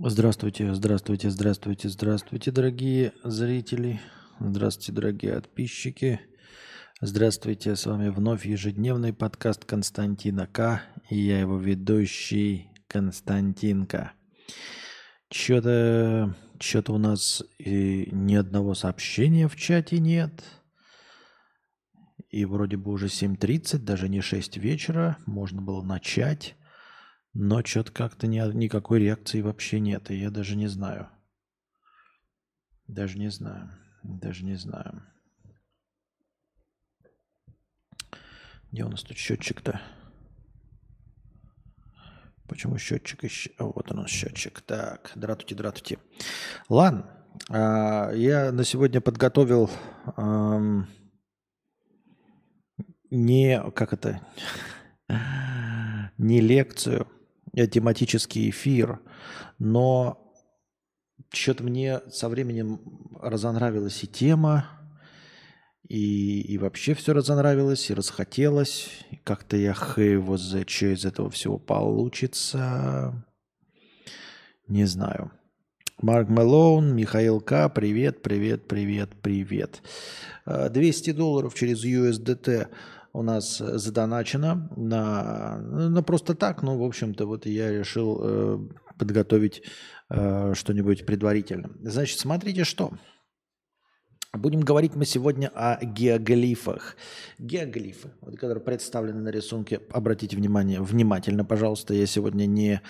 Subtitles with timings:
[0.00, 4.00] Здравствуйте, здравствуйте, здравствуйте, здравствуйте, дорогие зрители.
[4.38, 6.20] Здравствуйте, дорогие подписчики.
[7.00, 10.82] Здравствуйте, с вами вновь ежедневный подкаст Константина К.
[11.10, 14.12] И я его ведущий Константинка.
[15.32, 20.44] Что-то что-то у нас и ни одного сообщения в чате нет.
[22.30, 25.18] И вроде бы уже 7.30, даже не 6 вечера.
[25.26, 26.54] Можно было начать.
[27.40, 30.10] Но что-то как-то ни, никакой реакции вообще нет.
[30.10, 31.08] И я даже не знаю.
[32.88, 33.70] Даже не знаю.
[34.02, 35.04] Даже не знаю.
[38.72, 39.80] Где у нас тут счетчик-то?
[42.48, 43.52] Почему счетчик еще?
[43.60, 44.60] О, вот нас счетчик.
[44.62, 46.00] Так, дратути, дратути.
[46.68, 49.70] Ладно, а, я на сегодня подготовил
[50.16, 50.88] эм,
[53.12, 54.26] не, как это,
[56.18, 57.06] не лекцию,
[57.66, 59.00] тематический эфир,
[59.58, 60.32] но
[61.30, 62.80] что-то мне со временем
[63.20, 64.66] разонравилась и тема,
[65.88, 68.90] и, и вообще все разонравилось, и расхотелось.
[69.24, 73.24] Как-то я его за что из этого всего получится.
[74.66, 75.32] Не знаю.
[76.00, 77.68] Марк Мелоун, Михаил К.
[77.70, 79.82] Привет, привет, привет, привет.
[80.46, 82.68] 200 э, долларов через USDT
[83.18, 86.62] у нас задоначено на, на просто так.
[86.62, 88.58] Ну, в общем-то, вот я решил э,
[88.96, 89.62] подготовить
[90.08, 91.70] э, что-нибудь предварительно.
[91.82, 92.92] Значит, смотрите, что.
[94.32, 96.96] Будем говорить мы сегодня о геоглифах.
[97.38, 102.80] Геоглифы, вот, которые представлены на рисунке, обратите внимание, внимательно, пожалуйста, я сегодня не,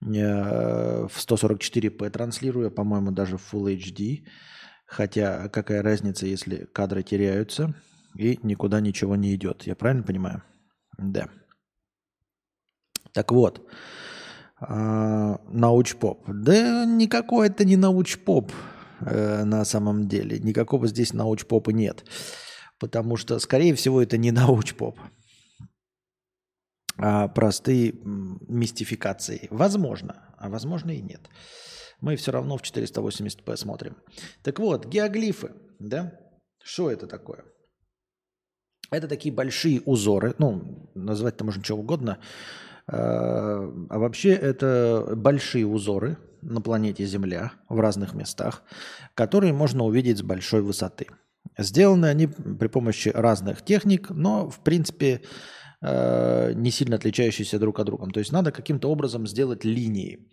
[0.00, 4.26] не э, в 144p транслирую, а, по-моему, даже в Full HD.
[4.86, 7.76] Хотя какая разница, если кадры теряются–
[8.14, 9.66] и никуда ничего не идет.
[9.66, 10.42] Я правильно понимаю?
[10.96, 11.28] Да.
[13.12, 13.68] Так вот,
[14.60, 16.24] а, научпоп.
[16.28, 18.52] Да никакой это не научпоп
[19.00, 20.38] э, на самом деле.
[20.38, 22.04] Никакого здесь научпопа нет.
[22.78, 24.98] Потому что, скорее всего, это не научпоп,
[26.96, 29.46] а простые мистификации.
[29.50, 31.28] Возможно, а возможно и нет.
[32.00, 33.96] Мы все равно в 480p смотрим.
[34.42, 36.12] Так вот, геоглифы, да?
[36.62, 37.44] Что это такое?
[38.90, 42.18] Это такие большие узоры, ну, назвать-то можно что угодно.
[42.86, 48.62] А, а вообще это большие узоры на планете Земля в разных местах,
[49.14, 51.08] которые можно увидеть с большой высоты.
[51.58, 55.22] Сделаны они при помощи разных техник, но, в принципе,
[55.82, 58.10] а, не сильно отличающиеся друг от друга.
[58.10, 60.30] То есть надо каким-то образом сделать линии.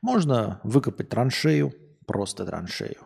[0.00, 1.72] Можно выкопать траншею,
[2.06, 2.98] просто траншею.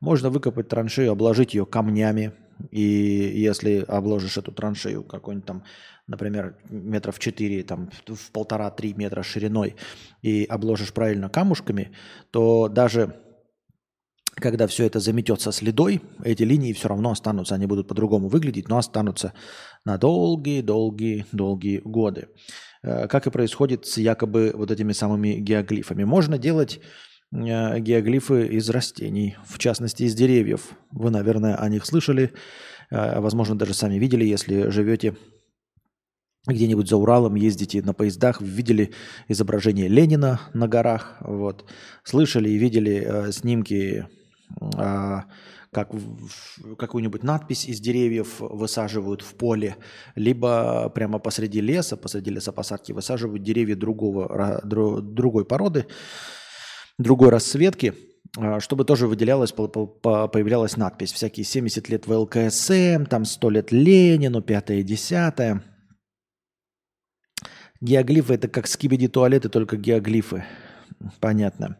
[0.00, 2.32] Можно выкопать траншею, обложить ее камнями,
[2.70, 5.64] и если обложишь эту траншею какой-нибудь там,
[6.06, 9.76] например, метров 4, там, в полтора-три метра шириной,
[10.22, 11.92] и обложишь правильно камушками,
[12.30, 13.20] то даже
[14.36, 18.78] когда все это заметется следой, эти линии все равно останутся, они будут по-другому выглядеть, но
[18.78, 19.32] останутся
[19.84, 22.28] на долгие-долгие-долгие годы.
[22.82, 26.04] Э, как и происходит с якобы вот этими самыми геоглифами.
[26.04, 26.80] Можно делать
[27.34, 30.70] геоглифы из растений, в частности из деревьев.
[30.92, 32.32] Вы, наверное, о них слышали,
[32.90, 35.16] э, возможно, даже сами видели, если живете
[36.46, 38.92] где-нибудь за Уралом, ездите на поездах, видели
[39.28, 41.64] изображение Ленина на горах, вот,
[42.04, 44.06] слышали и видели э, снимки,
[44.76, 45.20] э,
[45.72, 45.90] как
[46.78, 49.76] какую-нибудь надпись из деревьев высаживают в поле,
[50.14, 55.86] либо прямо посреди леса, посреди лесопосадки высаживают деревья другого, другой породы,
[56.98, 57.94] другой расцветки,
[58.36, 61.12] а, чтобы тоже выделялась, появлялась надпись.
[61.12, 65.62] Всякие 70 лет ВЛКСМ, там 100 лет Ленину, 5 10
[67.80, 70.44] Геоглифы– это как скибиди туалеты, только геоглифы.
[71.20, 71.76] Понятно.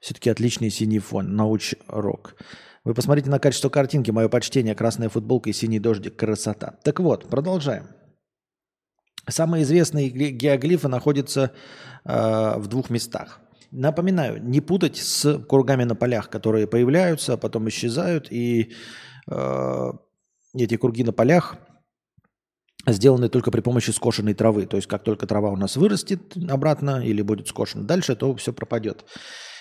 [0.00, 2.36] Все-таки отличный синий фон, науч-рок.
[2.84, 6.78] Вы посмотрите на качество картинки, мое почтение, красная футболка и синий дождик, красота.
[6.82, 7.88] Так вот, продолжаем.
[9.28, 11.52] Самые известные геоглифы находятся
[12.04, 13.40] э, в двух местах.
[13.76, 18.30] Напоминаю, не путать с кругами на полях, которые появляются, а потом исчезают.
[18.30, 18.72] И
[19.28, 19.92] э,
[20.54, 21.56] эти круги на полях
[22.86, 24.66] сделаны только при помощи скошенной травы.
[24.66, 28.52] То есть как только трава у нас вырастет обратно или будет скошена дальше, то все
[28.52, 29.04] пропадет.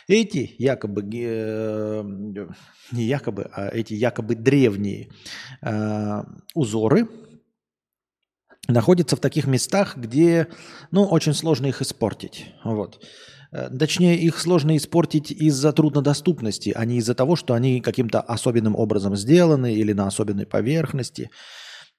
[0.07, 2.03] Эти якобы, э,
[2.91, 5.09] не якобы, а эти якобы древние
[5.63, 6.23] э,
[6.53, 7.07] узоры
[8.67, 10.49] находятся в таких местах, где
[10.91, 12.53] ну, очень сложно их испортить.
[12.63, 13.03] Вот.
[13.53, 18.75] Э, точнее, их сложно испортить из-за труднодоступности, а не из-за того, что они каким-то особенным
[18.75, 21.29] образом сделаны или на особенной поверхности.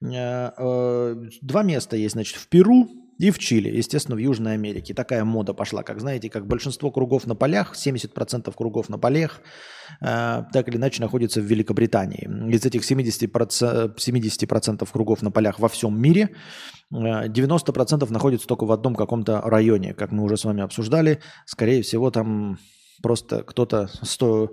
[0.03, 4.93] Э, э, два места есть, значит, в Перу И в Чили, естественно, в Южной Америке.
[4.93, 9.41] Такая мода пошла, как знаете, как большинство кругов на полях, 70% кругов на полях,
[10.01, 12.27] э, так или иначе находится в Великобритании.
[12.53, 16.29] Из этих 70%, 70% кругов на полях во всем мире,
[16.93, 21.19] э, 90% находится только в одном каком-то районе, как мы уже с вами обсуждали.
[21.45, 22.57] Скорее всего, там
[23.03, 24.51] Просто кто-то 100,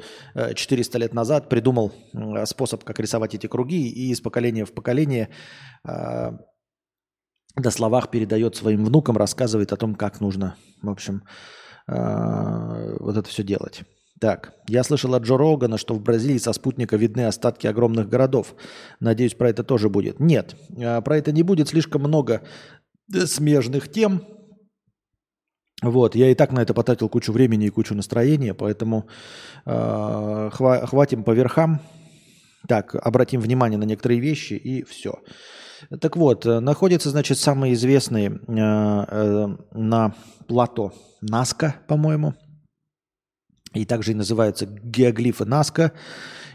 [0.55, 5.29] 400 лет назад придумал э, способ, как рисовать эти круги, и из поколения в поколение
[5.88, 6.32] э,
[7.56, 11.22] до словах передает своим внукам, рассказывает о том, как нужно, в общем,
[11.87, 13.82] э, вот это все делать.
[14.20, 18.54] Так, я слышал от Джо Рогана, что в Бразилии со спутника видны остатки огромных городов.
[19.00, 20.20] Надеюсь, про это тоже будет.
[20.20, 21.69] Нет, про это не будет.
[21.69, 22.43] Слишком много
[23.10, 24.22] смежных тем,
[25.82, 29.08] вот, я и так на это потратил кучу времени и кучу настроения, поэтому
[29.66, 31.81] э, хва- хватим по верхам.
[32.69, 35.19] Так, обратим внимание на некоторые вещи и все.
[36.00, 40.14] Так вот, э, находится, значит, самые известные э, э, на
[40.46, 42.34] плато Наска, по-моему,
[43.75, 45.93] и также и называются геоглифы Наска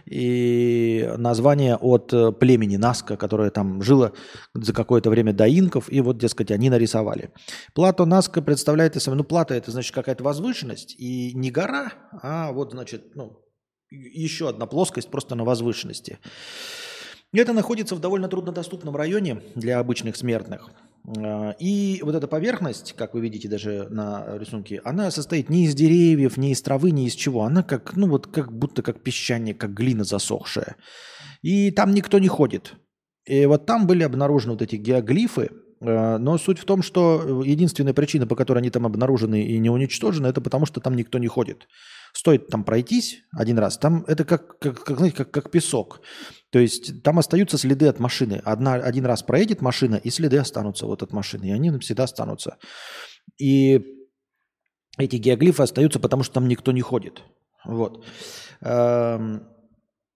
[0.06, 4.14] и название от племени Наска, которое там жило
[4.54, 7.32] за какое-то время до инков, и вот, дескать, они нарисовали.
[7.74, 11.92] Плато Наска представляет из себя, ну, плата это значит какая-то возвышенность, и не гора,
[12.22, 13.42] а вот, значит, ну,
[13.90, 16.20] еще одна плоскость просто на возвышенности.
[17.34, 20.70] Это находится в довольно труднодоступном районе для обычных смертных–
[21.08, 25.74] а, и вот эта поверхность, как вы видите даже на рисунке, она состоит не из
[25.74, 27.44] деревьев, не из травы, не из чего.
[27.44, 30.76] Она как, ну вот как будто как песчаник, как глина засохшая.
[31.42, 32.74] И там никто не ходит.
[33.26, 37.94] И вот там были обнаружены вот эти геоглифы, а, но суть в том, что единственная
[37.94, 41.28] причина, по которой они там обнаружены и не уничтожены, это потому, что там никто не
[41.28, 41.68] ходит.
[42.18, 46.02] Стоит там пройтись один раз, там это как, как, как, знаете, как, как песок.
[46.50, 48.42] То есть там остаются следы от машины.
[48.44, 52.58] Одна, один раз проедет машина, и следы останутся вот от машины, и они всегда останутся.
[53.38, 53.86] И
[54.98, 57.22] эти геоглифы остаются, потому что там никто не ходит.
[57.64, 58.04] Вот.
[58.62, 59.44] Эм,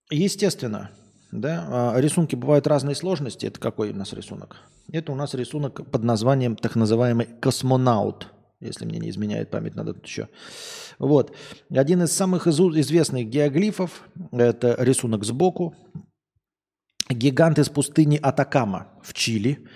[0.09, 0.89] естественно,
[1.31, 3.45] да, а, рисунки бывают разной сложности.
[3.45, 4.55] Это какой у нас рисунок?
[4.91, 8.27] Это у нас рисунок под названием так называемый космонаут–
[8.61, 10.29] если мне не изменяет память, надо тут еще.
[10.99, 11.35] Вот.
[11.69, 15.75] Один из самых известных геоглифов– это рисунок сбоку.
[17.09, 19.67] Гигант из пустыни Атакама в Чили,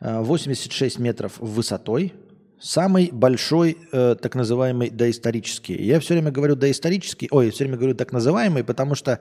[0.00, 2.14] 86 э, метров высотой,
[2.60, 5.76] самый большой, э, так называемый доисторический.
[5.82, 9.20] Я все время говорю доисторический, ой, все время говорю так называемый, потому что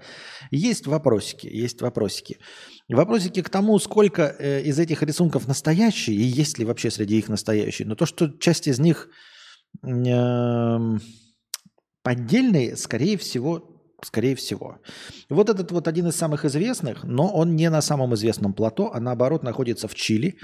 [0.52, 2.38] есть вопросики, есть вопросики.
[2.90, 7.30] Вопросики к тому, сколько э, из этих рисунков настоящие, и есть ли вообще среди их
[7.30, 7.88] настоящие.
[7.88, 9.10] Но то, что часть из них
[9.84, 10.98] э,
[12.02, 14.80] поддельные, скорее всего, скорее всего.
[15.30, 19.00] Вот этот вот один из самых известных, но он не на самом известном плато, а
[19.00, 20.40] наоборот находится в Чили,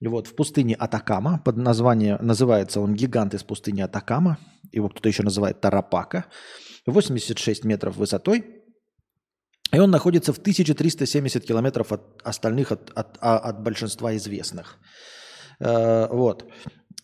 [0.00, 1.40] вот, в пустыне Атакама.
[1.44, 4.38] Под название, называется он «Гигант из пустыни Атакама».
[4.72, 6.26] Его кто-то еще называет Тарапака.
[6.86, 8.63] 86 метров высотой,
[9.72, 14.78] и он находится в 1370 километров от остальных, от, от, а, от большинства известных.
[15.60, 16.44] Э, вот.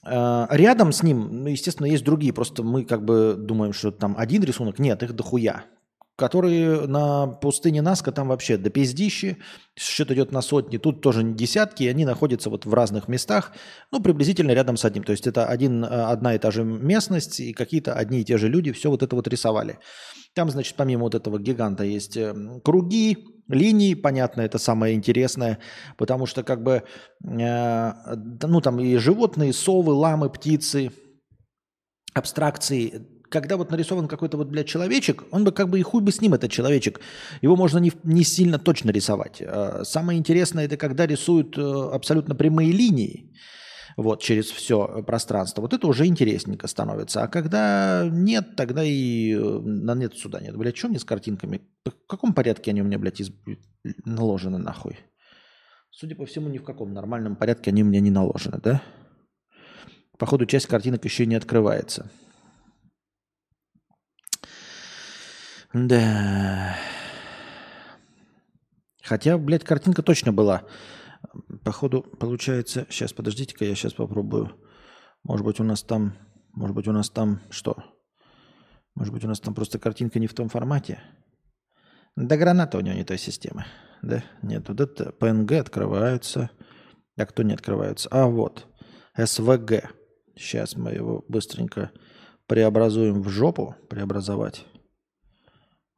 [0.07, 2.33] Э, рядом с ним, ну, естественно, есть другие.
[2.33, 4.79] Просто мы как бы думаем, что там один рисунок.
[4.79, 5.65] Нет, их дохуя
[6.21, 9.39] которые на пустыне Наска там вообще до пиздищи,
[9.75, 13.53] счет идет на сотни, тут тоже не десятки, и они находятся вот в разных местах,
[13.91, 15.03] ну, приблизительно рядом с одним.
[15.03, 18.49] То есть это один, одна и та же местность, и какие-то одни и те же
[18.49, 19.79] люди все вот это вот рисовали.
[20.35, 23.17] Там, значит, помимо вот этого гиганта есть э, круги,
[23.49, 25.59] линии, понятно, это самое интересное,
[25.97, 26.83] потому что как бы,
[27.25, 27.93] э,
[28.43, 30.93] ну, там и животные, совы, ламы, птицы,
[32.13, 36.13] абстракции, когда вот нарисован какой-то вот, блядь, человечек, он бы как бы и хуй бы
[36.13, 37.01] с ним, этот человечек.
[37.43, 39.41] Его можно не, не сильно точно рисовать.
[39.41, 43.33] А самое интересное, это когда рисуют э, абсолютно прямые линии,
[43.97, 45.63] вот, через все пространство.
[45.63, 47.23] Вот это уже интересненько становится.
[47.23, 50.57] А когда нет, тогда и э, на нет сюда нет.
[50.57, 51.61] Блядь, что мне с картинками?
[51.85, 53.31] В каком порядке они у меня, блядь, из...
[54.05, 54.99] наложены нахуй?
[55.91, 58.83] Судя по всему, ни в каком нормальном порядке они у меня не наложены, да?
[60.19, 62.11] Походу, часть картинок еще не открывается.
[65.73, 66.77] Да.
[69.03, 70.65] Хотя, блядь, картинка точно была.
[71.65, 72.87] Походу, получается...
[72.91, 74.53] Сейчас, подождите-ка, я сейчас попробую.
[75.23, 76.15] Может быть, у нас там...
[76.53, 77.77] Может быть, у нас там что?
[78.95, 81.01] Может быть, у нас там просто картинка не в том формате?
[82.17, 83.65] Да граната у него не той системы.
[84.03, 84.25] Да?
[84.43, 86.51] Нет, вот это PNG открывается.
[87.17, 88.09] А кто не открывается?
[88.11, 88.67] А, вот.
[89.17, 89.89] SVG.
[90.37, 91.93] Сейчас мы его быстренько
[92.47, 93.77] преобразуем в жопу.
[93.89, 94.67] Преобразовать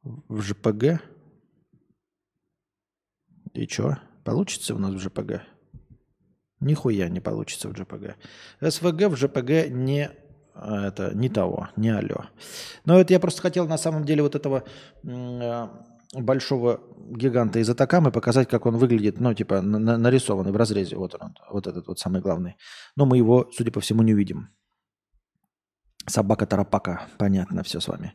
[0.03, 1.01] в ЖПГ.
[3.53, 3.97] И что?
[4.23, 5.41] Получится у нас в ЖПГ?
[6.59, 8.15] Нихуя не получится в JPG.
[8.61, 10.11] SVG в JPG не
[10.55, 12.25] это не того, не алло.
[12.85, 14.63] Но это я просто хотел на самом деле вот этого
[15.03, 15.67] э,
[16.13, 16.79] большого
[17.09, 20.95] гиганта из Атакамы показать, как он выглядит, ну, типа, на, нарисованный в разрезе.
[20.95, 22.55] Вот он, вот этот вот самый главный.
[22.95, 24.49] Но мы его, судя по всему, не увидим.
[26.05, 27.07] Собака-тарапака.
[27.17, 28.13] Понятно все с вами.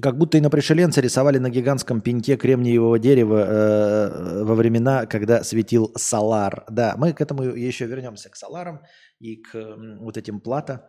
[0.00, 5.42] Как будто и на пришеленца рисовали на гигантском пеньке кремниевого дерева э, во времена, когда
[5.42, 6.64] светил Солар.
[6.70, 8.80] Да, мы к этому еще вернемся, к Соларам
[9.18, 10.82] и к э, вот этим плато.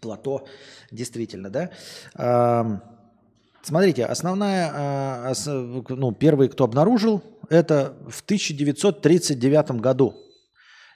[0.00, 0.46] Плато,
[0.92, 1.70] действительно, да.
[2.16, 2.78] Э,
[3.62, 5.34] смотрите, основная, э,
[5.88, 10.14] ну, первый, кто обнаружил, это в 1939 году.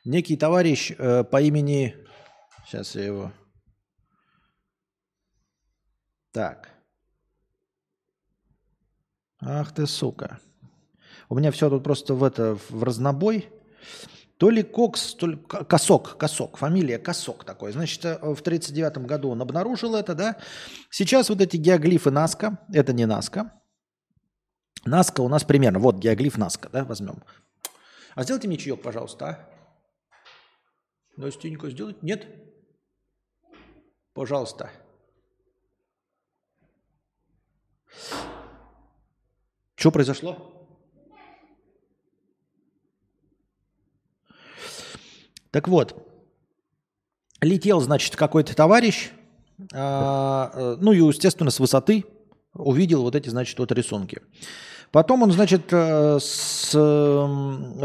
[0.04, 1.96] Некий товарищ э, по имени...
[2.64, 3.32] Сейчас я его
[6.32, 6.68] так.
[9.40, 10.38] Ах ты, сука.
[11.28, 13.48] У меня все тут просто в это в разнобой.
[14.36, 17.72] То ли Кокс, то ли Косок, Косок, фамилия Косок такой.
[17.72, 20.38] Значит, э, в 1939 году он обнаружил это, да.
[20.88, 23.60] Сейчас вот эти геоглифы Наска, это не Наска.
[24.86, 27.22] Наска у нас примерно, вот геоглиф Наска, да, возьмем.
[28.14, 29.60] А сделайте мне чаек, пожалуйста, а?
[31.18, 32.02] Настенька, сделать?
[32.02, 32.26] Нет?
[34.14, 34.70] Пожалуйста.
[39.74, 40.60] Что произошло?
[45.50, 46.06] Так вот,
[47.40, 49.10] летел, значит, какой-то товарищ,
[49.72, 52.04] а, э, ну и, естественно, с высоты
[52.54, 54.20] увидел вот эти, значит, вот рисунки.
[54.92, 56.70] Потом он, значит, э, с,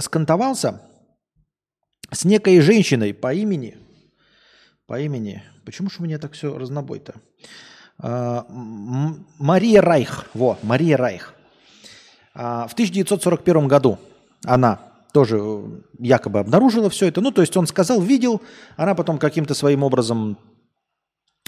[0.01, 0.81] скантовался
[2.11, 3.77] с некой женщиной по имени,
[4.85, 7.15] по имени, почему же у меня так все разнобой-то?
[7.99, 8.45] А,
[9.39, 10.25] Мария Райх.
[10.33, 11.33] Во, Мария Райх.
[12.33, 13.97] А, в 1941 году
[14.43, 14.79] она
[15.13, 15.63] тоже э,
[15.99, 17.21] якобы обнаружила все это.
[17.21, 18.41] Ну, то есть он сказал, видел,
[18.75, 20.37] она потом каким-то своим образом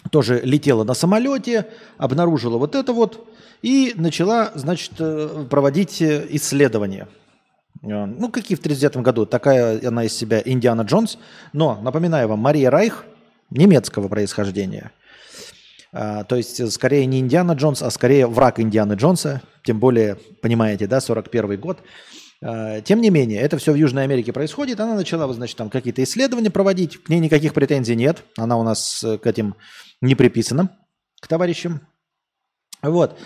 [0.09, 3.27] тоже летела на самолете, обнаружила вот это вот
[3.61, 7.09] и начала, значит, э, проводить э, исследования.
[7.83, 11.19] Ну, какие в 1939 году, такая она из себя Индиана Джонс.
[11.53, 13.05] Но, напоминаю вам, Мария Райх
[13.49, 14.91] немецкого происхождения–
[15.97, 19.41] то есть э, скорее не Индиана Джонс, а скорее враг Индианы Джонса.
[19.63, 21.79] Тем более, понимаете, да, 41 год.
[22.43, 24.79] А, тем не менее, это все в Южной Америке происходит.
[24.79, 27.01] Она начала, значит, там какие-то исследования проводить.
[27.03, 28.23] К ней никаких претензий нет.
[28.37, 29.55] Она у нас э, к этим
[30.01, 30.77] не приписана,
[31.19, 31.81] к товарищам.
[32.81, 33.17] Вот.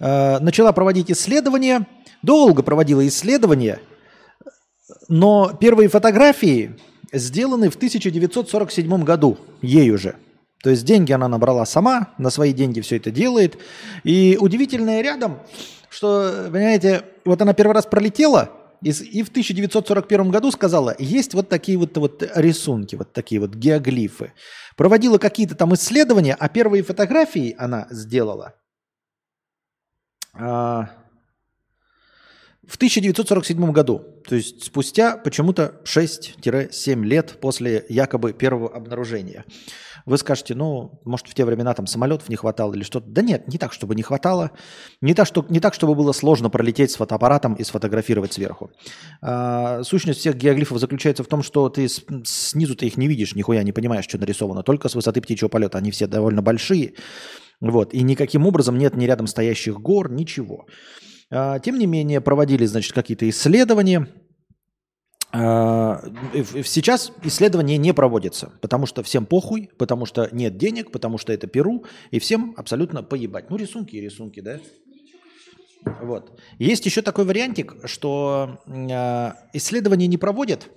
[0.00, 1.86] А, начала проводить исследования.
[2.22, 3.80] Долго проводила исследования.
[5.08, 6.78] Но первые фотографии
[7.12, 10.16] сделаны в 1947 году ею же.
[10.64, 13.58] То есть деньги она набрала сама, на свои деньги все это делает.
[14.02, 15.40] И удивительное рядом,
[15.90, 21.76] что, понимаете, вот она первый раз пролетела, и, в 1941 году сказала, есть вот такие
[21.76, 24.32] вот, вот рисунки, вот такие вот геоглифы.
[24.74, 28.54] Проводила какие-то там исследования, а первые фотографии она сделала
[30.32, 30.88] а,
[32.66, 39.44] в 1947 году, то есть спустя почему-то 6-7 лет после якобы первого обнаружения.
[40.06, 43.06] Вы скажете, ну, может, в те времена там самолетов не хватало или что-то.
[43.08, 44.50] Да нет, не так, чтобы не хватало.
[45.00, 48.70] Не так, что, не так чтобы было сложно пролететь с фотоаппаратом и сфотографировать сверху.
[49.22, 53.34] А, сущность всех геоглифов заключается в том, что ты с, снизу ты их не видишь,
[53.34, 54.62] нихуя не понимаешь, что нарисовано.
[54.62, 55.78] Только с высоты птичьего полета.
[55.78, 56.94] Они все довольно большие.
[57.60, 57.94] Вот.
[57.94, 60.66] И никаким образом нет ни рядом стоящих гор, ничего.
[61.30, 64.08] А, тем не менее, проводили, значит, какие-то исследования–
[65.34, 71.46] сейчас исследования не проводятся, потому что всем похуй, потому что нет денег, потому что это
[71.48, 73.50] Перу, и всем абсолютно поебать.
[73.50, 74.60] Ну, рисунки и рисунки, да?
[76.00, 76.38] Вот.
[76.58, 80.68] Есть еще такой вариантик, что э, исследования не проводят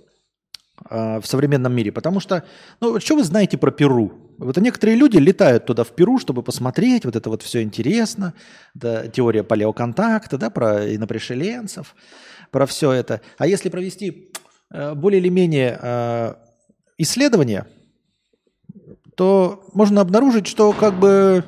[0.90, 2.44] э, в современном мире, потому что,
[2.80, 4.12] ну, что вы знаете про Перу?
[4.38, 8.34] Вот некоторые люди летают туда в Перу, чтобы посмотреть, вот это вот все интересно,
[8.74, 11.94] да, теория палеоконтакта, да, про инопришеленцев,
[12.50, 13.20] про все это.
[13.36, 14.27] А если провести
[14.70, 16.34] более или менее э,
[16.98, 17.66] исследования,
[19.16, 21.44] то можно обнаружить, что как бы,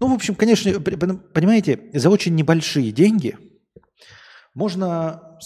[0.00, 3.38] ну, в общем, конечно, понимаете, за очень небольшие деньги
[4.54, 5.38] можно,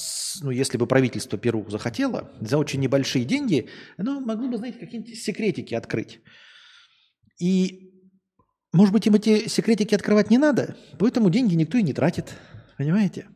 [0.42, 5.18] ну, если бы правительство Перу захотело, за очень небольшие деньги, оно могло бы, знаете, какие-нибудь
[5.18, 6.21] секретики открыть.
[7.40, 7.92] И,
[8.73, 12.35] может быть, им эти секретики открывать не надо, поэтому деньги никто и не тратит.
[12.76, 13.26] Понимаете?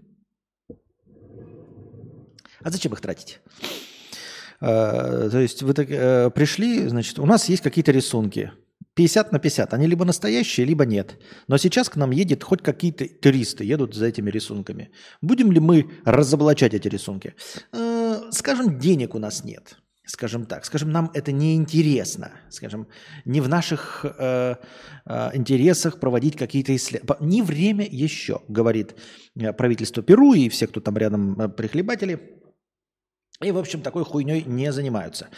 [2.65, 3.41] А зачем их тратить?
[4.61, 8.53] А, то есть вы так, э, пришли, значит, у нас есть какие-то рисунки.
[8.95, 9.75] 50 на 50.
[9.75, 11.19] Они либо настоящие, либо нет.
[11.49, 14.91] Но сейчас к нам едет хоть какие-то туристы, едут за этими рисунками.
[15.21, 17.35] Будем ли мы разоблачать эти рисунки?
[17.73, 19.79] Э, скажем, денег у нас нет.
[20.05, 20.65] Скажем так.
[20.65, 22.33] Скажем, нам это не интересно.
[22.51, 22.87] Скажем,
[23.25, 24.57] не в наших э,
[25.07, 27.27] э, интересах проводить какие-то исследования.
[27.27, 28.95] Не время еще, говорит
[29.37, 32.42] э, правительство Перу и все, кто там рядом прихлебатели.
[33.43, 35.29] И, в общем, такой хуйней не занимаются.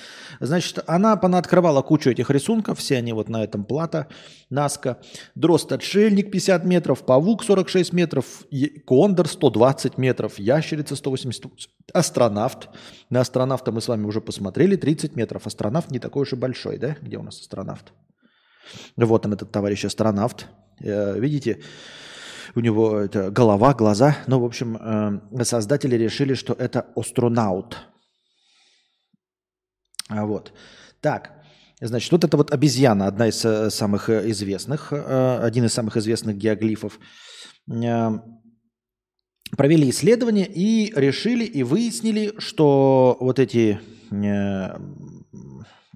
[0.40, 4.08] Значит, она понаоткрывала кучу этих рисунков, все они вот на этом плата,
[4.50, 4.98] Наска.
[5.34, 8.44] Дрозд-отшельник 50 метров, павук 46 метров,
[8.86, 12.68] кондор 120 метров, ящерица 180, астронавт.
[13.10, 15.46] На астронавта мы с вами уже посмотрели, 30 метров.
[15.46, 16.96] Астронавт не такой уж и большой, да?
[17.00, 17.92] Где у нас астронавт?
[18.96, 20.46] Вот он, этот товарищ астронавт.
[20.80, 21.60] Э, видите,
[22.54, 24.16] у него это голова, глаза.
[24.26, 27.78] Ну, в общем, э, создатели решили, что это астронаут.
[30.08, 30.52] А вот.
[31.00, 31.32] Так,
[31.80, 35.96] значит, вот это вот обезьяна, одна из э, самых э, известных, э, один из самых
[35.96, 36.98] известных геоглифов.
[39.56, 43.80] Провели исследование и решили и выяснили, что вот эти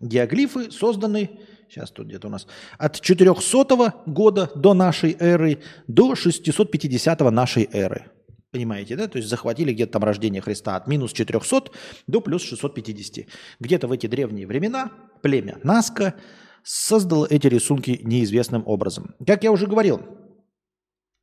[0.00, 1.30] геоглифы созданы,
[1.68, 2.46] сейчас тут где-то у нас,
[2.78, 8.10] от 400 года до нашей эры до 650 нашей эры.
[8.50, 9.08] Понимаете, да?
[9.08, 11.70] То есть захватили где-то там рождение Христа от минус 400
[12.06, 13.26] до плюс 650.
[13.60, 14.90] Где-то в эти древние времена
[15.22, 16.14] племя Наска
[16.62, 19.14] создало эти рисунки неизвестным образом.
[19.26, 20.00] Как я уже говорил,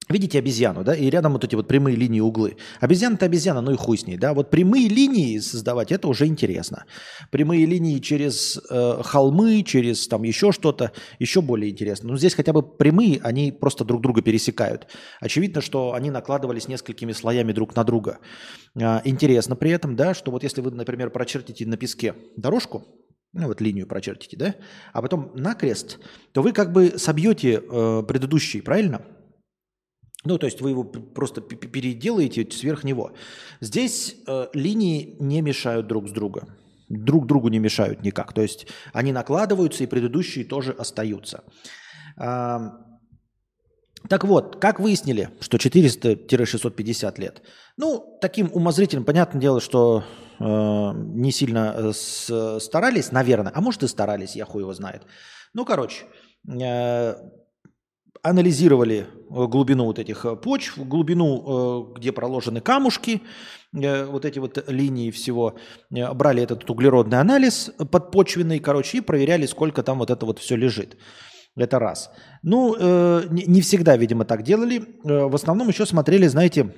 [0.07, 2.57] Видите обезьяну, да, и рядом вот эти вот прямые линии углы.
[2.79, 4.35] Обезьяна-то обезьяна, ну и хуй с ней, да.
[4.35, 6.85] Вот прямые линии создавать, это уже интересно.
[7.31, 12.09] Прямые линии через э, холмы, через там еще что-то, еще более интересно.
[12.09, 14.87] Но здесь хотя бы прямые, они просто друг друга пересекают.
[15.21, 18.19] Очевидно, что они накладывались несколькими слоями друг на друга.
[18.79, 22.85] Э, интересно при этом, да, что вот если вы, например, прочертите на песке дорожку,
[23.33, 24.55] ну вот линию прочертите, да,
[24.93, 25.97] а потом накрест,
[26.31, 29.01] то вы как бы собьете э, предыдущий, правильно?
[30.25, 33.13] Ну, то есть вы его просто переделаете сверх него.
[33.61, 36.47] Здесь э, линии не мешают друг с друга.
[36.89, 38.33] Друг другу не мешают никак.
[38.33, 41.43] То есть они накладываются, и предыдущие тоже остаются.
[42.17, 42.85] А,
[44.09, 47.41] так вот, как выяснили, что 400-650 лет?
[47.77, 50.03] Ну, таким умозрительным, понятное дело, что
[50.39, 55.03] э, не сильно э, с, старались, наверное, а может и старались, я хуй его знает.
[55.53, 56.05] Ну, короче,
[56.47, 57.15] э,
[58.21, 63.21] анализировали э, глубину вот этих э, почв, глубину, э, где проложены камушки,
[63.73, 65.57] вот эти вот линии всего,
[65.89, 70.95] брали этот углеродный анализ подпочвенный, короче, и проверяли, сколько там вот это вот все лежит.
[71.57, 72.09] Это раз.
[72.41, 72.73] Ну,
[73.29, 74.81] не всегда, видимо, так делали.
[75.03, 76.73] В основном еще смотрели, знаете,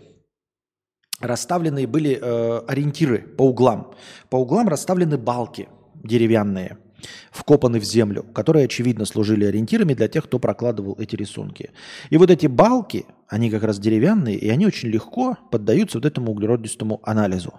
[1.21, 3.93] расставленные были ориентиры по углам.
[4.31, 5.69] По углам расставлены балки
[6.03, 6.79] деревянные–
[7.31, 11.71] вкопаны в землю, которые, очевидно, служили ориентирами для тех, кто прокладывал эти рисунки.
[12.09, 16.31] И вот эти балки, они как раз деревянные, и они очень легко поддаются вот этому
[16.31, 17.53] углеродистому анализу.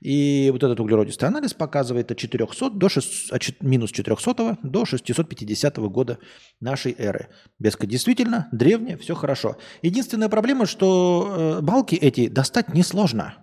[0.00, 5.76] И вот этот углеродистый анализ показывает от 400 до 6, от минус 400 до 650
[5.78, 6.18] года
[6.60, 7.28] нашей эры.
[7.58, 9.56] Беска действительно древняя, все хорошо.
[9.82, 13.34] Единственная проблема, что э, балки эти достать несложно.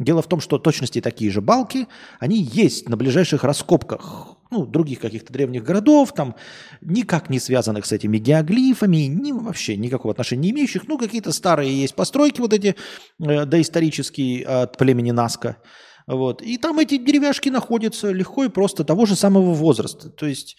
[0.00, 1.86] Дело в том, что точности такие же балки,
[2.18, 6.34] они есть на ближайших раскопках ну, других каких-то древних городов, там,
[6.80, 10.88] никак не связанных с этими геоглифами, ни, вообще никакого отношения не имеющих.
[10.88, 12.76] Ну, какие-то старые есть постройки вот эти
[13.20, 15.58] э, доисторические от племени Наска.
[16.06, 16.42] Вот.
[16.42, 20.10] И там эти деревяшки находятся легко и просто того же самого возраста.
[20.10, 20.56] То есть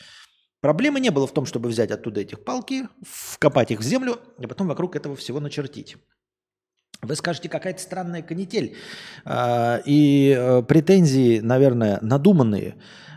[0.61, 4.47] проблемы не было в том, чтобы взять оттуда этих палки, вкопать их в землю, а
[4.47, 5.97] потом вокруг этого всего начертить.
[7.01, 8.75] Вы скажете, какая-то странная канитель.
[9.25, 12.75] А, и э, претензии, наверное, надуманные.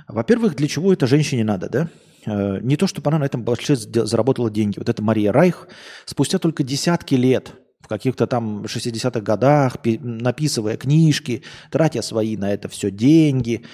[0.08, 1.88] Во-первых, для чего это женщине надо, да?
[2.26, 4.78] Э, не то, чтобы она на этом большие заработала деньги.
[4.78, 5.68] Вот это Мария Райх
[6.04, 12.68] спустя только десятки лет, в каких-то там 60-х годах, написывая книжки, тратя свои на это
[12.68, 13.64] все деньги,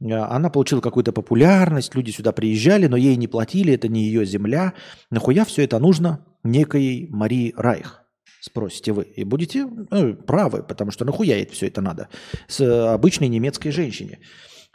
[0.00, 4.24] э, она получила какую-то популярность, люди сюда приезжали, но ей не платили, это не ее
[4.24, 4.72] земля.
[5.10, 8.02] Нахуя все это нужно некой Марии Райх?
[8.40, 9.02] Спросите вы.
[9.02, 12.08] И будете ну, правы, потому что нахуя ей все это надо?
[12.46, 12.60] С
[12.92, 14.20] обычной немецкой женщине.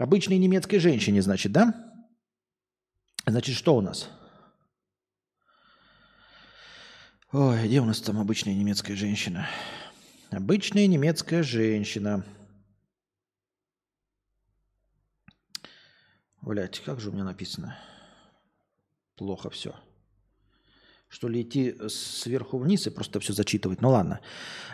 [0.02, 1.76] Обычной немецкой женщине, значит, да?
[3.28, 4.10] Значит, что у нас?
[7.32, 9.48] Ой, где у нас там обычная немецкая женщина?
[10.32, 12.26] Обычная немецкая женщина.
[16.42, 17.78] Блять, как же у меня написано?
[19.18, 19.76] Плохо все
[21.10, 23.82] что ли, идти сверху вниз и просто все зачитывать.
[23.82, 24.22] Ну ладно.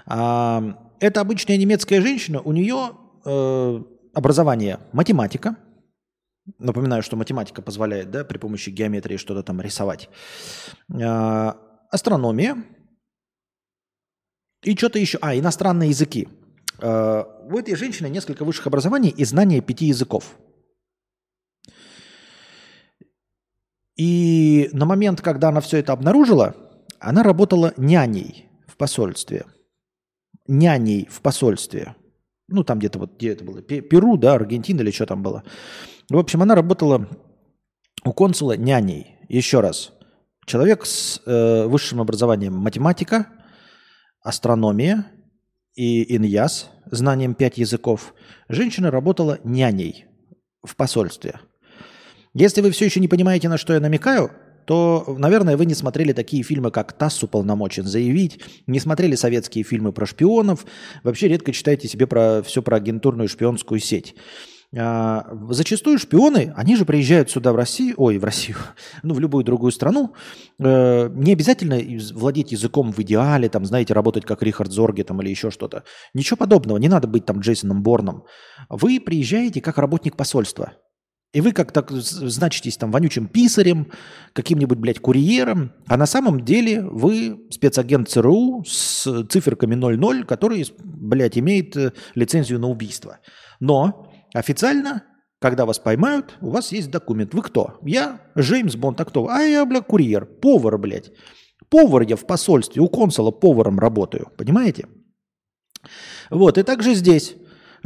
[0.06, 2.92] А, это обычная немецкая женщина, у нее
[3.26, 3.84] э,
[4.17, 5.56] образование математика,
[6.60, 10.10] Напоминаю, что математика позволяет да, при помощи геометрии что-то там рисовать.
[10.89, 11.58] А,
[11.91, 12.63] астрономия.
[14.63, 15.17] И что-то еще.
[15.21, 16.30] А, иностранные языки.
[16.82, 20.38] А, у этой женщины несколько высших образований и знания пяти языков.
[23.97, 26.56] И на момент, когда она все это обнаружила,
[26.99, 29.45] она работала няней в посольстве.
[30.47, 31.93] Няней в посольстве.
[32.48, 35.44] Ну, там где-то вот, где это было, Перу, да, Аргентина или что там было.
[36.10, 37.08] В общем, она работала
[38.04, 39.18] у консула няней.
[39.28, 39.92] Еще раз.
[40.46, 43.28] Человек с э, высшим образованием математика,
[44.22, 45.06] астрономия
[45.76, 48.14] и иньяс, знанием пять языков.
[48.48, 50.06] Женщина работала няней
[50.64, 51.40] в посольстве–
[52.40, 54.30] если вы все еще не понимаете, на что я намекаю,
[54.67, 59.93] то, наверное, вы не смотрели такие фильмы, как «ТАСС уполномочен заявить», не смотрели советские фильмы
[59.93, 60.65] про шпионов,
[61.03, 64.13] вообще редко читаете себе про все про агентурную шпионскую сеть.
[64.77, 68.58] А, зачастую шпионы, они же приезжают сюда в Россию, ой, в Россию,
[69.03, 70.13] ну, в любую другую страну,
[70.60, 71.80] э, не обязательно
[72.13, 75.86] владеть языком в идеале, там, знаете, работать как Рихард Зорге там, или еще что-то.
[76.13, 78.25] Ничего подобного, не надо быть там Джейсоном Борном.
[78.67, 80.73] Вы приезжаете как работник посольства–
[81.38, 83.91] и вы как так значитесь там вонючим писарем,
[84.34, 91.38] каким-нибудь, блядь, курьером, а на самом деле вы спецагент ЦРУ с циферками 00, который, блядь,
[91.38, 93.19] имеет э, лицензию на убийство.
[93.60, 95.04] Но официально,
[95.39, 97.36] когда вас поймают, у вас есть документ.
[97.36, 97.78] Вы кто?
[97.84, 99.28] Я Джеймс Бонд, а кто?
[99.28, 101.12] А я, блядь, курьер, повар, блядь.
[101.69, 104.88] Повар я в посольстве, у консула поваром работаю, понимаете?
[106.32, 107.36] Вот, и также здесь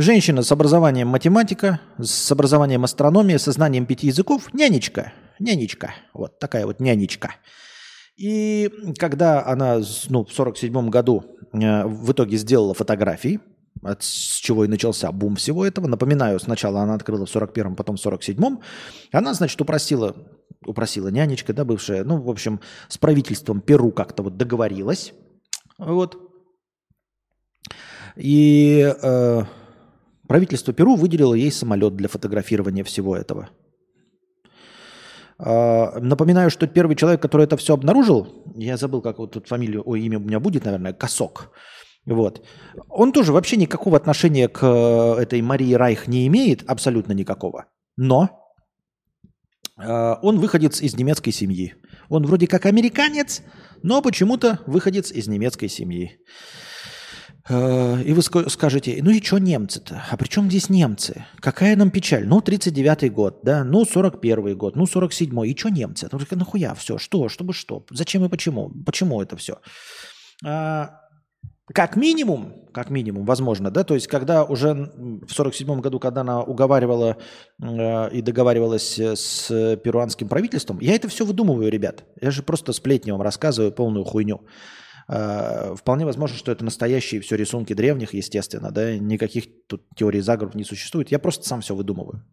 [0.02, 6.66] Женщина с образованием математика, с образованием астрономии, со знанием пяти языков, нянечка, нянечка, вот такая
[6.66, 7.36] вот нянечка.
[8.18, 13.42] И когда она ну, в 47 году э, в итоге сделала фотографии,
[13.84, 15.86] от, с чего и начался бум всего этого.
[15.86, 18.60] Напоминаю, сначала она открыла в 41-м, потом в 47-м.
[19.12, 20.16] Она, значит, упросила,
[20.66, 25.14] упросила нянечка, да, бывшая, ну, в общем, с правительством Перу как-то вот договорилась.
[25.78, 26.18] Вот.
[28.16, 29.44] И э,
[30.32, 33.50] Правительство Перу выделило ей самолет для фотографирования всего этого.
[35.38, 39.84] А, напоминаю, что первый человек, который это все обнаружил, я забыл, как вот тут фамилию,
[39.86, 41.52] ой, имя у меня будет, наверное, Косок.
[42.06, 42.46] Вот.
[42.88, 47.66] Он тоже вообще никакого отношения к э, этой Марии Райх не имеет, абсолютно никакого.
[47.98, 48.30] Но
[49.78, 51.74] э, он выходец из немецкой семьи.
[52.08, 53.42] Он вроде как американец,
[53.84, 56.22] но почему-то выходец из немецкой семьи.
[57.50, 60.04] Э, и вы скажете, ну и что немцы-то?
[60.10, 61.26] А при чем здесь немцы?
[61.40, 62.28] Какая нам печаль?
[62.28, 65.50] Ну, 39-й год, да, ну, 41-й год, ну, 47-й.
[65.50, 66.08] И что немцы?
[66.08, 66.98] Только нахуя все?
[66.98, 67.30] Что?
[67.30, 67.86] Чтобы что?
[67.90, 68.72] Зачем и почему?
[68.86, 69.58] Почему это все?
[70.46, 71.00] А,
[71.74, 76.42] как минимум, как минимум, возможно, да, то есть когда уже в 47 году, когда она
[76.42, 77.18] уговаривала
[77.62, 82.04] э, и договаривалась с перуанским правительством, я это все выдумываю, ребят.
[82.20, 84.42] Я же просто сплетни вам рассказываю полную хуйню.
[85.08, 90.56] Э, вполне возможно, что это настоящие все рисунки древних, естественно, да, никаких тут теорий заговоров
[90.56, 91.12] не существует.
[91.12, 92.24] Я просто сам все выдумываю.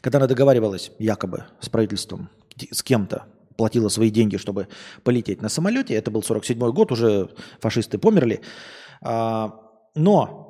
[0.00, 2.30] Когда она договаривалась якобы с правительством,
[2.70, 4.68] с кем-то, платила свои деньги, чтобы
[5.02, 7.28] полететь на самолете, это был 47 год, уже
[7.60, 8.40] фашисты померли,
[9.00, 9.60] а,
[9.96, 10.48] но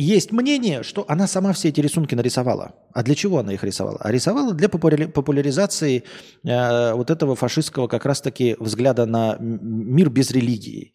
[0.00, 2.74] есть мнение, что она сама все эти рисунки нарисовала.
[2.92, 3.98] А для чего она их рисовала?
[4.00, 6.04] А рисовала для популяризации
[6.44, 10.92] э, вот этого фашистского как раз-таки взгляда на мир без религии.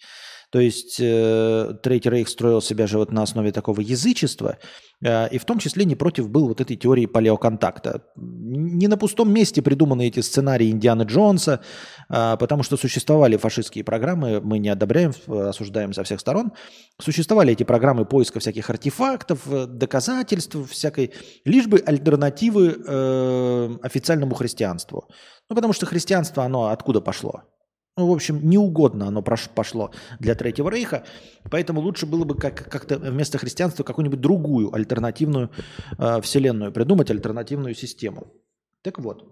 [0.52, 4.58] То есть э, Третий Рейх строил себя же вот на основе такого язычества,
[5.04, 8.04] э, и в том числе не против был вот этой теории палеоконтакта.
[8.16, 11.62] Не на пустом месте придуманы эти сценарии Индианы Джонса,
[12.10, 16.52] э, потому что существовали фашистские программы, мы не одобряем, осуждаем со всех сторон.
[17.02, 25.10] Существовали эти программы поиска всяких артефактов, э, доказательств всякой, лишь бы альтернативы э, официальному христианству.
[25.50, 27.44] Ну, потому что христианство, оно откуда пошло?
[27.98, 31.06] Ну, в общем, неугодно оно пошло для Третьего Рейха,
[31.50, 35.50] поэтому лучше было бы как- как-то вместо христианства какую-нибудь другую альтернативную
[35.98, 38.34] э, вселенную придумать, альтернативную систему.
[38.82, 39.24] Так вот.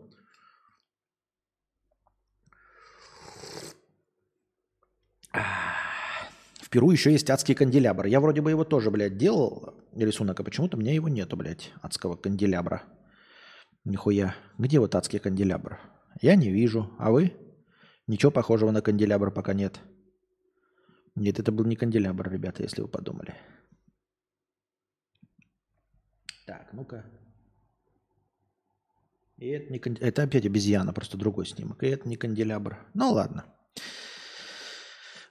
[6.61, 8.05] В Перу еще есть адский канделябр.
[8.05, 11.73] Я вроде бы его тоже, блядь, делал, рисунок, а почему-то у меня его нету, блядь,
[11.81, 12.83] адского канделябра.
[13.83, 14.35] Нихуя.
[14.57, 15.79] Где вот адский канделябр?
[16.21, 16.89] Я не вижу.
[16.97, 17.33] А вы?
[18.07, 19.79] Ничего похожего на канделябр пока нет.
[21.15, 23.35] Нет, это был не канделябр, ребята, если вы подумали.
[26.45, 27.05] Так, ну-ка.
[29.37, 29.97] И это, не кан...
[29.99, 31.83] это опять обезьяна, просто другой снимок.
[31.83, 32.77] И это не канделябр.
[32.93, 33.45] Ну ладно.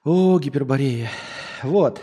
[0.05, 1.11] О, гиперборея.
[1.63, 2.01] Вот.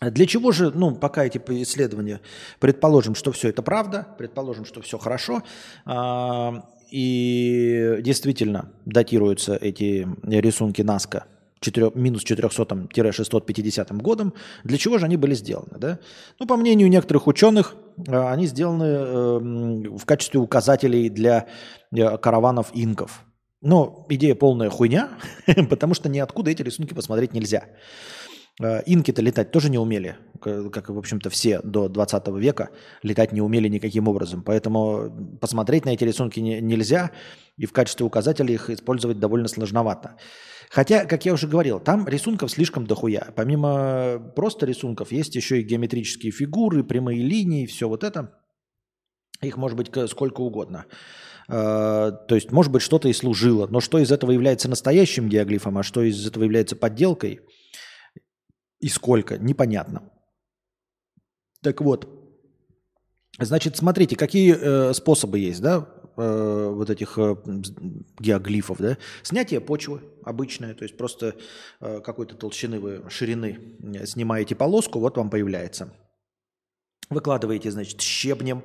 [0.00, 2.20] Для чего же, ну, пока эти исследования,
[2.60, 5.42] предположим, что все это правда, предположим, что все хорошо,
[5.84, 11.26] а, и действительно датируются эти рисунки Наска
[11.60, 15.78] 4, минус 400-650 годом, для чего же они были сделаны?
[15.78, 15.98] Да?
[16.38, 21.46] Ну, по мнению некоторых ученых, а, они сделаны эм, в качестве указателей для
[21.92, 23.24] э, караванов инков.
[23.60, 25.10] Но идея полная хуйня,
[25.68, 27.64] потому что ниоткуда эти рисунки посмотреть нельзя.
[28.60, 32.70] Э, инки-то летать тоже не умели, как, в общем-то, все до 20 века
[33.02, 34.42] летать не умели никаким образом.
[34.42, 37.10] Поэтому посмотреть на эти рисунки не, нельзя,
[37.56, 40.16] и в качестве указателя их использовать довольно сложновато.
[40.70, 43.32] Хотя, как я уже говорил, там рисунков слишком дохуя.
[43.34, 48.34] Помимо просто рисунков, есть еще и геометрические фигуры, прямые линии, все вот это.
[49.40, 50.86] Их может быть сколько угодно.
[51.48, 53.66] Э, то есть, может быть, что-то и служило.
[53.68, 57.40] Но что из этого является настоящим геоглифом, а что из этого является подделкой–
[58.80, 60.10] и сколько, непонятно.
[61.62, 62.08] Так вот,
[63.38, 67.36] значит, смотрите, какие э, способы есть, да, э, вот этих э,
[68.18, 68.96] геоглифов, да.
[69.22, 71.34] Снятие почвы обычное, то есть просто
[71.80, 75.92] э, какой-то толщины вы, ширины снимаете полоску, вот вам появляется.
[77.10, 78.64] Выкладываете, значит, щебнем,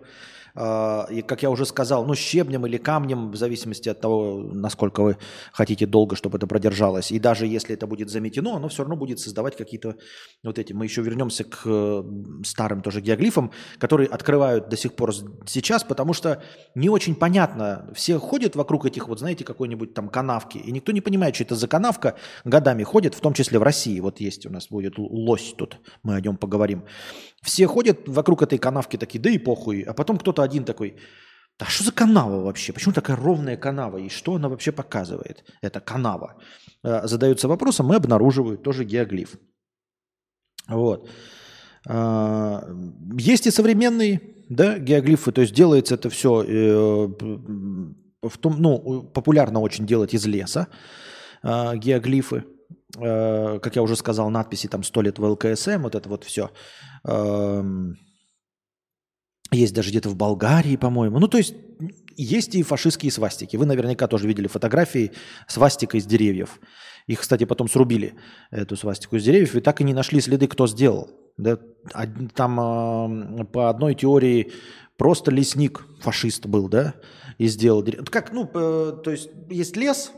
[0.56, 5.18] и, как я уже сказал, ну, щебнем или камнем, в зависимости от того, насколько вы
[5.52, 7.12] хотите долго, чтобы это продержалось.
[7.12, 9.96] И даже если это будет заметено, оно все равно будет создавать какие-то
[10.44, 10.74] вот эти.
[10.74, 12.04] Мы еще вернемся к
[12.46, 15.12] старым тоже геоглифам, которые открывают до сих пор
[15.46, 16.44] сейчас, потому что
[16.76, 17.90] не очень понятно.
[17.96, 21.56] Все ходят вокруг этих, вот знаете, какой-нибудь там канавки, и никто не понимает, что это
[21.56, 22.16] за канавка.
[22.46, 24.00] Годами ходит, в том числе в России.
[24.00, 26.84] Вот есть у нас будет лось тут, мы о нем поговорим.
[27.44, 29.82] Все ходят вокруг этой канавки такие, да и похуй.
[29.82, 30.96] А потом кто-то один такой,
[31.60, 32.74] да что за канава вообще?
[32.74, 33.98] Почему такая ровная канава?
[33.98, 35.44] И что она вообще показывает?
[35.62, 36.36] Это канава.
[36.84, 39.36] Э, задаются вопросом и обнаруживают тоже геоглиф.
[40.68, 41.10] Вот.
[41.88, 42.64] А,
[43.20, 47.08] есть и современные да, геоглифы, то есть делается это все э,
[48.22, 50.68] в том, ну, популярно очень делать из леса
[51.42, 52.46] а, геоглифы.
[52.98, 56.52] Э, как я уже сказал, надписи там «100 лет в ЛКСМ», вот это вот все.
[57.06, 57.96] Эм,
[59.52, 61.20] есть даже где-то в Болгарии, по-моему.
[61.20, 61.56] Ну, то есть
[62.16, 63.58] есть и фашистские свастики.
[63.58, 65.12] Вы наверняка тоже видели фотографии
[65.48, 66.60] свастика из деревьев.
[67.08, 68.16] Их, кстати, потом срубили,
[68.50, 71.10] эту свастику из деревьев, и так и не нашли следы, кто сделал.
[71.38, 71.58] Да?
[72.36, 72.60] Там
[73.42, 74.52] э, по одной теории
[74.98, 76.94] просто лесник, фашист был, да,
[77.38, 77.84] и сделал.
[78.10, 80.12] Как, ну, э, то есть есть лес,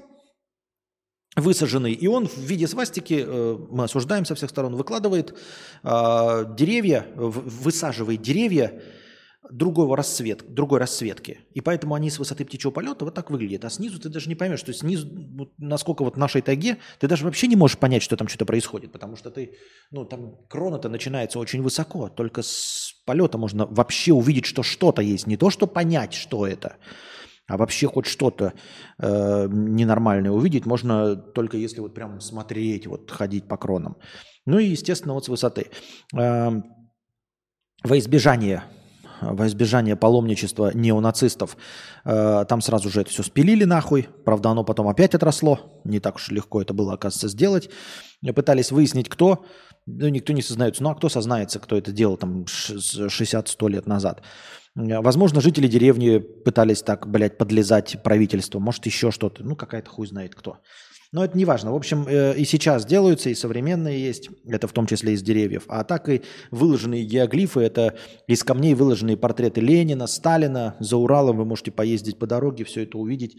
[1.35, 5.35] высаженный, и он в виде свастики, э, мы осуждаем со всех сторон, выкладывает
[5.83, 8.81] э, деревья, высаживает деревья
[9.51, 11.39] другого расцвет, другой расцветки.
[11.53, 13.65] И поэтому они с высоты птичьего полета вот так выглядят.
[13.65, 17.25] А снизу ты даже не поймешь, что снизу, вот насколько вот нашей тайге, ты даже
[17.25, 19.55] вообще не можешь понять, что там что-то происходит, потому что ты,
[19.91, 25.27] ну там крона-то начинается очень высоко, только с полета можно вообще увидеть, что что-то есть,
[25.27, 26.77] не то, что понять, что это.
[27.47, 28.53] А вообще хоть что-то
[28.97, 33.97] э, ненормальное увидеть можно только если вот прям смотреть, вот ходить по кронам.
[34.45, 35.69] Ну и, естественно, вот с высоты.
[36.17, 36.51] Э,
[37.83, 38.63] во избежание
[39.21, 41.57] во избежание паломничества неонацистов,
[42.03, 44.07] э, там сразу же это все спилили нахуй.
[44.25, 45.81] Правда, оно потом опять отросло.
[45.83, 47.69] Не так уж легко это было, оказывается, сделать.
[48.35, 49.45] Пытались выяснить, кто.
[49.85, 50.83] Ну, никто не сознается.
[50.83, 54.21] Ну, а кто сознается, кто это делал там 60-100 лет назад?
[54.75, 58.59] Возможно, жители деревни пытались так, блядь, подлезать правительству.
[58.59, 59.41] Может, еще что-то.
[59.43, 60.59] Ну, какая-то хуй знает кто.
[61.13, 61.71] Но это не важно.
[61.71, 64.29] В общем, э, и сейчас делаются, и современные есть.
[64.45, 65.63] Это в том числе из деревьев.
[65.69, 67.61] А так и выложенные геоглифы.
[67.61, 70.75] Это из камней выложенные портреты Ленина, Сталина.
[70.81, 73.37] За Уралом вы можете поездить по дороге, все это увидеть,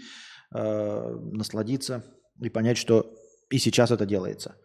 [0.54, 2.02] э, насладиться
[2.40, 3.14] и понять, что
[3.50, 4.56] и сейчас это делается.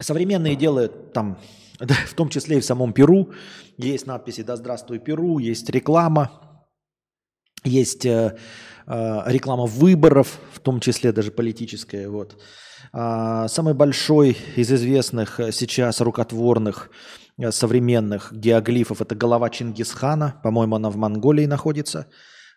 [0.00, 1.38] Современные делают там
[1.78, 3.32] в том числе и в самом Перу.
[3.76, 6.30] Есть надписи «Да здравствуй, Перу», есть реклама,
[7.64, 8.36] есть э,
[8.86, 12.08] э, реклама выборов, в том числе даже политическая.
[12.08, 12.36] Вот.
[12.92, 16.90] А, самый большой из известных сейчас рукотворных
[17.38, 20.40] э, современных геоглифов– это голова Чингисхана.
[20.42, 22.06] По-моему, она в Монголии находится.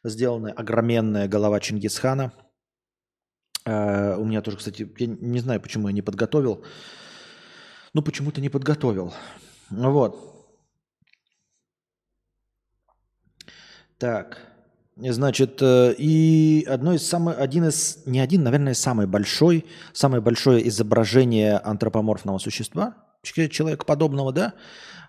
[0.03, 2.31] Сделанная огроменная голова Чингисхана.
[3.65, 6.63] Э, у меня тоже, кстати, я не знаю, почему я не подготовил.
[7.93, 9.13] Ну, почему-то не подготовил.
[9.69, 10.29] Вот.
[13.97, 14.49] Так.
[14.95, 20.67] Значит, э, и одно из самых, один из, не один, наверное, самый большой, самое большое
[20.67, 24.53] изображение антропоморфного существа, человека подобного, да,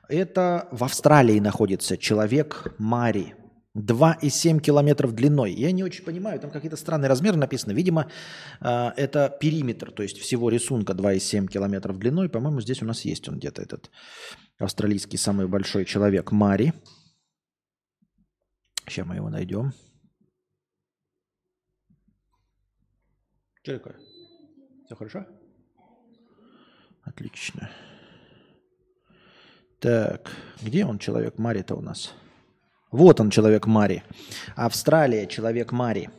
[0.09, 3.35] это в Австралии находится человек Мари.
[3.77, 5.53] 2,7 километров длиной.
[5.53, 7.73] Я не очень понимаю, там какие-то странные размеры написаны.
[7.73, 8.11] Видимо,
[8.61, 12.29] э, это периметр, то есть всего рисунка 2,7 километров длиной.
[12.29, 13.91] По-моему, здесь у нас есть он где-то, этот
[14.59, 16.73] австралийский самый большой человек Мари.
[18.87, 19.73] Сейчас мы его найдем.
[23.63, 23.97] Что такое?
[24.87, 25.27] Все хорошо?
[27.05, 27.71] Отлично.
[29.79, 30.31] Так,
[30.61, 32.15] где он, человек Мари-то у нас?
[32.92, 34.03] Вот он, человек Мари.
[34.57, 36.11] Австралия, человек Мари.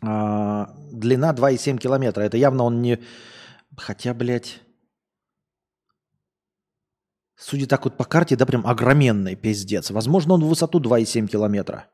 [0.00, 2.22] А, длина 2,7 километра.
[2.22, 2.98] Это явно он не...
[3.76, 4.60] Хотя, блядь...
[7.40, 9.90] Судя так вот по карте, да, прям огроменный пиздец.
[9.90, 11.86] Возможно, он в высоту 2,7 километра.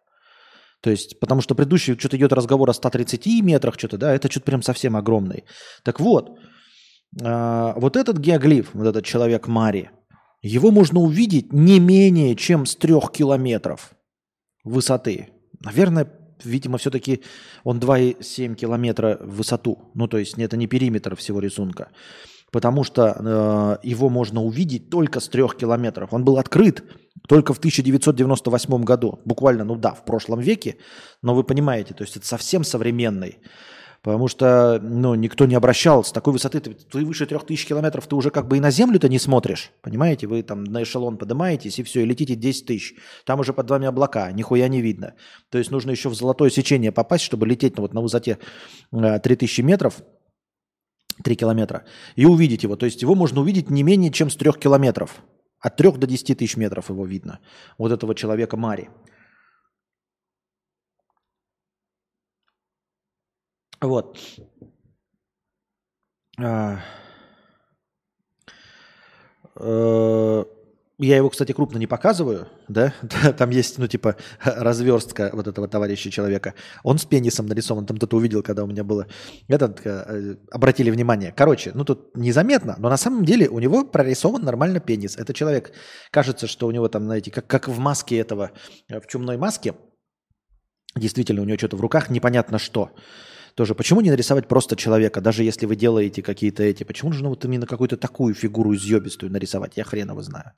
[0.81, 4.47] То есть, потому что предыдущий что-то идет разговор о 130 метрах, что-то, да, это что-то
[4.47, 5.45] прям совсем огромный.
[5.83, 6.39] Так вот,
[7.23, 9.91] э, вот этот геоглиф, вот этот человек Мари,
[10.49, 13.95] его можно увидеть не менее чем с трех километров
[14.63, 15.29] высоты.
[15.61, 16.07] Наверное,
[16.45, 17.23] видимо, все-таки
[17.65, 19.91] он 2,7 километра в высоту.
[19.95, 21.89] Ну, то есть это не периметр всего рисунка.
[22.53, 26.13] Потому что э, его можно увидеть только с трех километров.
[26.13, 26.85] Он был открыт
[27.27, 29.21] только в 1998 году.
[29.25, 30.77] Буквально, ну да, в прошлом веке.
[31.23, 33.39] Но вы понимаете, то есть это совсем современный.
[34.05, 36.61] Потому что ну, никто не обращал с такой высоты.
[36.61, 39.71] Ты, ты выше 3000 километров, ты уже как бы и на землю-то не смотришь.
[39.81, 40.27] Понимаете?
[40.27, 42.97] Вы там на эшелон поднимаетесь, и все, и летите 10 тысяч.
[43.25, 45.15] Там уже под вами облака, нихуя не видно.
[45.49, 48.39] То есть нужно еще в золотое сечение попасть, чтобы лететь ну, вот на высоте
[48.93, 50.03] 3000 э, метров,
[51.23, 52.77] 3 километра, и увидеть его.
[52.77, 55.23] То есть его можно увидеть не менее чем с 3 километров.
[55.61, 57.39] От 3 до 10 тысяч метров его видно.
[57.79, 58.91] Вот этого человека Мари.
[63.85, 64.19] Вот.
[66.39, 66.79] А,
[69.57, 70.45] э,
[70.99, 72.95] я его, кстати, крупно не показываю, да?
[73.37, 76.55] Там есть, ну, типа, разверстка вот этого товарища человека.
[76.83, 79.07] Он с пенисом нарисован, там кто-то увидел, когда у меня было.
[79.49, 81.35] Этот, э, обратили внимание.
[81.37, 85.17] Короче, ну, тут незаметно, но на самом деле у него прорисован нормально пенис.
[85.17, 85.73] Это человек,
[86.11, 88.53] кажется, что у него там, знаете, как, как в маске этого,
[88.89, 89.75] э, в чумной маске,
[90.97, 92.91] действительно, у него что-то в руках, непонятно что
[93.55, 93.75] тоже.
[93.75, 96.85] Почему не нарисовать просто человека, даже если вы делаете какие-то эти?
[96.85, 99.77] Почему нужно вот именно какую-то такую фигуру изъебистую нарисовать?
[99.77, 100.53] Я хрен его знаю.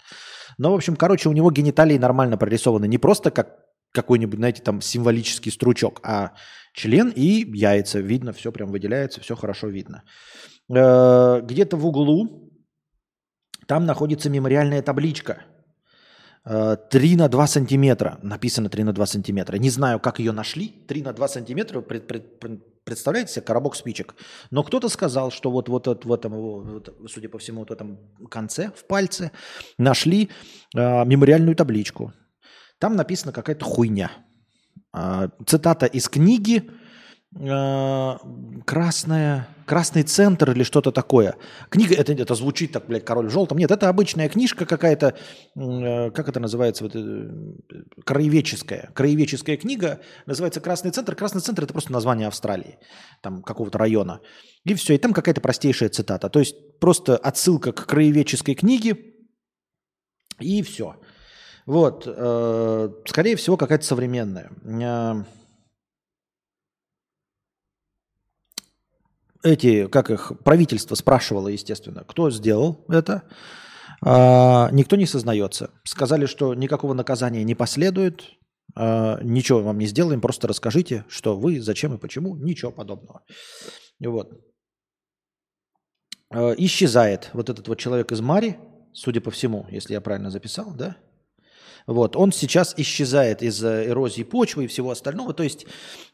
[0.59, 2.89] Но, в общем, короче, у него гениталии нормально прорисованы.
[2.89, 3.49] Не просто как
[3.93, 6.33] какой-нибудь, знаете, там символический стручок, а
[6.75, 8.01] член и яйца.
[8.01, 10.03] Видно, все прям выделяется, все хорошо видно.
[10.69, 12.53] Э, где-то в углу
[13.67, 15.39] там находится мемориальная табличка–
[16.47, 18.19] 3 на 2 сантиметра.
[18.23, 19.59] Написано 3 на 2 сантиметра.
[19.59, 20.69] Не знаю, как ее нашли.
[20.87, 24.15] 3 на 2 сантиметра, пред, пред, пред, представляете себе, коробок спичек.
[24.51, 27.73] Но кто-то сказал, что вот, вот, вот в этом, вот, судя по всему, вот в
[27.73, 27.99] этом
[28.31, 29.33] конце, в пальце,
[29.77, 30.31] нашли
[30.75, 32.13] э, мемориальную табличку.
[32.79, 34.11] Там написана какая-то хуйня.
[34.97, 36.71] Э, цитата из книги
[38.65, 41.37] красная, красный центр или что-то такое.
[41.69, 43.59] Книга, это, это звучит так, блядь, король в желтом.
[43.59, 45.15] Нет, это обычная книжка какая-то,
[45.55, 47.29] э, как это называется, вот, э,
[48.05, 48.91] краеведческая.
[48.95, 51.15] Краеведческая книга, называется «Красный центр».
[51.15, 52.79] Красный центр– это просто название Австралии,
[53.23, 54.21] там какого-то района.
[54.65, 56.31] И все, и там какая-то простейшая цитата.
[56.31, 58.97] То есть просто отсылка к краеведческой книге,
[60.41, 60.97] и все.
[61.67, 64.51] Вот, э, скорее всего, какая-то современная.
[69.43, 73.23] Эти, как их, правительство спрашивало, естественно, кто сделал это.
[74.03, 75.71] А, никто не сознается.
[75.85, 78.25] Сказали, что никакого наказания не последует,
[78.75, 83.23] а, ничего вам не сделаем, просто расскажите, что вы, зачем и почему, ничего подобного.
[84.01, 84.33] Вот.
[86.31, 88.59] А, исчезает вот этот вот человек из Мари,
[88.93, 90.97] судя по всему, если я правильно записал, да?
[91.87, 92.17] Вот.
[92.17, 95.33] Он сейчас исчезает из-за эрозии почвы и всего остального.
[95.33, 95.67] То есть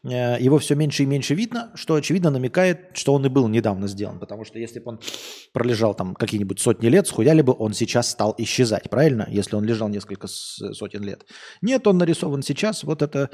[0.03, 3.87] э, его все меньше и меньше видно, что очевидно намекает, что он и был недавно
[3.87, 4.19] сделан.
[4.19, 4.99] Потому что если бы он
[5.51, 9.27] пролежал там какие-нибудь сотни лет, схуяли бы он сейчас стал исчезать, правильно?
[9.29, 11.25] Если он лежал несколько сотен лет.
[11.61, 12.83] Нет, он нарисован сейчас.
[12.83, 13.29] Вот это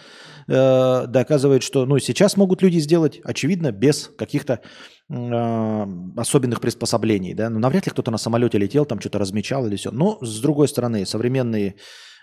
[0.48, 4.62] э, доказывает, что ну, сейчас могут люди сделать, очевидно, без каких-то
[5.10, 7.34] э, особенных приспособлений.
[7.34, 7.50] Да?
[7.50, 9.92] Ну, навряд ли кто-то на самолете летел, там что-то размечал или все.
[9.92, 11.76] Но, с другой стороны, современные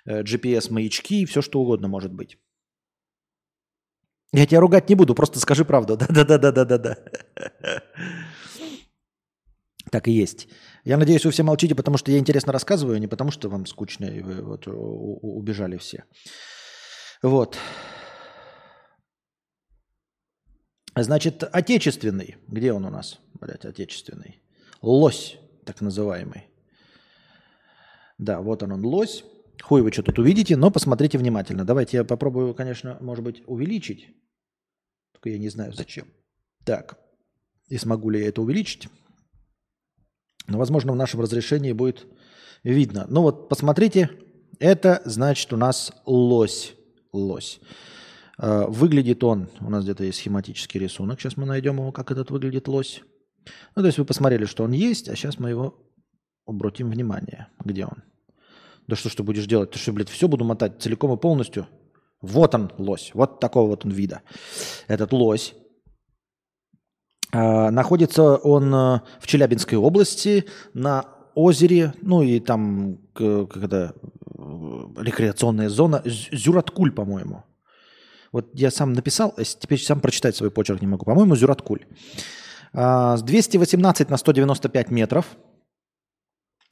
[0.06, 2.38] Э, GPS-маячки, все что угодно может быть.
[4.32, 5.96] Я тебя ругать не буду, просто скажи правду.
[6.08, 6.96] Да-да-да-да-да-да.
[9.90, 10.48] Так и есть.
[10.84, 14.04] Я надеюсь, вы все молчите, потому что я интересно рассказываю, не потому что вам скучно,
[14.06, 16.04] и вы вот убежали все.
[17.22, 17.58] Вот.
[20.96, 22.36] Значит, отечественный.
[22.48, 23.20] Где он у нас?
[23.34, 24.40] Блять, отечественный.
[24.82, 26.48] Лось, так называемый.
[28.18, 29.24] Да, вот он, он лось.
[29.62, 31.64] Хуй вы что тут увидите, но посмотрите внимательно.
[31.64, 34.08] Давайте я попробую, конечно, может быть, увеличить.
[35.12, 36.06] Только я не знаю зачем.
[36.64, 36.98] Так,
[37.68, 38.88] и смогу ли я это увеличить.
[40.46, 42.06] Но, возможно, в нашем разрешении будет
[42.62, 43.06] видно.
[43.08, 44.10] Ну вот, посмотрите,
[44.58, 46.74] это значит у нас лось.
[47.12, 47.60] Лось.
[48.38, 52.30] Э, выглядит он, у нас где-то есть схематический рисунок, сейчас мы найдем его, как этот
[52.30, 53.02] выглядит лось.
[53.74, 55.78] Ну, то есть вы посмотрели, что он есть, а сейчас мы его
[56.46, 57.48] обратим внимание.
[57.64, 58.02] Где он?
[58.86, 59.70] Да что ж ты будешь делать?
[59.70, 61.66] Ты что, блядь, все буду мотать целиком и полностью?
[62.20, 63.10] Вот он, лось.
[63.14, 64.22] Вот такого вот он вида.
[64.88, 65.54] Этот лось.
[67.32, 73.94] Э, находится он э, в Челябинской области на озере, ну и там как это,
[74.96, 77.44] рекреационная зона, Зюраткуль, по-моему.
[78.32, 81.04] Вот я сам написал, а теперь сам прочитать свой почерк не могу.
[81.04, 81.86] По-моему, Зюраткуль.
[82.72, 85.26] С 218 на 195 метров.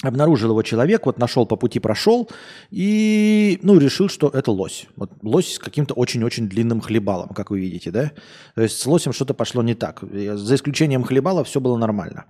[0.04, 2.28] Обнаружил его человек, вот нашел по пути, прошел
[2.70, 4.86] и, ну, решил, что это лось.
[4.96, 8.12] Вот лось с каким-то очень-очень длинным хлебалом, как вы видите, да?
[8.54, 10.02] То есть с лосем что-то пошло не так.
[10.02, 12.26] За исключением хлебала все было нормально.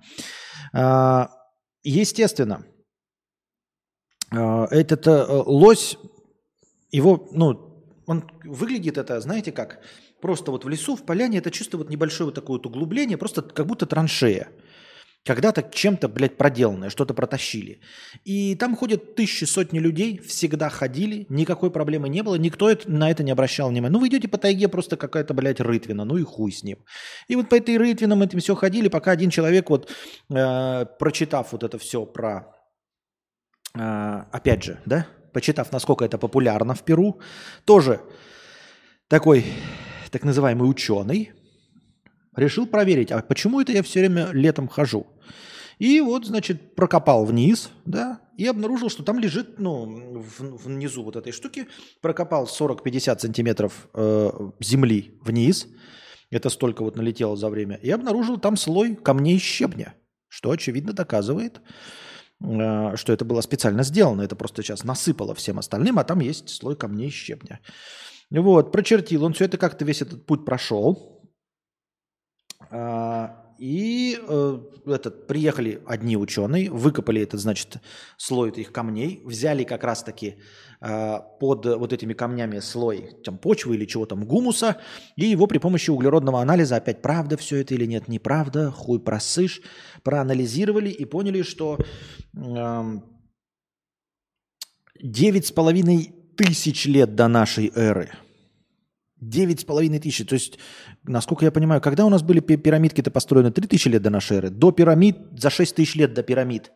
[0.73, 1.31] А,
[1.83, 2.65] естественно,
[4.31, 5.97] а, этот э, лось,
[6.91, 9.79] его, ну, он выглядит это, знаете как,
[10.21, 13.41] просто вот в лесу, в поляне, это чисто вот небольшое вот такое вот углубление, просто
[13.41, 14.47] как будто траншея.
[15.25, 17.79] Когда-то чем-то, блядь, проделанное, что-то протащили.
[18.25, 23.23] И там ходят тысячи, сотни людей, всегда ходили, никакой проблемы не было, никто на это
[23.23, 23.91] не обращал внимания.
[23.91, 26.77] Ну, вы идете по тайге, просто какая-то, блядь, рытвина, ну и хуй с ним.
[27.27, 29.91] И вот по этой рытвинам этим все ходили, пока один человек, вот,
[30.29, 32.55] э, прочитав вот это все про,
[33.73, 37.19] э, опять же, да, почитав, насколько это популярно в Перу,
[37.65, 37.99] тоже
[39.07, 39.43] такой
[40.11, 41.33] так называемый ученый,
[42.35, 45.07] решил проверить, а почему это я все время летом хожу.
[45.77, 51.33] И вот, значит, прокопал вниз, да, и обнаружил, что там лежит, ну, внизу вот этой
[51.33, 51.67] штуки,
[52.01, 54.31] прокопал 40-50 сантиметров э,
[54.61, 55.67] земли вниз,
[56.31, 59.95] это столько вот налетело за время, и обнаружил там слой камней щебня,
[60.29, 61.61] что, очевидно, доказывает,
[62.41, 64.21] Э, что это было специально сделано.
[64.21, 67.59] Это просто сейчас насыпало всем остальным, а там есть слой камней щебня.
[68.31, 69.23] Вот, прочертил.
[69.23, 71.14] Он все это как-то весь этот путь прошел.
[72.71, 77.77] А, и э, этот, приехали одни ученые, выкопали этот, значит,
[78.17, 80.35] слой этих камней, взяли как раз-таки
[80.81, 84.81] э, под вот этими камнями слой там, почвы или чего там, гумуса,
[85.15, 89.61] и его при помощи углеродного анализа, опять правда все это или нет, неправда, хуй просышь,
[90.03, 91.77] проанализировали и поняли, что
[95.01, 98.11] девять с половиной тысяч лет до нашей эры–
[99.21, 100.27] Девять с половиной тысяч.
[100.27, 100.59] То есть,
[101.03, 103.49] насколько я понимаю, когда у нас были пирамидки-то построены?
[103.51, 104.49] Три тысячи лет до нашей эры.
[104.49, 106.73] До пирамид, за шесть тысяч лет до пирамид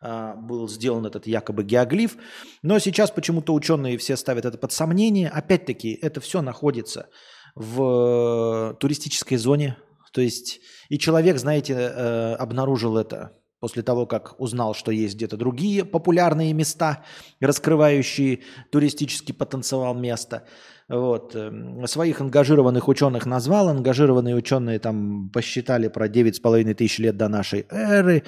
[0.00, 2.16] а, был сделан этот якобы геоглиф.
[2.62, 5.28] Но сейчас почему-то ученые все ставят это под сомнение.
[5.28, 7.10] Опять-таки, это все находится
[7.54, 9.76] в туристической зоне.
[10.12, 15.36] То есть, и человек, знаете, э, обнаружил это после того, как узнал, что есть где-то
[15.36, 17.04] другие популярные места,
[17.38, 18.40] раскрывающие
[18.70, 20.46] туристический потенциал места–
[20.88, 21.34] вот.
[21.34, 23.68] Эм, своих ангажированных ученых назвал.
[23.68, 28.24] Ангажированные ученые там посчитали про 9,5 тысяч лет до нашей эры.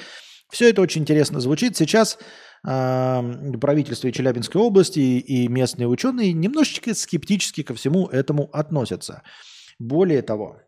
[0.50, 1.76] Все это очень интересно звучит.
[1.76, 2.18] Сейчас
[2.66, 9.22] э, правительство и Челябинской области и, и местные ученые немножечко скептически ко всему этому относятся.
[9.78, 10.59] Более того,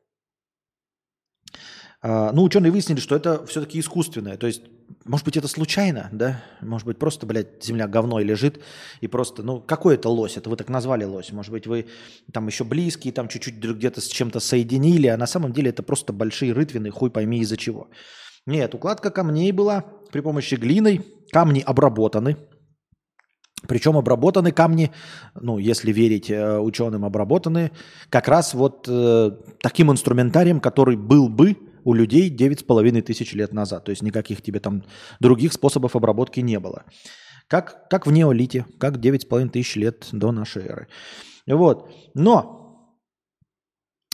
[2.06, 4.36] ну, ученые выяснили, что это все-таки искусственное.
[4.36, 4.62] То есть
[5.04, 6.42] может быть, это случайно, да?
[6.60, 8.60] Может быть, просто, блядь, земля говной лежит,
[9.00, 10.36] и просто, ну, какой это лось?
[10.36, 11.32] Это вы так назвали лось.
[11.32, 11.86] Может быть, вы
[12.32, 16.12] там еще близкие, там чуть-чуть где-то с чем-то соединили, а на самом деле это просто
[16.12, 17.88] большие рытвины, хуй пойми из-за чего.
[18.46, 22.36] Нет, укладка камней была при помощи глины, камни обработаны,
[23.66, 24.92] причем обработаны камни,
[25.34, 27.72] ну, если верить э, ученым, обработаны
[28.10, 29.30] как раз вот э,
[29.60, 33.84] таким инструментарием, который был бы у людей 9,5 тысяч лет назад.
[33.84, 34.82] То есть никаких тебе там
[35.20, 36.84] других способов обработки не было.
[37.46, 40.88] Как, как в неолите, как 9,5 тысяч лет до нашей эры.
[41.46, 41.88] Вот.
[42.14, 42.98] Но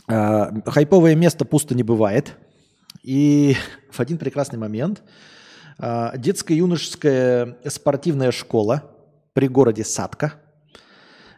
[0.07, 2.37] э, хайповое место пусто не бывает.
[3.01, 3.55] И
[3.91, 5.01] в один прекрасный момент
[5.79, 8.83] э, детская юношеская спортивная школа
[9.33, 10.33] при городе Садка,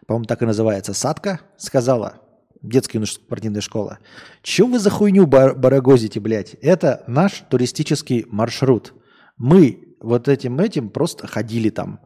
[0.05, 2.24] по-моему, так и называется Садка, сказала,
[2.69, 3.99] детская спортивная школа.
[4.41, 6.55] Чего вы за хуйню бар- барагозите, блядь?
[6.61, 8.93] Это наш туристический маршрут.
[9.37, 11.99] Мы вот этим этим просто ходили там.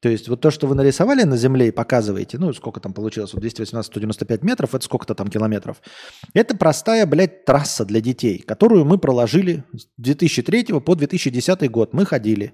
[0.00, 3.34] То есть вот то, что вы нарисовали на земле и показываете, ну, сколько там получилось,
[3.34, 5.80] вот 218-195 метров, это сколько-то там километров.
[6.34, 11.94] Это простая, блядь, трасса для детей, которую мы проложили с 2003 по 2010 год.
[11.94, 12.52] Мы ходили.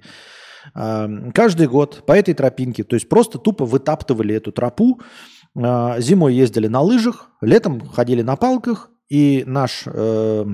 [0.75, 5.01] э, каждый год по этой тропинке, то есть просто тупо вытаптывали эту тропу,
[5.59, 10.45] зимой ездили на лыжах, летом ходили на палках, и наш э,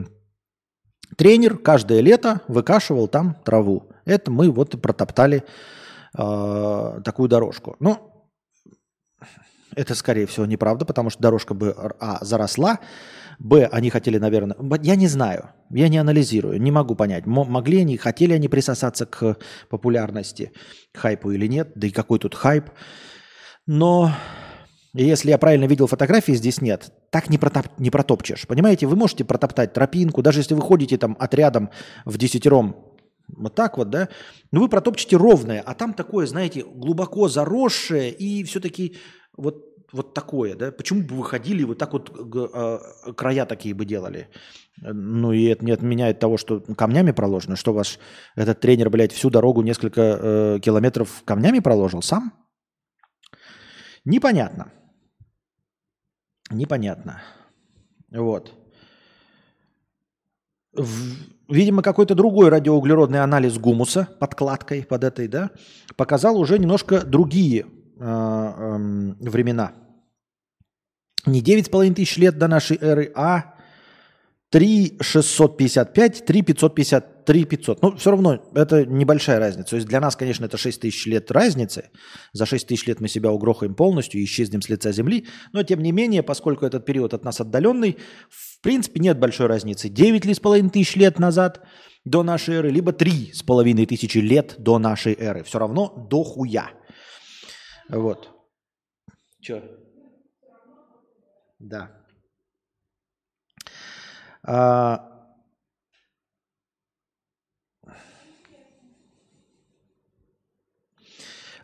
[1.17, 3.91] тренер каждое лето выкашивал там траву.
[4.05, 5.45] Это мы вот и протоптали
[6.17, 7.77] э, такую дорожку.
[7.81, 8.15] Ну,
[9.77, 12.79] это, скорее всего, неправда, потому что дорожка бы, а, заросла,
[13.39, 17.97] б, они хотели, наверное, я не знаю, я не анализирую, не могу понять, могли они,
[17.97, 19.37] хотели они присосаться к
[19.69, 20.53] популярности,
[20.93, 22.71] к хайпу или нет, да и какой тут хайп.
[23.67, 24.13] Но
[25.03, 26.93] если я правильно видел фотографии, здесь нет.
[27.11, 28.47] Так не, протоп, не протопчешь.
[28.47, 31.71] Понимаете, вы можете протоптать тропинку, даже если вы ходите там отрядом
[32.05, 32.77] в десятером,
[33.29, 34.09] вот так вот, да,
[34.53, 38.97] но вы протопчете ровное, а там такое, знаете, глубоко заросшее и все-таки
[39.37, 40.71] вот, вот такое, да?
[40.71, 42.79] Почему бы вы ходили и вот так вот э,
[43.17, 44.29] края такие бы делали?
[44.81, 47.57] Ну и это не отменяет того, что камнями проложено.
[47.57, 47.99] Что ваш
[48.37, 52.33] этот тренер, блядь, всю дорогу несколько э, километров камнями проложил сам?
[54.05, 54.71] Непонятно.
[56.55, 57.21] Непонятно.
[58.11, 58.53] Вот.
[60.73, 60.87] В,
[61.49, 65.51] видимо, какой-то другой радиоуглеродный анализ гумуса подкладкой под этой, да,
[65.97, 67.67] показал уже немножко другие
[67.99, 69.73] э, времена.
[71.27, 73.54] Не 9,5 тысяч лет до нашей эры, а
[74.55, 77.83] 3 655, 3 550, 3 500.
[77.83, 79.71] Ну, все равно это небольшая разница.
[79.71, 81.91] То есть для нас, конечно, это 6 тысяч лет разницы.
[82.33, 85.27] За 6 тысяч лет мы себя угрохаем полностью и исчезнем с лица Земли.
[85.53, 87.99] Но, тем не менее, поскольку этот период от нас отдаленный,
[88.29, 89.89] в принципе, нет большой разницы.
[89.89, 91.67] 9 ли с половиной тысяч лет назад
[92.05, 95.43] до нашей эры, либо 3 с половиной тысячи лет до нашей эры.
[95.43, 96.71] Все равно до хуя.
[97.89, 98.31] Вот.
[99.41, 99.65] Че?
[101.59, 102.04] Да.
[104.47, 105.11] А...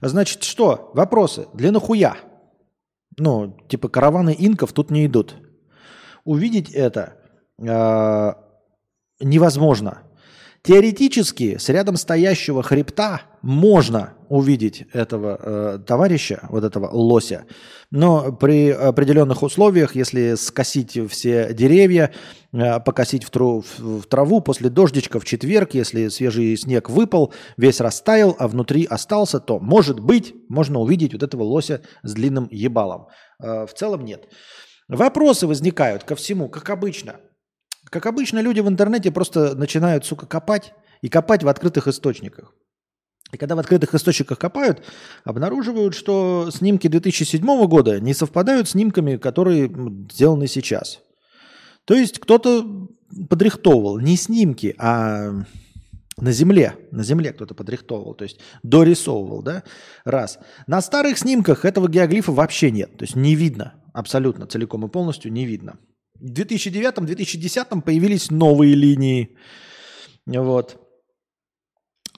[0.00, 0.90] Значит, что?
[0.94, 1.46] Вопросы.
[1.52, 2.16] Для нахуя?
[3.18, 5.36] Ну, типа караваны инков тут не идут.
[6.24, 7.18] Увидеть это
[7.58, 8.32] э,
[9.20, 10.02] невозможно.
[10.62, 17.44] Теоретически с рядом стоящего хребта можно увидеть этого э, товарища, вот этого лося,
[17.90, 22.14] но при определенных условиях, если скосить все деревья,
[22.52, 27.80] э, покосить в, тру, в траву после дождичка в четверг, если свежий снег выпал, весь
[27.80, 33.08] растаял, а внутри остался, то, может быть, можно увидеть вот этого лося с длинным ебалом.
[33.42, 34.28] Э, в целом нет.
[34.88, 37.16] Вопросы возникают ко всему, как обычно–
[37.90, 40.72] как обычно, люди в интернете просто начинают, сука, копать
[41.02, 42.54] и копать в открытых источниках.
[43.32, 44.82] И когда в открытых источниках копают,
[45.24, 49.70] обнаруживают, что снимки 2007 года не совпадают с снимками, которые
[50.10, 51.00] сделаны сейчас.
[51.84, 52.88] То есть кто-то
[53.28, 55.32] подрихтовывал не снимки, а
[56.16, 59.64] на земле, на земле кто-то подрихтовывал, то есть дорисовывал, да,
[60.04, 60.38] раз.
[60.66, 65.32] На старых снимках этого геоглифа вообще нет, то есть не видно, абсолютно целиком и полностью
[65.32, 65.78] не видно.
[66.14, 69.36] В 2009-2010 появились новые линии.
[70.26, 70.76] Вот.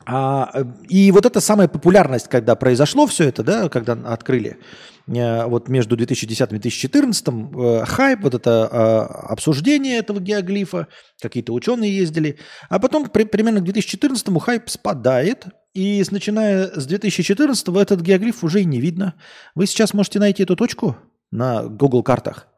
[0.07, 0.51] А,
[0.89, 4.59] и вот эта самая популярность, когда произошло все это, да, когда открыли,
[5.07, 10.89] э, вот между 2010 и 2014, э, хайп, вот это э, обсуждение этого геоглифа,
[11.21, 12.39] какие-то ученые ездили,
[12.69, 18.63] а потом при, примерно к 2014 хайп спадает, и начиная с 2014 этот геоглиф уже
[18.63, 19.15] и не видно.
[19.55, 20.97] Вы сейчас можете найти эту точку
[21.31, 22.49] на Google картах.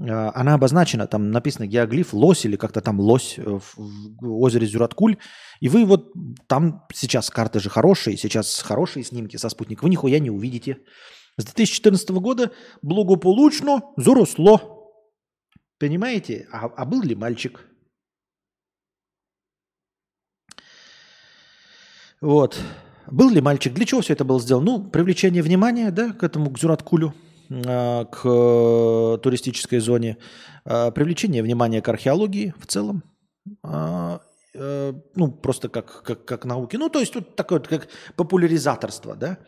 [0.00, 3.42] А, она обозначена, там написано геоглиф лось или как-то там лось э,
[3.76, 5.16] в озере Зюраткуль.
[5.60, 6.12] И вы вот
[6.46, 10.78] там сейчас карты же хорошие, сейчас хорошие снимки со спутника, вы нихуя не увидите.
[11.38, 14.92] С 2014 года благополучно заросло.
[15.78, 16.46] Понимаете?
[16.52, 17.66] А, а был ли мальчик?
[22.20, 22.60] Вот.
[23.10, 23.74] Был ли мальчик?
[23.74, 24.66] Для чего все это было сделано?
[24.66, 27.14] Ну, привлечение внимания, да, к этому, к Зюраткулю.
[27.66, 30.16] А, к э, туристической зоне,
[30.64, 33.02] а, привлечение внимания к археологии в целом,
[33.62, 34.22] а,
[34.54, 36.76] э, ну, просто как, как, как науки.
[36.76, 39.38] Ну, то есть тут такое вот как популяризаторство, да.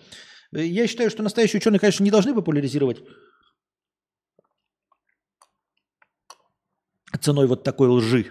[0.52, 3.02] Я считаю, что настоящие ученые, конечно, не должны популяризировать
[7.20, 8.26] ценой вот такой лжи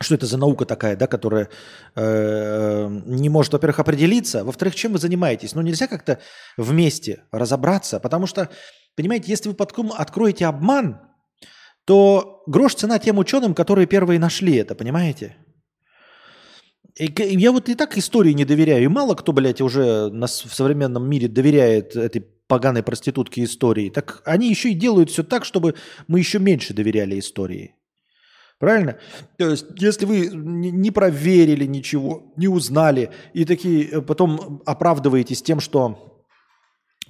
[0.00, 1.48] что это за наука такая, да, которая
[1.94, 5.54] э, не может, во-первых, определиться, во-вторых, чем вы занимаетесь.
[5.54, 6.20] Ну, нельзя как-то
[6.56, 8.48] вместе разобраться, потому что,
[8.96, 11.00] понимаете, если вы подком откроете обман,
[11.84, 15.36] то грош цена тем ученым, которые первые нашли это, понимаете?
[16.96, 20.54] И, я вот и так истории не доверяю, и мало кто, блядь, уже нас в
[20.54, 23.90] современном мире доверяет этой поганой проститутке истории.
[23.90, 25.76] Так они еще и делают все так, чтобы
[26.08, 27.74] мы еще меньше доверяли истории.
[28.58, 28.96] Правильно?
[29.36, 35.60] То есть, если вы не проверили ничего, не узнали, и такие э, потом оправдываетесь тем,
[35.60, 36.08] что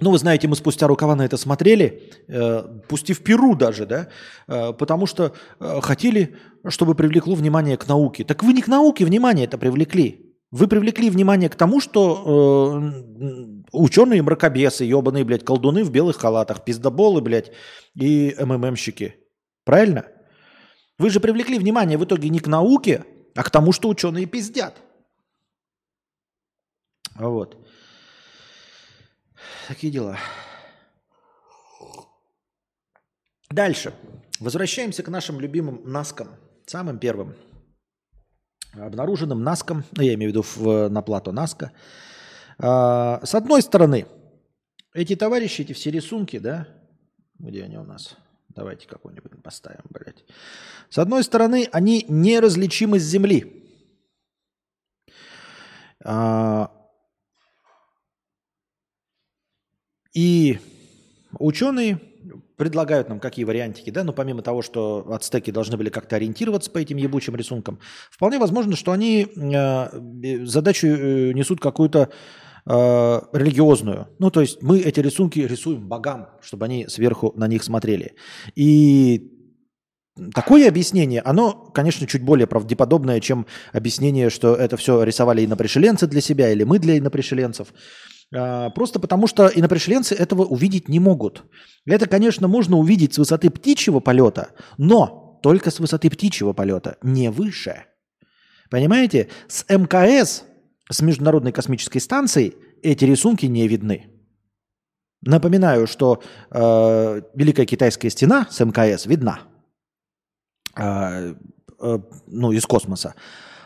[0.01, 4.07] ну, вы знаете, мы спустя рукава на это смотрели, э, в Перу даже, да,
[4.47, 6.37] э, потому что э, хотели,
[6.67, 8.23] чтобы привлекло внимание к науке.
[8.23, 10.37] Так вы не к науке внимание это привлекли.
[10.51, 16.63] Вы привлекли внимание к тому, что э, ученые мракобесы, ебаные, блядь, колдуны в белых халатах,
[16.63, 17.51] пиздоболы, блядь,
[17.95, 19.15] и МММщики.
[19.65, 20.05] Правильно?
[20.99, 24.75] Вы же привлекли внимание в итоге не к науке, а к тому, что ученые пиздят.
[27.15, 27.57] Вот.
[29.67, 30.17] Такие дела.
[33.49, 33.93] Дальше.
[34.41, 36.35] Возвращаемся к нашим любимым наскам.
[36.65, 37.35] Самым первым.
[38.73, 41.71] Обнаруженным наском, ну, я имею в виду в, на плато наска.
[42.57, 44.05] А, с одной стороны,
[44.93, 46.67] эти товарищи, эти все рисунки, да,
[47.39, 48.17] где они у нас?
[48.59, 50.25] Давайте какой-нибудь поставим, блядь.
[50.89, 53.63] С одной стороны, они неразличимы с Земли.
[56.03, 56.69] А,
[60.13, 60.59] И
[61.39, 62.01] ученые
[62.57, 66.79] предлагают нам какие вариантики, да, но помимо того, что ацтеки должны были как-то ориентироваться по
[66.79, 67.79] этим ебучим рисункам,
[68.11, 72.09] вполне возможно, что они э, задачу э, несут какую-то
[72.65, 74.07] э, религиозную.
[74.19, 78.15] Ну, то есть мы эти рисунки рисуем богам, чтобы они сверху на них смотрели.
[78.55, 79.35] И
[80.33, 86.19] Такое объяснение, оно, конечно, чуть более правдеподобное, чем объяснение, что это все рисовали инопришеленцы для
[86.19, 87.69] себя или мы для инопришеленцев.
[88.35, 91.43] А, просто потому, что инопришеленцы этого увидеть не могут.
[91.85, 97.31] Это, конечно, можно увидеть с высоты птичьего полета, но только с высоты птичьего полета, не
[97.31, 97.85] выше.
[98.69, 99.29] Понимаете?
[99.47, 100.43] С МКС,
[100.91, 104.07] с Международной космической станцией, эти рисунки не видны.
[105.21, 109.41] Напоминаю, что э, Великая Китайская стена с МКС видна.
[110.75, 111.35] Э,
[111.81, 113.15] э, ну, из космоса.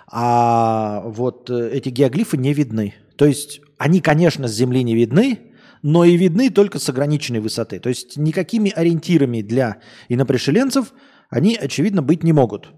[0.07, 2.95] А вот э, эти геоглифы не видны.
[3.17, 5.53] То есть они, конечно, с Земли не видны,
[5.83, 7.79] но и видны только с ограниченной высоты.
[7.79, 10.93] То есть никакими ориентирами для инопришеленцев
[11.29, 12.69] они, очевидно, быть не могут.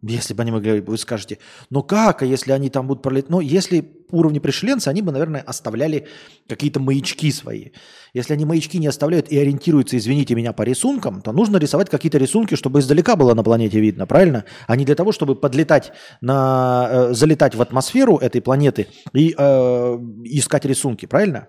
[0.00, 1.38] Если бы они могли, вы скажете,
[1.70, 3.30] ну как, а если они там будут пролетать?
[3.30, 6.06] Ну, если уровни пришеленца, они бы, наверное, оставляли
[6.48, 7.70] какие-то маячки свои.
[8.14, 12.18] Если они маячки не оставляют и ориентируются, извините меня, по рисункам, то нужно рисовать какие-то
[12.18, 14.44] рисунки, чтобы издалека было на планете видно, правильно?
[14.68, 19.98] А не для того, чтобы подлетать на, э, залетать в атмосферу этой планеты и э,
[20.24, 21.48] искать рисунки, правильно?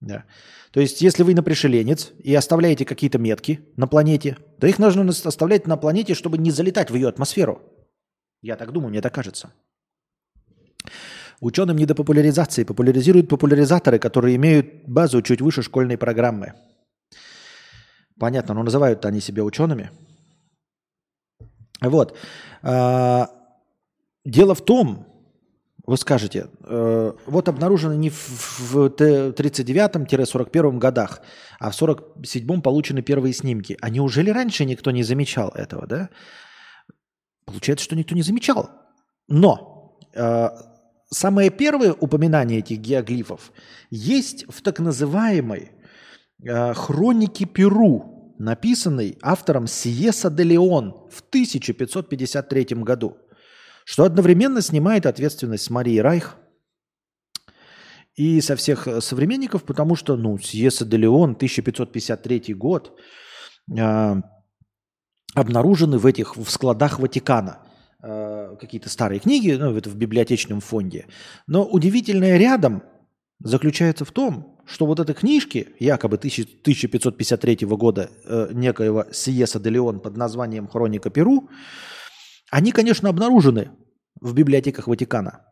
[0.00, 0.24] Да.
[0.72, 5.66] То есть, если вы напришеленец и оставляете какие-то метки на планете, то их нужно оставлять
[5.66, 7.60] на планете, чтобы не залетать в ее атмосферу.
[8.40, 9.52] Я так думаю, мне так кажется.
[11.40, 12.64] Ученым не до популяризации.
[12.64, 16.54] Популяризируют популяризаторы, которые имеют базу чуть выше школьной программы.
[18.18, 19.90] Понятно, но называют они себя учеными.
[21.80, 22.16] Вот.
[22.62, 23.30] А,
[24.24, 25.06] дело в том,
[25.90, 31.20] вы скажете, э, вот обнаружено не в 39-41 годах,
[31.58, 33.76] а в 47-м получены первые снимки.
[33.80, 36.08] А неужели раньше никто не замечал этого, да?
[37.44, 38.70] Получается, что никто не замечал.
[39.26, 40.50] Но э,
[41.10, 43.50] самое первое упоминание этих геоглифов
[43.90, 45.72] есть в так называемой
[46.44, 53.16] э, хронике Перу, написанной автором Сиеса де Леон в 1553 году–
[53.90, 56.36] что одновременно снимает ответственность с Марии Райх
[58.14, 62.96] и со всех современников, потому что, ну, Сьеса де Леон, 1553 год,
[63.76, 64.14] э,
[65.34, 67.66] обнаружены в этих в складах Ватикана
[68.00, 71.06] э, какие-то старые книги, ну, это в библиотечном фонде.
[71.48, 72.84] Но удивительное рядом
[73.40, 79.98] заключается в том, что вот эти книжки, якобы 1553 года э, некоего Сиеса де Леон
[79.98, 81.48] под названием «Хроника Перу»,
[82.52, 83.70] они, конечно, обнаружены
[84.20, 85.46] в библиотеках Ватикана.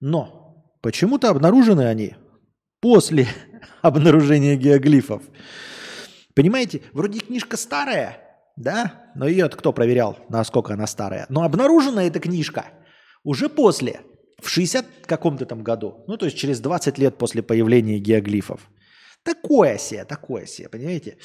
[0.00, 2.16] Но почему-то обнаружены они
[2.80, 3.26] после
[3.82, 5.22] обнаружения геоглифов.
[6.34, 8.18] Понимаете, вроде книжка старая,
[8.56, 11.26] да, но ее кто проверял, насколько она старая.
[11.28, 12.66] Но обнаружена эта книжка
[13.24, 14.02] уже после,
[14.40, 18.68] в 60 каком-то там году, ну то есть через 20 лет после появления геоглифов.
[19.24, 21.18] Такое себе, такое себе, понимаете?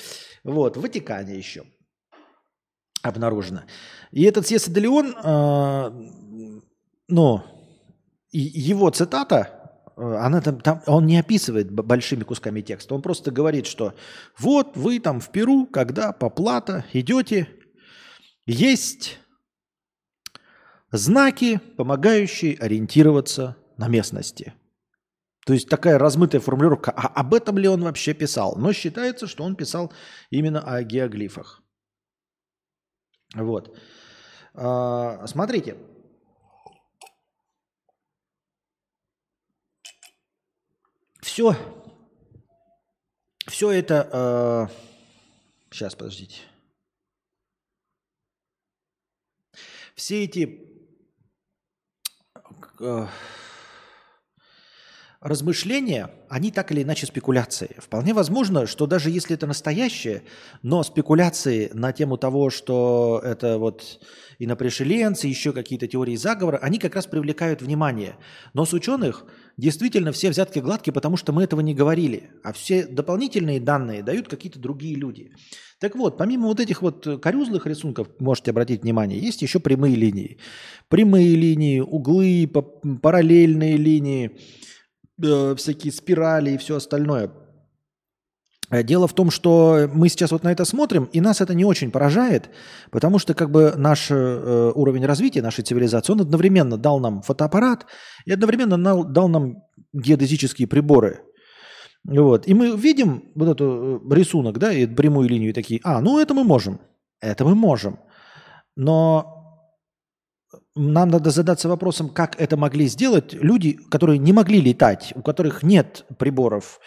[0.43, 1.63] Вот, в Ватикане еще
[3.03, 3.63] обнаружено.
[4.11, 4.47] И этот
[4.79, 6.52] Леон, э,
[7.07, 7.43] ну,
[8.31, 13.67] его цитата, э, она там, там, он не описывает большими кусками текста, он просто говорит,
[13.67, 13.93] что
[14.37, 17.47] вот вы там в Перу, когда по плата идете,
[18.45, 19.19] есть
[20.91, 24.53] знаки, помогающие ориентироваться на местности.
[25.45, 26.91] То есть такая размытая формулировка.
[26.91, 28.55] А об этом ли он вообще писал?
[28.55, 29.91] Но считается, что он писал
[30.29, 31.61] именно о геоглифах.
[33.35, 33.77] Вот.
[34.53, 35.75] А, смотрите.
[41.23, 41.55] Все.
[43.47, 44.69] Все это...
[45.71, 46.41] Сейчас, подождите.
[49.95, 50.69] Все эти
[55.23, 57.69] размышления, они так или иначе спекуляции.
[57.77, 60.23] Вполне возможно, что даже если это настоящее,
[60.61, 64.01] но спекуляции на тему того, что это вот
[64.39, 68.17] инопришеленцы, еще какие-то теории заговора, они как раз привлекают внимание.
[68.53, 72.31] Но с ученых действительно все взятки гладкие, потому что мы этого не говорили.
[72.43, 75.31] А все дополнительные данные дают какие-то другие люди.
[75.79, 80.37] Так вот, помимо вот этих вот корюзлых рисунков, можете обратить внимание, есть еще прямые линии.
[80.89, 82.49] Прямые линии, углы,
[83.01, 84.31] параллельные линии–
[85.21, 87.31] э, всякие спирали и все остальное.
[88.69, 91.65] Э, дело в том, что мы сейчас вот на это смотрим, и нас это не
[91.65, 92.49] очень поражает,
[92.91, 97.85] потому что как бы наш э, уровень развития нашей цивилизации, он одновременно дал нам фотоаппарат
[98.25, 101.21] и одновременно дал нам геодезические приборы.
[102.05, 102.47] Вот.
[102.47, 106.19] И мы видим вот этот э, рисунок, да, и прямую линию, и такие, а, ну
[106.19, 106.79] это мы можем,
[107.21, 107.99] это мы можем.
[108.75, 109.42] Но
[110.75, 115.61] нам надо задаться вопросом, как это могли сделать люди, которые не могли летать, у которых
[115.61, 116.79] нет приборов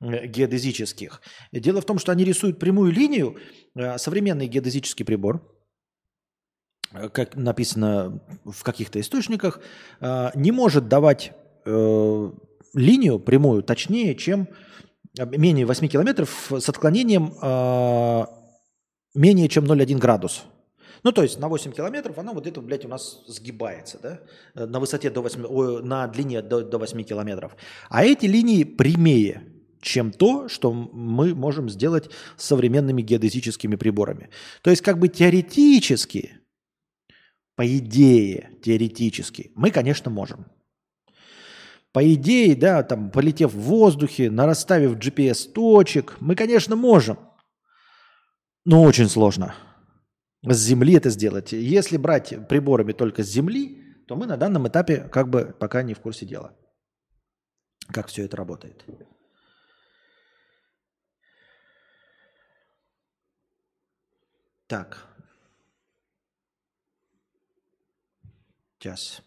[0.00, 1.20] э, геодезических.
[1.52, 3.36] Дело в том, что они рисуют прямую линию.
[3.74, 5.42] Э, современный геодезический прибор,
[6.92, 9.60] э, как написано в каких-то источниках,
[10.34, 11.32] не может давать
[12.74, 14.48] линию прямую точнее, чем
[15.18, 17.32] менее 8 километров с отклонением
[19.14, 20.44] менее чем 0,1 градус.
[21.06, 24.20] Ну, то есть на 8 километров оно вот это, блядь, у нас сгибается, да,
[24.56, 27.56] э, на высоте до 8, о, на длине до, до 8 километров.
[27.88, 29.44] А эти линии прямее,
[29.80, 34.30] чем то, что мы можем сделать с современными геодезическими приборами.
[34.62, 36.40] То есть как бы теоретически,
[37.54, 40.46] по идее, теоретически, мы, конечно, можем.
[41.92, 47.16] По идее, да, там, полетев в воздухе, нарасставив GPS-точек, мы, конечно, можем.
[48.64, 49.54] Но очень сложно–
[50.54, 51.52] с Земли это сделать.
[51.52, 55.94] Если брать приборами только с Земли, то мы на данном этапе как бы пока не
[55.94, 56.56] в курсе дела,
[57.88, 58.84] как все это работает.
[64.68, 65.06] Так.
[68.78, 69.25] Сейчас.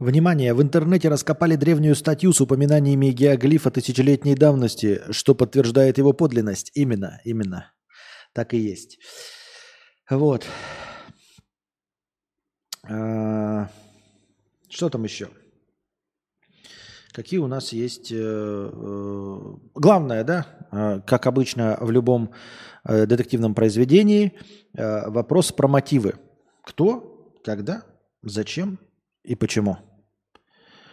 [0.00, 0.54] Внимание!
[0.54, 6.70] В интернете раскопали древнюю статью с упоминаниями геоглифа тысячелетней давности, что подтверждает его подлинность.
[6.74, 7.70] Именно, именно.
[8.32, 8.98] Так и есть.
[10.08, 10.46] Вот.
[12.88, 13.68] А,
[14.70, 15.28] что там еще?
[17.12, 18.10] Какие у нас есть...
[18.10, 19.38] Э, э,
[19.74, 22.32] главное, да, э, как обычно в любом
[22.82, 24.38] детективном произведении,
[24.72, 26.14] вопрос про мотивы.
[26.64, 27.82] Кто, когда,
[28.22, 28.78] зачем
[29.22, 29.89] и почему.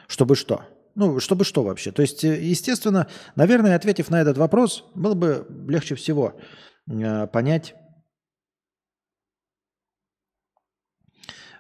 [0.08, 0.64] Чтобы что?
[0.96, 1.92] Ну, чтобы что вообще?
[1.92, 6.34] То есть, э, естественно, наверное, ответив на этот вопрос, было бы легче всего
[6.90, 7.76] э, понять,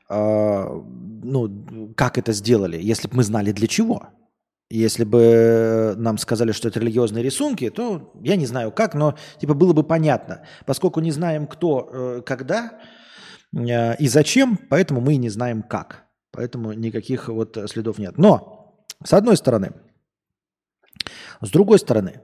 [0.09, 0.65] э,
[1.23, 4.07] ну, как это сделали, если бы мы знали для чего.
[4.69, 9.53] Если бы нам сказали, что это религиозные рисунки, то я не знаю как, но типа
[9.53, 10.45] было бы понятно.
[10.65, 12.79] Поскольку не знаем кто, э, когда
[13.55, 16.06] э, и зачем, поэтому мы и не знаем как.
[16.37, 18.19] Поэтому никаких вот следов нет.
[18.19, 19.71] Но, с одной стороны,
[21.41, 22.21] с другой стороны,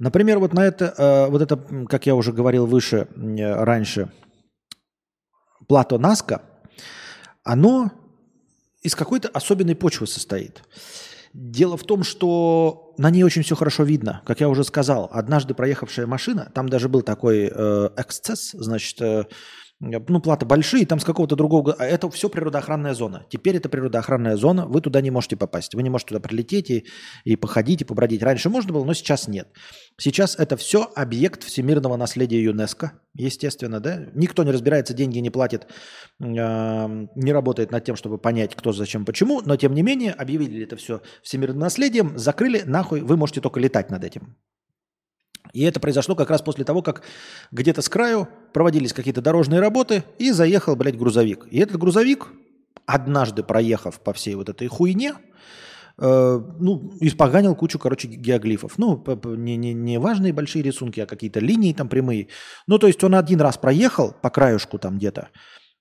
[0.00, 1.56] например, вот на это, э, вот это,
[1.88, 4.10] как я уже говорил выше, э, раньше,
[5.68, 6.42] плато Наска,
[7.44, 7.92] оно
[8.82, 10.64] из какой-то особенной почвы состоит.
[11.32, 14.20] Дело в том, что на ней очень все хорошо видно.
[14.26, 19.26] Как я уже сказал, однажды проехавшая машина, там даже был такой э, эксцесс, значит, э,
[20.08, 21.74] ну, платы большие, там с какого-то другого...
[21.78, 23.26] А это все природоохранная зона.
[23.28, 25.74] Теперь это природоохранная зона, вы туда не можете попасть.
[25.74, 26.84] Вы не можете туда прилететь и,
[27.24, 28.22] и походить, и побродить.
[28.22, 29.48] Раньше можно было, но сейчас нет.
[29.98, 34.06] Сейчас это все объект всемирного наследия ЮНЕСКО, естественно, да?
[34.14, 35.66] Никто не разбирается, деньги не платит,
[36.20, 40.64] э, не работает над тем, чтобы понять, кто, зачем, почему, но тем не менее объявили
[40.64, 44.36] это все всемирным наследием, закрыли, нахуй, вы можете только летать над этим.
[45.52, 47.02] И это произошло как раз после того, как
[47.52, 51.46] где-то с краю проводились какие-то дорожные работы, и заехал, блядь, грузовик.
[51.50, 52.28] И этот грузовик,
[52.86, 55.14] однажды проехав по всей вот этой хуйне,
[55.98, 58.78] э, ну, испоганил кучу, короче, геоглифов.
[58.78, 59.04] Ну,
[59.36, 62.28] не, не, не важные большие рисунки, а какие-то линии там прямые.
[62.66, 65.28] Ну, то есть он один раз проехал по краюшку там где-то,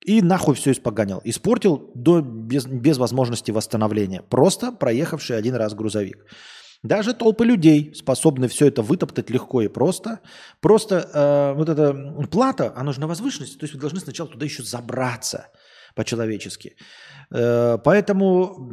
[0.06, 1.22] и нахуй все испоганил.
[1.24, 4.22] Испортил до, без, без возможности восстановления.
[4.22, 6.26] Просто проехавший один раз грузовик.
[6.84, 10.20] Даже толпы людей способны все это вытоптать легко и просто.
[10.60, 11.94] Просто э, вот эта
[12.30, 15.48] плата, она же на возвышенности, то есть вы должны сначала туда еще забраться
[15.96, 16.76] по-человечески.
[17.32, 18.70] Э, поэтому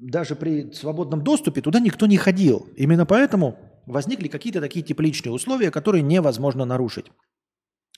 [0.00, 2.66] даже при свободном доступе туда никто не ходил.
[2.76, 7.06] Именно поэтому возникли какие-то такие тепличные условия, которые невозможно нарушить.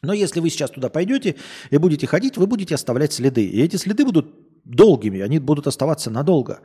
[0.03, 1.36] Но если вы сейчас туда пойдете
[1.70, 3.44] и будете ходить, вы будете оставлять следы.
[3.47, 4.26] И эти следы будут
[4.64, 6.61] долгими, они будут оставаться надолго.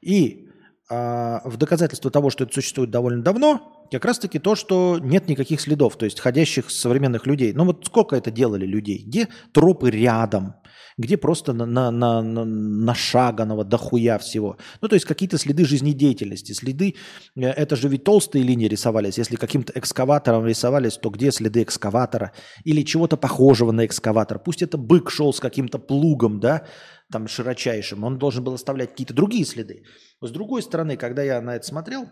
[0.00, 0.48] И
[0.88, 5.96] в доказательство того, что это существует довольно давно, как раз-таки то, что нет никаких следов,
[5.96, 7.52] то есть ходящих современных людей.
[7.52, 9.04] Ну вот сколько это делали людей?
[9.06, 10.54] Где тропы рядом?
[10.98, 14.56] Где просто на, на, на, на, нашаганного дохуя всего.
[14.80, 16.94] Ну, то есть какие-то следы жизнедеятельности, следы,
[17.36, 22.32] э, это же ведь толстые линии рисовались, если каким-то экскаватором рисовались, то где следы экскаватора
[22.64, 24.38] или чего-то похожего на экскаватор.
[24.38, 26.66] Пусть это бык шел с каким-то плугом, да,
[27.10, 29.84] там широчайшим, он должен был оставлять какие-то другие следы.
[30.20, 32.08] С другой стороны, когда я на это смотрел,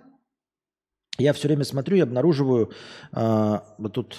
[1.18, 2.70] я все время смотрю и обнаруживаю,
[3.12, 4.18] э, вот тут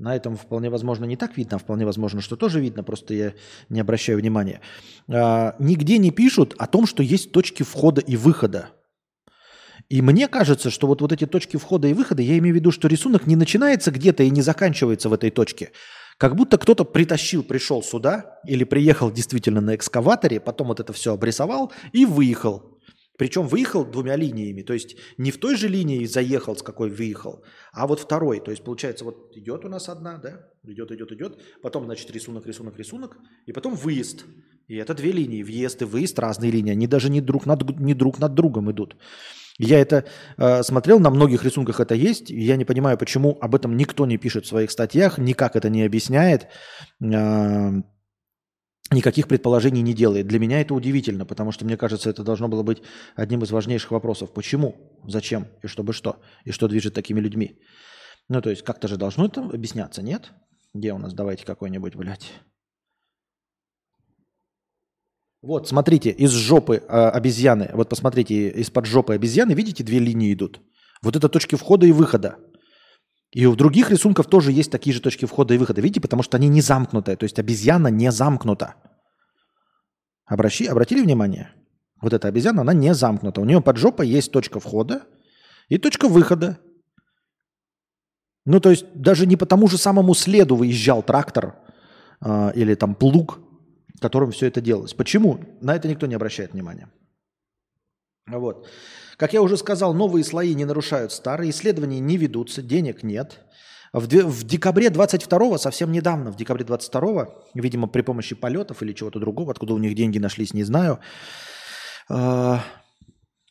[0.00, 3.34] на этом вполне возможно не так видно, а вполне возможно, что тоже видно, просто я
[3.68, 4.60] не обращаю внимания.
[5.08, 8.70] А, нигде не пишут о том, что есть точки входа и выхода.
[9.90, 12.70] И мне кажется, что вот, вот эти точки входа и выхода, я имею в виду,
[12.70, 15.72] что рисунок не начинается где-то и не заканчивается в этой точке.
[16.16, 21.12] Как будто кто-то притащил, пришел сюда или приехал действительно на экскаваторе, потом вот это все
[21.12, 22.78] обрисовал и выехал.
[23.20, 27.44] Причем выехал двумя линиями, то есть не в той же линии заехал, с какой выехал,
[27.70, 28.40] а вот второй.
[28.40, 32.46] То есть получается вот идет у нас одна, да, идет, идет, идет, потом, значит, рисунок,
[32.46, 34.24] рисунок, рисунок, и потом выезд.
[34.68, 37.92] И это две линии, въезд и выезд, разные линии, они даже не друг над, не
[37.92, 38.96] друг над другом идут.
[39.58, 40.04] Я это
[40.38, 44.06] э, смотрел, на многих рисунках это есть, и я не понимаю, почему об этом никто
[44.06, 46.46] не пишет в своих статьях, никак это не объясняет.
[47.02, 47.82] Э,
[48.90, 50.26] никаких предположений не делает.
[50.26, 52.82] Для меня это удивительно, потому что, мне кажется, это должно было быть
[53.14, 54.32] одним из важнейших вопросов.
[54.32, 54.76] Почему,
[55.06, 57.60] зачем и чтобы что, и что движет такими людьми.
[58.28, 60.32] Ну, то есть как-то же должно это объясняться, нет?
[60.74, 62.32] Где у нас, давайте какой-нибудь, блядь.
[65.42, 70.60] Вот, смотрите, из жопы э, обезьяны, вот посмотрите, из-под жопы обезьяны, видите, две линии идут.
[71.02, 72.36] Вот это точки входа и выхода.
[73.32, 75.80] И у других рисунков тоже есть такие же точки входа и выхода.
[75.80, 77.16] Видите, потому что они не замкнутые.
[77.16, 78.74] То есть обезьяна не замкнута.
[80.26, 81.52] Обращи, обратили внимание?
[82.00, 83.40] Вот эта обезьяна, она не замкнута.
[83.40, 85.02] У нее под жопой есть точка входа
[85.68, 86.58] и точка выхода.
[88.46, 91.56] Ну, то есть даже не по тому же самому следу выезжал трактор
[92.20, 93.38] э, или там плуг,
[94.00, 94.94] которым все это делалось.
[94.94, 95.40] Почему?
[95.60, 96.88] На это никто не обращает внимания.
[98.38, 98.66] Вот.
[99.16, 103.40] Как я уже сказал, новые слои не нарушают старые, исследования не ведутся, денег нет.
[103.92, 109.18] В, в декабре 22 совсем недавно, в декабре 22 видимо, при помощи полетов или чего-то
[109.18, 111.00] другого, откуда у них деньги нашлись, не знаю,
[112.08, 112.56] э,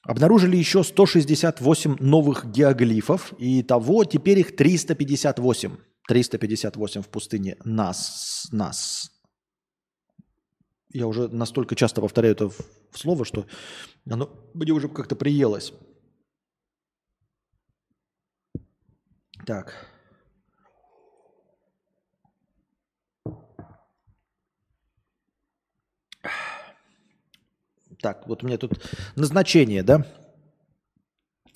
[0.03, 5.77] обнаружили еще 168 новых геоглифов, и того теперь их 358.
[6.07, 9.11] 358 в пустыне нас, нас,
[10.91, 12.51] я уже настолько часто повторяю это
[12.91, 13.45] слово, что
[14.09, 15.73] оно мне уже как-то приелось.
[19.45, 19.87] Так.
[28.01, 28.81] Так, вот меня тут
[29.15, 30.05] назначение, да?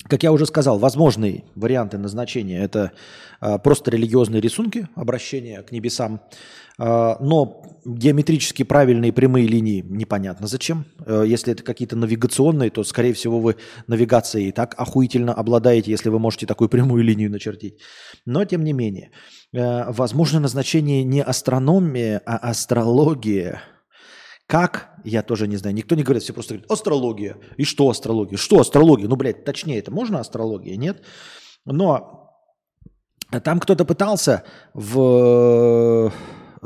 [0.08, 2.92] Как я уже сказал, возможные варианты назначения– это
[3.40, 6.20] э, просто религиозные рисунки, обращения к небесам.
[6.78, 10.84] Э, но геометрически правильные прямые линии непонятно зачем.
[11.06, 16.18] Э, если это какие-то навигационные, то, скорее всего, вы навигацией так охуительно обладаете, если вы
[16.18, 17.78] можете такую прямую линию начертить.
[18.26, 19.10] Но, тем не менее,
[19.52, 23.62] возможно назначение не астрономия, а астрология–
[24.46, 24.90] как?
[25.04, 25.74] Я тоже не знаю.
[25.74, 27.36] Никто не говорит, все просто говорят, астрология.
[27.56, 28.36] И что астрология?
[28.36, 29.08] Что астрология?
[29.08, 30.76] Ну, блядь, точнее, это можно астрология?
[30.76, 31.02] Нет?
[31.64, 32.30] Но
[33.42, 36.12] там кто-то пытался в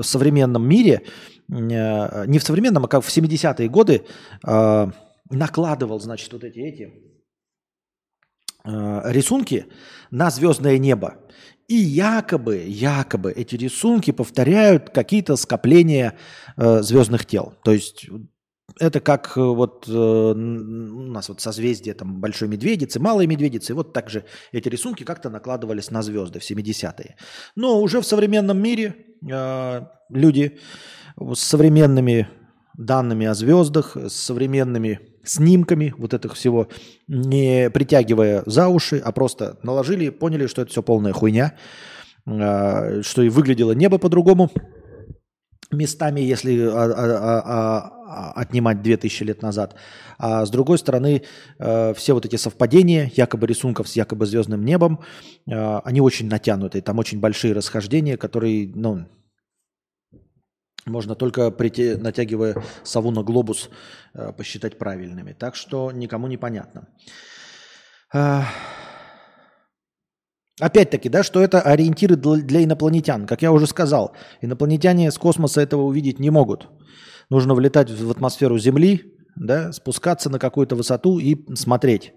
[0.01, 1.03] современном мире,
[1.49, 4.05] э, не в современном, а как в 70-е годы,
[4.47, 4.87] э,
[5.31, 6.93] накладывал, значит, вот эти, эти
[8.65, 9.67] э, рисунки
[10.11, 11.17] на звездное небо.
[11.69, 16.15] И якобы, якобы эти рисунки повторяют какие-то скопления
[16.57, 17.55] э, звездных тел.
[17.63, 18.09] То есть
[18.79, 20.35] это как э, вот э, у
[21.13, 26.03] нас вот созвездие там большой медведицы, малой медведицы, вот также эти рисунки как-то накладывались на
[26.03, 27.17] звезды в 70-е.
[27.57, 28.97] Но уже в современном мире
[29.31, 30.59] э, люди
[31.17, 32.29] с современными
[32.77, 36.69] данными о звездах, с современными снимками вот этих всего,
[37.07, 41.55] не притягивая за уши, а просто наложили, поняли, что это все полная хуйня,
[42.27, 44.51] а, что и выглядело небо по-другому.
[45.71, 49.75] местами, если а, а, отнимать 2000 лет назад.
[50.19, 51.23] А с другой стороны,
[51.59, 55.01] э, все вот эти совпадения, якобы рисунков с якобы звездным небом,
[55.47, 56.83] э, они очень натянутые.
[56.83, 59.07] Там очень большие расхождения, которые, ну,
[60.87, 63.71] можно только прийти, натягивая сову на глобус,
[64.15, 65.33] э, посчитать правильными.
[65.33, 66.89] Так что никому не понятно.
[70.61, 73.27] Опять-таки, да, что это ориентиры для инопланетян.
[73.27, 76.69] Как я уже сказал, инопланетяне с космоса этого увидеть не могут.
[77.31, 82.13] Нужно влетать в атмосферу Земли, да, спускаться на какую-то высоту и смотреть.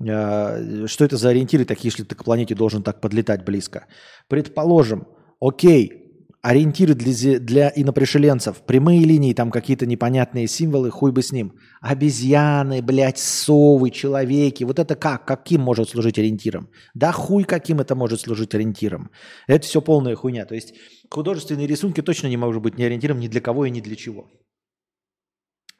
[0.00, 3.86] Э, что это за ориентиры такие, если ты к планете должен так подлетать близко?
[4.28, 5.06] Предположим,
[5.40, 6.07] окей,
[6.42, 11.52] ориентиры для, для инопришеленцев, прямые линии, там какие-то непонятные символы, хуй бы с ним.
[11.80, 14.64] Обезьяны, блядь, совы, человеки.
[14.64, 15.26] Вот это как?
[15.26, 16.68] Каким может служить ориентиром?
[16.94, 19.10] Да хуй каким это может служить ориентиром.
[19.48, 20.46] Это все полная хуйня.
[20.46, 20.74] То есть
[21.10, 24.30] художественные рисунки точно не могут быть ни ориентиром ни для кого и ни для чего.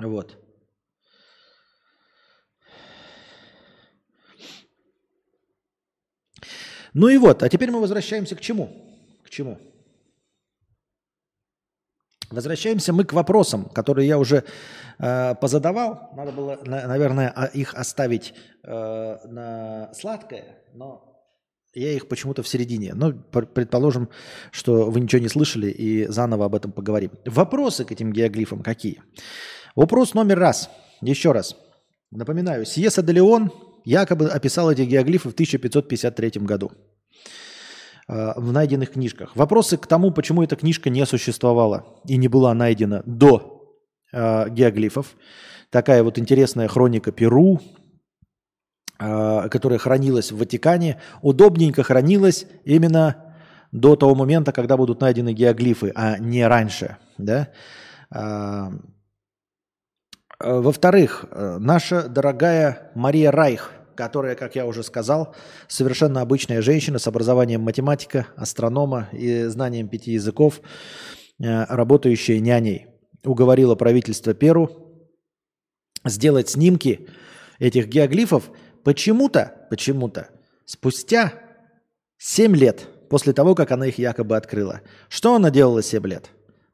[0.00, 0.38] Вот.
[6.94, 8.70] Ну и вот, а теперь мы возвращаемся к чему?
[9.24, 9.58] К чему?
[12.30, 14.44] Возвращаемся мы к вопросам, которые я уже
[14.98, 16.10] э, позадавал.
[16.14, 21.08] Надо было, на, наверное, их оставить э, на сладкое, но
[21.74, 22.92] я их почему-то в середине.
[22.94, 24.10] Но предположим,
[24.50, 27.12] что вы ничего не слышали и заново об этом поговорим.
[27.24, 29.02] Вопросы к этим геоглифам какие?
[29.74, 30.70] Вопрос номер раз.
[31.00, 31.56] Еще раз.
[32.10, 33.52] Напоминаю, Сиеса де Леон
[33.84, 36.72] якобы описал эти геоглифы в 1553 году.
[38.08, 39.36] Э, в найденных книжках.
[39.36, 43.76] Вопросы к тому, почему эта книжка не существовала и не была найдена до
[44.12, 45.14] э, геоглифов.
[45.68, 47.60] Такая вот интересная хроника Перу,
[48.98, 53.34] э, которая хранилась в Ватикане, удобненько хранилась именно
[53.72, 56.96] до того момента, когда будут найдены геоглифы, а не раньше.
[57.18, 57.48] Да?
[58.10, 58.70] Э,
[60.40, 65.34] во-вторых, э, наша дорогая Мария Райх– которая, как я уже сказал,
[65.66, 70.60] совершенно обычная женщина с образованием математика, астронома и знанием пяти языков,
[71.40, 72.86] э, работающая няней,
[73.24, 74.70] уговорила правительство Перу
[76.04, 77.08] сделать снимки
[77.58, 78.50] этих геоглифов
[78.84, 80.28] почему-то, почему-то
[80.64, 81.34] спустя
[82.18, 84.82] 7 лет после того, как она их якобы открыла.
[85.08, 86.30] Что она делала 7 лет?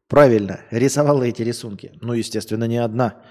[0.09, 1.93] Правильно, рисовала эти рисунки.
[2.03, 3.23] Ну, естественно, не одна.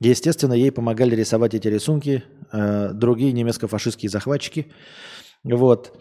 [0.00, 4.72] Естественно, ей помогали рисовать эти рисунки э, другие немецко-фашистские захватчики.
[5.44, 5.98] Вот.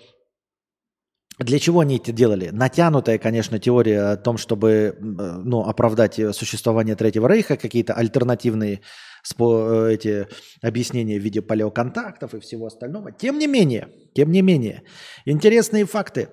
[1.40, 2.50] Для чего они это делали?
[2.50, 8.82] Натянутая, конечно, теория о том, чтобы ну, оправдать существование Третьего Рейха, какие-то альтернативные
[9.24, 10.28] спо- э, эти
[10.62, 13.12] объяснения в виде палеоконтактов и всего остального.
[13.12, 14.84] Тем не менее, тем не менее,
[15.26, 16.30] интересные факты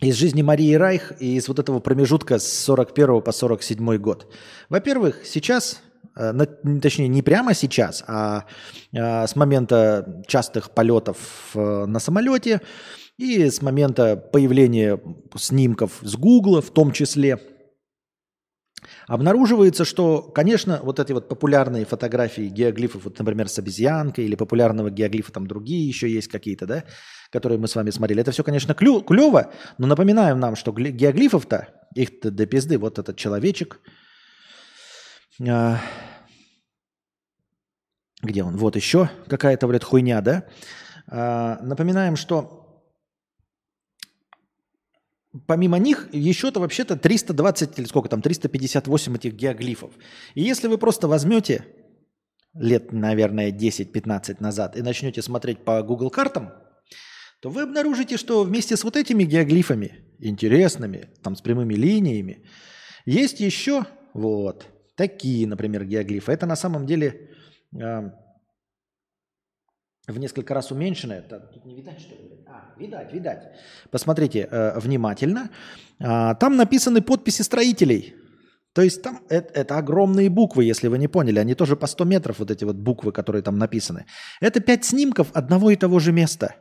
[0.00, 4.32] из жизни Марии Райх и из вот этого промежутка с 41 по 47 год.
[4.68, 5.80] Во-первых, сейчас
[6.16, 6.32] Э,
[6.80, 8.44] точнее, не прямо сейчас, а
[8.92, 12.60] э, с момента частых полетов на самолете
[13.16, 15.00] и с момента появления
[15.36, 17.40] снимков с Гугла в том числе,
[19.06, 24.90] обнаруживается, что, конечно, вот эти вот популярные фотографии геоглифов, вот, например, с обезьянкой или популярного
[24.90, 26.84] геоглифа, там другие еще есть какие-то, да,
[27.30, 28.20] которые мы с вами смотрели.
[28.20, 33.16] Это все, конечно, клю- клево, но напоминаем нам, что геоглифов-то, их-то до пизды, вот этот
[33.16, 33.80] человечек–
[35.40, 35.80] а,
[38.22, 38.56] где он?
[38.56, 40.46] Вот еще какая-то, блядь, хуйня, да?
[41.06, 42.64] А, напоминаем, что
[45.46, 49.92] помимо них еще-то вообще-то 320 или сколько там, 358 этих геоглифов.
[50.34, 51.66] И если вы просто возьмете
[52.54, 56.52] лет, наверное, 10-15 назад и начнете смотреть по Google картам,
[57.40, 62.46] то вы обнаружите, что вместе с вот этими геоглифами, интересными, там с прямыми линиями,
[63.04, 64.66] есть еще вот
[64.96, 66.32] Такие, например, геоглифы.
[66.32, 67.30] Это на самом деле
[67.72, 68.10] э,
[70.06, 71.14] в несколько раз уменьшено.
[71.14, 72.44] Это тут не видать, что ли?
[72.46, 73.52] А, видать, видать.
[73.90, 75.50] Посмотрите э, внимательно.
[75.98, 78.14] Э, там написаны подписи строителей.
[78.72, 81.40] То есть там это, это огромные буквы, если вы не поняли.
[81.40, 84.06] Они тоже по 100 метров, вот эти вот буквы, которые там написаны.
[84.40, 86.54] Это пять снимков одного и того же места.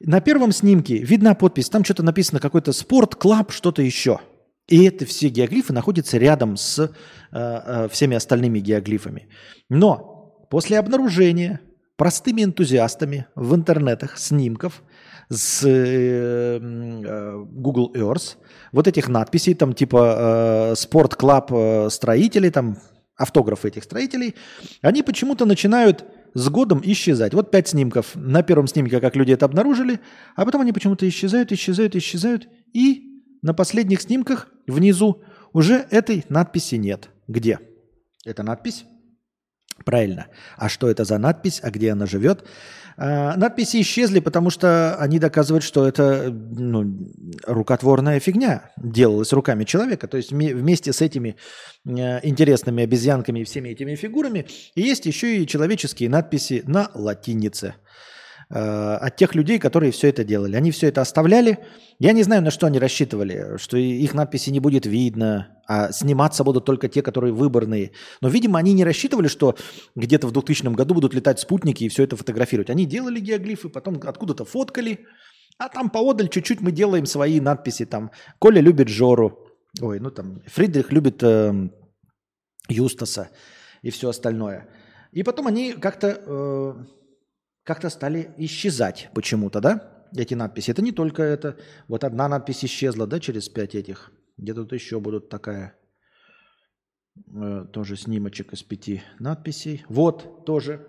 [0.00, 1.68] На первом снимке видна подпись.
[1.68, 4.20] Там что-то написано, какой-то спорт, клаб, что-то еще–
[4.66, 6.88] и это все геоглифы находятся рядом с э,
[7.32, 9.28] э, всеми остальными геоглифами.
[9.68, 11.60] Но после обнаружения
[11.96, 14.82] простыми энтузиастами в интернетах снимков
[15.28, 18.36] с э, э, Google Earth,
[18.72, 22.78] вот этих надписей, там типа э, Sport Club э, строителей, там
[23.16, 24.34] автографы этих строителей,
[24.80, 26.04] они почему-то начинают
[26.34, 27.32] с годом исчезать.
[27.32, 28.16] Вот пять снимков.
[28.16, 30.00] На первом снимке, как люди это обнаружили,
[30.34, 32.48] а потом они почему-то исчезают, исчезают, исчезают.
[32.72, 33.13] И
[33.44, 35.22] на последних снимках внизу
[35.52, 37.10] уже этой надписи нет.
[37.28, 37.60] Где?
[38.24, 38.86] Эта надпись?
[39.84, 40.28] Правильно.
[40.56, 41.60] А что это за надпись?
[41.62, 42.44] А где она живет?
[42.96, 47.10] А, надписи исчезли, потому что они доказывают, что это ну,
[47.46, 50.08] рукотворная фигня делалась руками человека.
[50.08, 51.36] То есть вместе с этими
[51.86, 57.74] э, интересными обезьянками и всеми этими фигурами есть еще и человеческие надписи на латинице.
[58.56, 60.54] Э, от тех людей, которые все это делали.
[60.54, 61.58] Они все это оставляли.
[61.98, 66.44] Я не знаю, на что они рассчитывали, что их надписи не будет видно, а сниматься
[66.44, 67.90] будут только те, которые выборные.
[68.20, 69.56] Но, видимо, они не рассчитывали, что
[69.96, 72.70] где-то в 2000 году будут летать спутники и все это фотографировать.
[72.70, 75.04] Они делали геоглифы, потом откуда-то фоткали,
[75.58, 77.84] а там поодаль чуть-чуть мы делаем свои надписи.
[77.86, 79.50] Там Коля любит Жору,
[79.80, 81.70] ой, ну там Фридрих любит э,
[82.68, 83.30] Юстаса
[83.82, 84.68] и все остальное.
[85.10, 86.22] И потом они как-то...
[86.24, 86.74] Э,
[87.64, 90.70] как-то стали исчезать почему-то, да, эти надписи.
[90.70, 91.56] Это не только это.
[91.88, 94.12] Вот одна надпись исчезла, да, через пять этих.
[94.36, 95.74] Где тут еще будут такая,
[97.34, 99.84] э, тоже снимочек из пяти надписей.
[99.88, 100.86] Вот, тоже.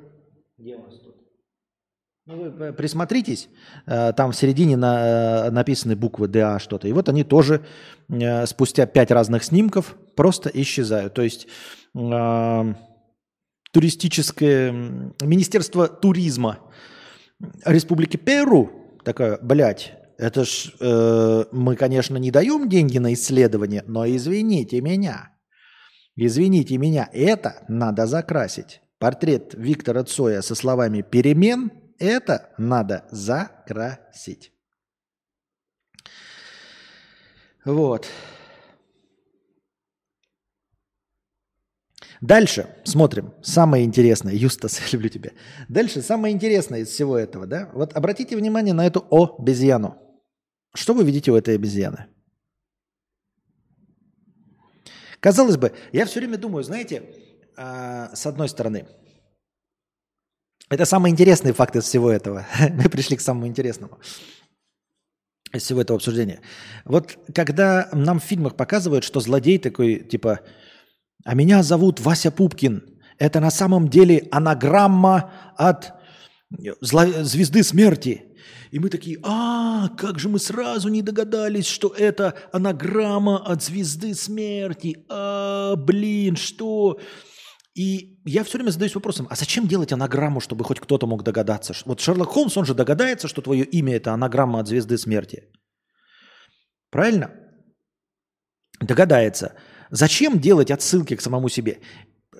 [0.57, 1.15] Где у нас тут?
[2.27, 3.49] Ну, вы присмотритесь,
[3.85, 6.87] э, там в середине на, э, написаны буквы ДА что-то.
[6.87, 7.63] И вот они тоже
[8.09, 11.13] э, спустя пять разных снимков просто исчезают.
[11.13, 11.47] То есть
[11.93, 12.73] э,
[13.75, 14.71] туристическое
[15.21, 16.59] Министерство туризма
[17.65, 18.71] Республики Перу
[19.03, 25.33] такая, блядь, это ж э, мы, конечно, не даем деньги на исследование, но извините меня,
[26.15, 28.79] извините меня, это надо закрасить.
[28.97, 31.69] Портрет Виктора Цоя со словами «перемен»–
[31.99, 34.53] это надо закрасить.
[37.65, 38.07] Вот.
[42.21, 43.33] Дальше смотрим.
[43.41, 44.33] Самое интересное.
[44.33, 45.31] Юстас, я люблю тебя.
[45.67, 47.45] Дальше самое интересное из всего этого.
[47.45, 47.69] Да?
[47.73, 49.97] Вот обратите внимание на эту обезьяну.
[50.73, 52.07] Что вы видите у этой обезьяны?
[55.19, 57.03] Казалось бы, я все время думаю, знаете,
[57.57, 58.85] э, с одной стороны,
[60.69, 62.45] это самый интересный факт из всего этого.
[62.71, 63.99] Мы пришли к самому интересному
[65.53, 66.41] из всего этого обсуждения.
[66.83, 70.41] Вот когда нам в фильмах показывают, что злодей такой, типа,
[71.23, 72.83] а меня зовут Вася Пупкин.
[73.17, 75.93] Это на самом деле анаграмма от
[76.49, 78.25] звезды смерти.
[78.71, 84.13] И мы такие, а, как же мы сразу не догадались, что это анаграмма от звезды
[84.13, 85.05] смерти.
[85.09, 86.99] А, блин, что?
[87.73, 91.73] И я все время задаюсь вопросом, а зачем делать анаграмму, чтобы хоть кто-то мог догадаться?
[91.85, 95.43] Вот Шерлок Холмс, он же догадается, что твое имя это анаграмма от звезды смерти.
[96.89, 97.31] Правильно?
[98.79, 99.55] Догадается.
[99.89, 101.79] Зачем делать отсылки к самому себе?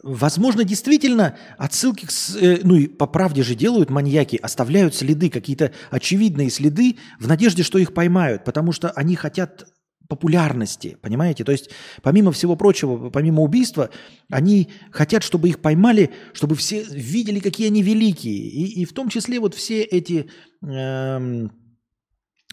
[0.03, 5.71] Возможно, действительно отсылки, к, э, ну и по правде же делают маньяки, оставляют следы, какие-то
[5.89, 9.65] очевидные следы в надежде, что их поймают, потому что они хотят
[10.07, 11.43] популярности, понимаете?
[11.43, 11.69] То есть,
[12.03, 13.89] помимо всего прочего, помимо убийства,
[14.29, 18.35] они хотят, чтобы их поймали, чтобы все видели, какие они великие.
[18.35, 20.29] И, и в том числе вот все эти,
[20.61, 21.51] эм,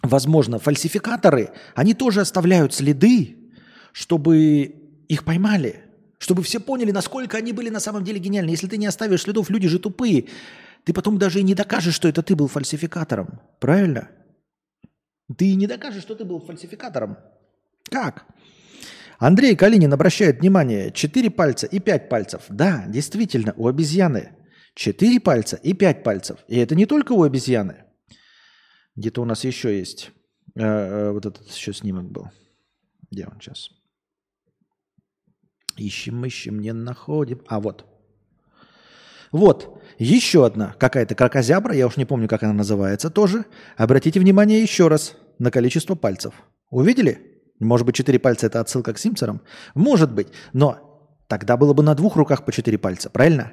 [0.03, 3.37] возможно, фальсификаторы, они тоже оставляют следы,
[3.93, 5.85] чтобы их поймали,
[6.19, 8.51] чтобы все поняли, насколько они были на самом деле гениальны.
[8.51, 10.29] Если ты не оставишь следов, люди же тупые.
[10.85, 13.41] Ты потом даже и не докажешь, что это ты был фальсификатором.
[13.61, 14.09] Правильно?
[15.37, 17.19] Ты не докажешь, что ты был фальсификатором.
[17.91, 18.27] Как?
[19.19, 22.43] Андрей Калинин обращает внимание, четыре пальца и пять пальцев.
[22.49, 24.33] Да, действительно, у обезьяны
[24.75, 26.39] четыре пальца и пять пальцев.
[26.49, 27.85] И это не только у обезьяны.
[28.97, 30.11] Где-то у нас еще есть.
[30.55, 32.31] Э, э, вот этот еще снимок был.
[33.11, 33.71] Где он сейчас?
[35.77, 37.41] Ищем, ищем, не находим.
[37.47, 37.87] А вот.
[39.31, 43.47] Вот, еще одна какая-то кракозябра, я уж не помню, как она называется тоже.
[43.79, 46.35] Обратите внимание еще раз на количество пальцев.
[46.71, 47.41] Увидели?
[47.59, 49.41] Может быть, четыре пальца– это отсылка к Симпсонам?
[49.75, 53.53] Может быть, но тогда было бы на двух руках по четыре пальца, правильно?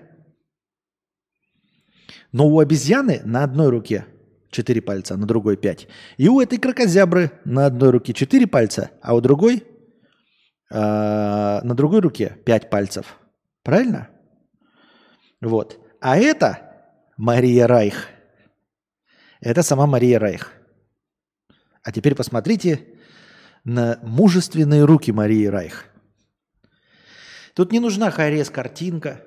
[2.32, 4.06] Но у обезьяны на одной руке
[4.52, 5.88] четыре пальца, а на другой пять.
[6.18, 9.64] И у этой кракозябры на одной руке четыре пальца, а у другой
[10.70, 13.18] на другой руке 5 пальцев.
[13.64, 14.10] Правильно?
[15.42, 15.80] Вот.
[16.00, 16.70] А это
[17.18, 18.08] Мария Райх.
[19.42, 20.54] Это сама Мария Райх.
[21.84, 22.88] А теперь посмотрите
[23.64, 25.86] на мужественные руки Марии Райх.
[27.54, 29.22] Тут не нужна хайрес картинка,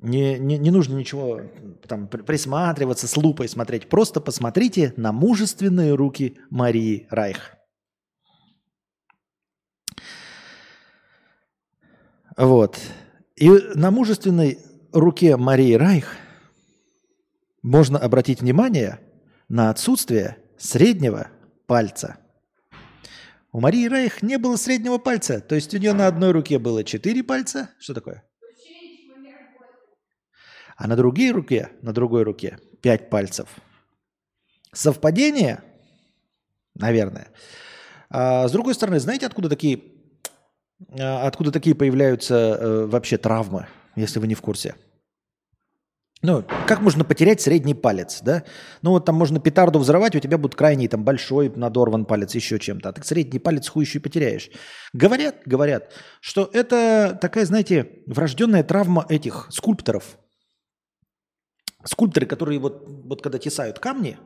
[0.00, 1.40] не, не, не нужно ничего
[1.88, 3.88] там присматриваться, с лупой смотреть.
[3.88, 7.55] Просто посмотрите на мужественные руки Марии Райх.
[12.36, 12.78] Вот.
[13.36, 14.58] И на мужественной
[14.92, 16.16] руке Марии Райх
[17.62, 19.00] можно обратить внимание
[19.48, 21.28] на отсутствие среднего
[21.66, 22.18] пальца.
[23.52, 25.40] У Марии Рейх не было среднего пальца.
[25.40, 27.70] То есть у нее на одной руке было четыре пальца.
[27.78, 28.22] Что такое?
[30.76, 33.48] А на другой руке, на другой руке пять пальцев.
[34.72, 35.62] Совпадение?
[36.74, 37.28] Наверное.
[38.10, 39.95] А с другой стороны, знаете, откуда такие,
[40.98, 43.66] откуда такие появляются э, вообще травмы,
[43.96, 44.74] если вы не в курсе?
[46.22, 48.42] Ну, как можно потерять средний палец, да?
[48.80, 52.58] Ну, вот там можно петарду взрывать, у тебя будет крайний, там, большой надорван палец, еще
[52.58, 52.88] чем-то.
[52.88, 54.50] А ты средний палец хуй еще и потеряешь.
[54.94, 60.18] Говорят, говорят, что это такая, знаете, врожденная травма этих скульпторов.
[61.84, 64.18] Скульпторы, которые вот, вот когда тесают камни,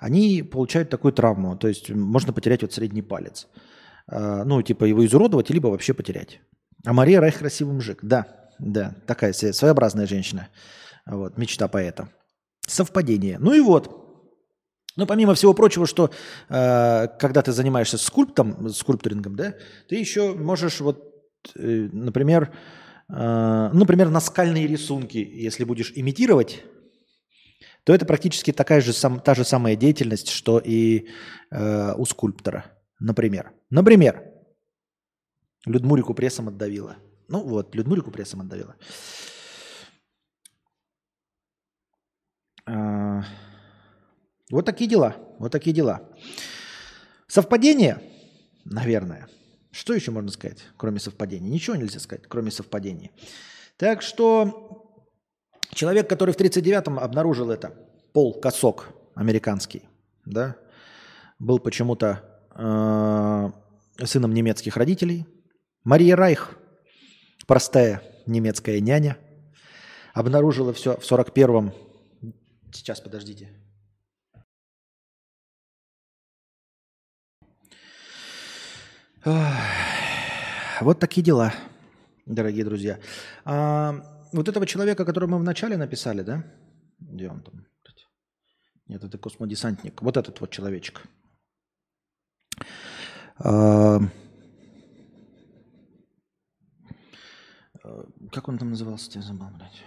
[0.00, 1.56] они получают такую травму.
[1.56, 3.46] То есть можно потерять вот средний палец.
[4.08, 6.40] А, ну, типа его изуродовать, либо вообще потерять.
[6.84, 7.98] А Мария Райх красивый мужик.
[8.02, 8.26] Да,
[8.58, 10.48] да, такая своеобразная женщина.
[11.06, 12.08] Вот, мечта поэта.
[12.66, 13.38] Совпадение.
[13.38, 14.02] Ну и вот.
[14.96, 16.10] Ну, помимо всего прочего, что
[16.48, 19.54] э, когда ты занимаешься скульптом, скульпторингом, да,
[19.88, 21.04] ты еще можешь вот,
[21.54, 22.50] э, например,
[23.08, 26.64] э, например, наскальные рисунки, если будешь имитировать,
[27.84, 31.08] то это практически такая же сам, та же самая деятельность, что и
[31.50, 32.64] э, у скульптора,
[32.98, 33.52] например.
[33.70, 34.32] Например,
[35.64, 36.96] Людмурику прессом отдавила.
[37.28, 38.76] Ну вот, Людмурику прессом отдавила.
[42.66, 43.22] А,
[44.50, 45.16] вот такие дела.
[45.38, 46.08] Вот такие дела.
[47.26, 48.00] Совпадение?
[48.64, 49.28] Наверное.
[49.70, 51.50] Что еще можно сказать, кроме совпадений?
[51.50, 53.10] Ничего нельзя сказать, кроме совпадений.
[53.76, 55.04] Так что
[55.74, 57.74] человек, который в 1939-м обнаружил это,
[58.14, 59.82] Пол Косок, американский,
[60.24, 60.56] да,
[61.38, 63.50] был почему-то э,
[64.04, 65.26] сыном немецких родителей.
[65.84, 66.56] Мария Райх,
[67.46, 69.16] простая немецкая няня,
[70.14, 71.72] обнаружила все в 41-м
[72.72, 73.48] Сейчас, подождите.
[79.24, 81.54] Вот такие дела,
[82.26, 83.00] дорогие друзья.
[83.44, 83.94] А,
[84.32, 86.44] вот этого человека, которого мы вначале написали, да?
[86.98, 87.66] Где он там?
[88.88, 90.02] Нет, это космодесантник.
[90.02, 91.02] Вот этот вот человечек.
[93.38, 94.00] А,
[98.32, 99.10] как он там назывался?
[99.14, 99.84] Я забыл, блядь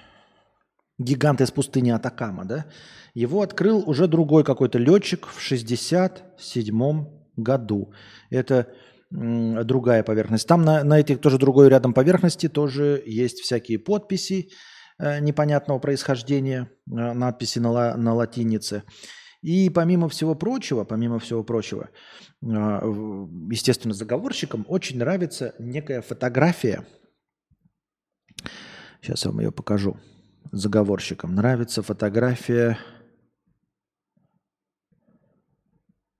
[0.99, 2.65] гигант из пустыни Атакама, да,
[3.13, 7.05] его открыл уже другой какой-то летчик в 67
[7.37, 7.93] году.
[8.29, 8.67] Это
[9.09, 10.47] другая поверхность.
[10.47, 14.49] Там на, на этих тоже другой рядом поверхности тоже есть всякие подписи
[14.99, 18.83] э, непонятного происхождения, э, надписи на, на латинице.
[19.41, 21.89] И помимо всего прочего, помимо всего прочего,
[22.41, 26.85] э, естественно, заговорщикам очень нравится некая фотография.
[29.01, 29.97] Сейчас я вам ее покажу
[30.51, 31.35] заговорщикам.
[31.35, 32.77] Нравится фотография...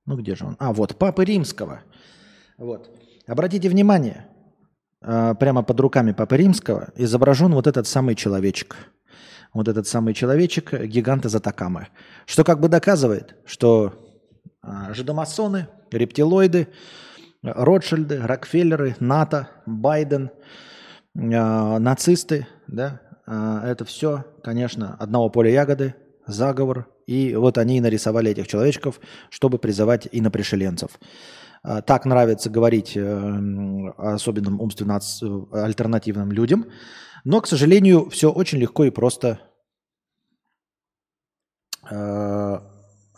[0.06, 0.56] Ну где же он?
[0.58, 1.84] А, вот, Папы Римского.
[2.58, 2.90] Вот.
[3.28, 4.28] Обратите внимание,
[5.02, 8.78] а, прямо под руками Папы Римского изображен вот этот самый человечек.
[9.54, 11.88] Вот этот самый человечек, гигант из Атакамы.
[12.26, 13.94] Что как бы доказывает, что
[14.62, 16.68] а, жидомасоны, рептилоиды,
[17.42, 20.30] Ротшильды, Рокфеллеры, НАТО, Байден,
[21.16, 25.96] а, нацисты, да, а, это все, конечно, одного поля ягоды,
[26.28, 26.88] заговор.
[27.08, 29.00] И вот они нарисовали этих человечков,
[29.30, 30.92] чтобы призывать инопришеленцев.
[31.64, 35.00] А, так нравится говорить э, особенным умственно
[35.52, 36.66] альтернативным людям.
[37.24, 39.40] Но, к сожалению, все очень легко и просто
[41.90, 42.60] э,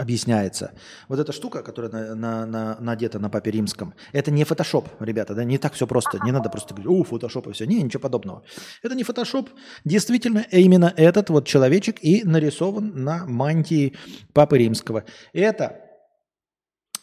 [0.01, 0.73] объясняется.
[1.07, 5.35] Вот эта штука, которая на, на, на, надета на папе римском, это не фотошоп, ребята,
[5.35, 6.19] да, не так все просто.
[6.23, 7.65] Не надо просто говорить, о, фотошоп и все.
[7.65, 8.43] Не, ничего подобного.
[8.81, 9.49] Это не фотошоп.
[9.85, 13.95] Действительно, именно этот вот человечек и нарисован на мантии
[14.33, 15.05] папы римского.
[15.33, 15.90] Это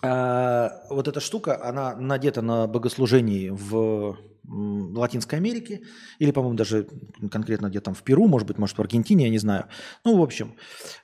[0.02, 4.16] а, вот эта штука, она надета на богослужении в
[4.50, 5.82] Латинской Америке,
[6.18, 6.88] или, по-моему, даже
[7.30, 9.66] конкретно где-то там в Перу, может быть, может в Аргентине, я не знаю.
[10.04, 10.54] Ну, в общем,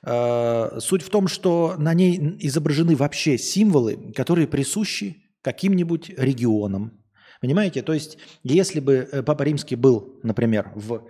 [0.03, 7.03] э, суть в том, что на ней изображены вообще символы, которые присущи каким-нибудь регионам.
[7.39, 7.83] Понимаете?
[7.83, 11.07] То есть, если бы э, Папа Римский был, например, в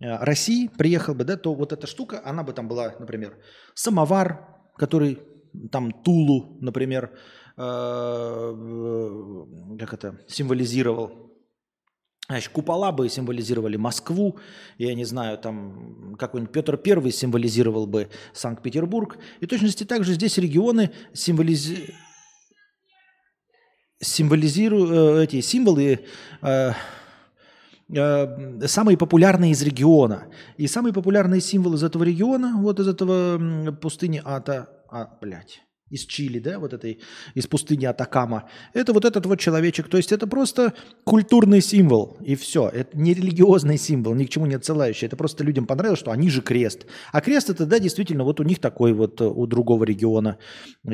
[0.00, 3.36] э, России, приехал бы, да, то вот эта штука, она бы там была, например,
[3.74, 4.46] самовар,
[4.76, 5.18] который
[5.70, 7.12] там Тулу, например,
[7.56, 8.56] э,
[9.78, 11.32] как это, символизировал
[12.28, 14.38] Значит, купола бы символизировали Москву,
[14.78, 19.18] я не знаю, там какой-нибудь Петр I символизировал бы Санкт-Петербург.
[19.40, 21.92] И точности также здесь регионы символизи...
[24.00, 26.06] символизируют э, эти символы
[26.40, 26.72] э,
[27.90, 30.28] э, самые популярные из региона.
[30.56, 35.62] И самый популярный символ из этого региона, вот из этого пустыни Ата, а, блядь,
[35.92, 37.00] из Чили, да, вот этой,
[37.34, 38.48] из пустыни Атакама.
[38.72, 39.88] Это вот этот вот человечек.
[39.88, 40.72] То есть это просто
[41.04, 42.68] культурный символ, и все.
[42.68, 45.06] Это не религиозный символ, ни к чему не отсылающий.
[45.06, 46.86] Это просто людям понравилось, что они же крест.
[47.12, 50.38] А крест это, да, действительно, вот у них такой вот, э, у другого региона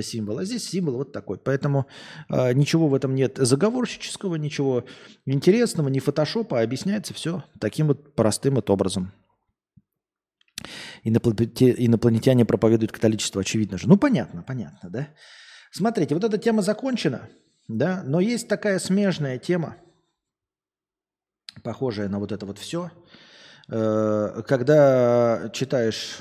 [0.01, 0.39] символ.
[0.39, 1.39] А здесь символ вот такой.
[1.39, 1.87] Поэтому
[2.29, 4.85] э, ничего в этом нет заговорщического, ничего
[5.27, 9.13] интересного, ни фотошопа, а объясняется все таким вот простым вот образом.
[11.05, 13.89] Инопланетяне проповедуют католичество, очевидно же.
[13.89, 15.09] Ну, понятно, понятно, да?
[15.71, 17.29] Смотрите, вот эта тема закончена,
[17.69, 19.77] да, но есть такая смежная тема,
[21.63, 22.91] похожая на вот это вот все.
[23.69, 26.21] Э, когда читаешь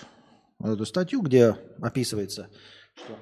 [0.61, 2.49] эту статью, где описывается,
[2.95, 3.17] что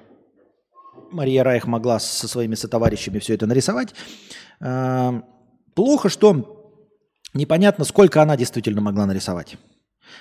[1.12, 3.94] Мария Райх могла со своими сотоварищами все это нарисовать,
[4.60, 5.22] э,
[5.74, 6.82] плохо, что
[7.34, 9.56] непонятно, сколько она действительно могла нарисовать.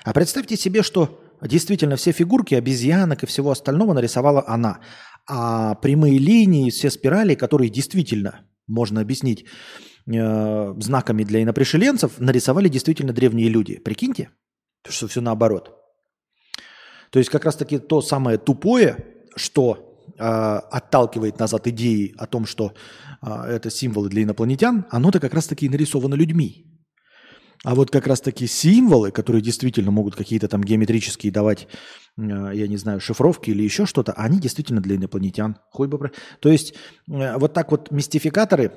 [0.04, 4.80] А представьте себе, что действительно все фигурки обезьянок и всего остального нарисовала она.
[5.28, 9.46] А прямые линии, все спирали, которые действительно можно объяснить
[10.08, 13.80] э, знаками для инопришеленцев, нарисовали действительно древние люди.
[13.84, 14.30] Прикиньте,
[14.88, 15.72] что все наоборот.
[17.10, 18.98] То есть как раз-таки то самое тупое,
[19.36, 22.74] что э, отталкивает назад идеи о том, что
[23.22, 26.75] э, это символы для инопланетян, оно-то как раз-таки нарисовано людьми.
[27.66, 31.68] А вот как раз-таки символы, которые действительно могут какие-то там геометрические давать,
[32.16, 35.58] э, я не знаю, шифровки или еще что-то, они действительно для инопланетян.
[35.72, 36.12] Хоть бы...
[36.42, 36.76] То есть
[37.10, 38.72] э, вот так вот мистификаторы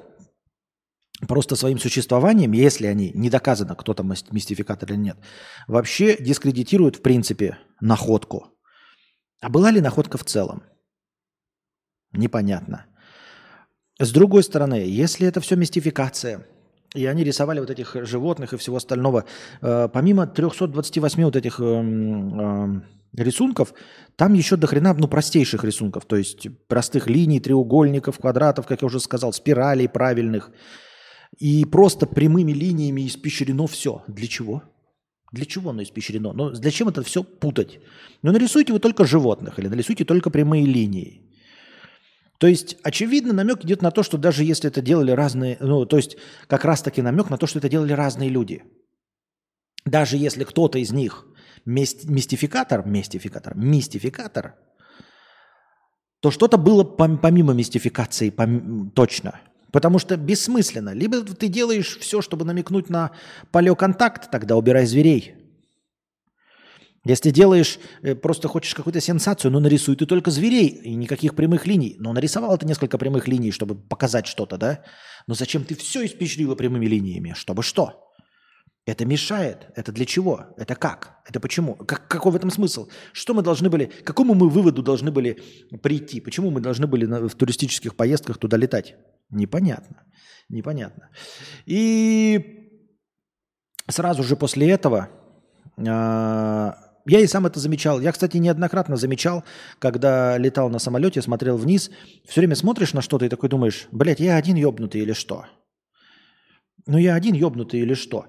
[1.27, 5.19] просто своим существованием, если они не доказано, кто там мистификатор или нет,
[5.67, 8.55] вообще дискредитируют в принципе находку.
[9.43, 10.63] А была ли находка в целом?
[12.13, 12.87] Непонятно.
[14.01, 16.47] С другой стороны, если это все мистификация–
[16.95, 19.25] и они рисовали вот этих животных и всего остального.
[19.61, 22.83] Э, помимо 328 вот этих эм, э,
[23.23, 23.75] рисунков,
[24.17, 28.87] там еще до хрена, ну, простейших рисунков, то есть простых линий, треугольников, квадратов, как я
[28.87, 30.51] уже сказал, спиралей правильных.
[31.39, 34.03] И просто прямыми линиями испещрено все.
[34.09, 34.63] Для чего?
[35.31, 36.33] Для чего оно испещрено?
[36.33, 37.81] Ну, зачем это все путать?
[38.23, 41.28] Ну, нарисуйте вы только животных или нарисуйте только прямые линии.
[42.39, 45.97] То есть, очевидно, намек идет на то, что даже если это делали разные, ну, то
[45.97, 46.17] есть,
[46.47, 48.63] как раз-таки намек на то, что это делали разные люди.
[49.85, 51.27] Даже если кто-то из них
[51.65, 54.55] мистификатор, мистификатор, мистификатор,
[56.21, 59.41] то что-то было помимо мистификации пом- точно.
[59.73, 60.95] Потому что бессмысленно.
[60.95, 63.13] Либо ты делаешь все, чтобы намекнуть на
[63.51, 65.48] палеоконтакт, тогда убирай зверей.
[67.09, 71.67] Если делаешь, э, просто хочешь какую-то сенсацию, ну нарисуй ты только зверей и никаких прямых
[71.67, 71.97] линий.
[71.99, 74.85] Но нарисовал ты несколько прямых линий, чтобы показать что-то, да?
[75.27, 77.33] Но зачем ты все испещрила прямыми линиями?
[77.35, 78.13] Чтобы что?
[78.85, 79.69] Это мешает.
[79.75, 80.55] Это для чего?
[80.59, 81.19] Это как?
[81.27, 81.77] Это почему?
[81.77, 82.89] Как, какой в этом смысл?
[83.15, 85.39] Что мы должны были, к какому мы выводу должны были
[85.83, 86.21] прийти?
[86.21, 88.97] Почему мы должны были в туристических поездках туда летать?
[89.31, 90.05] Непонятно.
[90.51, 91.09] Непонятно.
[91.65, 92.83] И
[93.89, 95.09] сразу же после этого
[95.79, 96.73] э,
[97.09, 98.01] я и сам это замечал.
[98.01, 99.45] Я, кстати, неоднократно замечал,
[99.79, 101.91] когда летал на самолете, смотрел вниз,
[102.27, 105.47] все время смотришь на что-то и такой думаешь, блядь, я один ебнутый или что?
[106.87, 108.27] Ну я один ебнутый или что?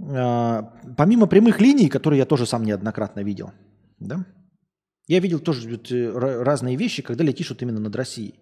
[0.00, 3.52] А, помимо прямых линий, которые я тоже сам неоднократно видел,
[3.98, 4.24] да?
[5.06, 6.10] Я видел тоже э,
[6.42, 8.40] разные вещи, когда летишь вот именно над Россией.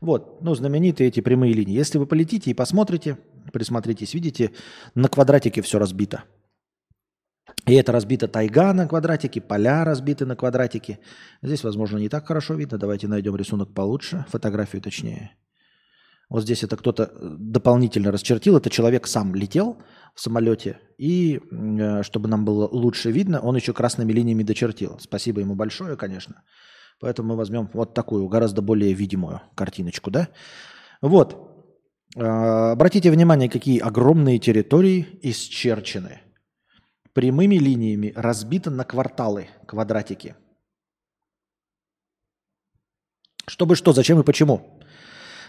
[0.00, 1.76] Вот, ну, знаменитые эти прямые линии.
[1.76, 3.16] Если вы полетите и посмотрите,
[3.52, 4.50] присмотритесь, видите,
[4.96, 6.24] на квадратике все разбито.
[7.70, 10.98] И это разбита тайга на квадратике, поля разбиты на квадратике.
[11.40, 12.78] Здесь, возможно, не так хорошо видно.
[12.78, 15.30] Давайте найдем рисунок получше, фотографию точнее.
[16.28, 18.56] Вот здесь это кто-то э, дополнительно расчертил.
[18.56, 19.76] Это человек сам летел
[20.16, 20.80] в самолете.
[20.98, 24.98] И э, чтобы нам было лучше видно, он еще красными линиями дочертил.
[25.00, 26.42] Спасибо ему большое, конечно.
[26.98, 30.10] Поэтому мы возьмем вот такую, гораздо более видимую картиночку.
[30.10, 30.28] Да?
[31.02, 31.36] Вот.
[32.16, 36.20] Э, обратите внимание, какие огромные территории исчерчены–
[37.12, 40.36] прямыми линиями разбито на кварталы, квадратики.
[43.46, 44.80] Чтобы что, зачем и почему?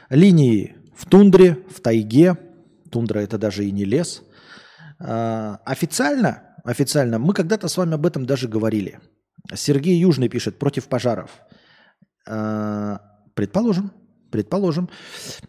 [0.09, 2.37] Линии в тундре, в тайге.
[2.91, 4.23] Тундра это даже и не лес.
[4.99, 8.99] А, официально, официально, мы когда-то с вами об этом даже говорили.
[9.53, 11.31] Сергей Южный пишет против пожаров.
[12.27, 13.01] А,
[13.33, 13.91] предположим,
[14.31, 14.89] предположим.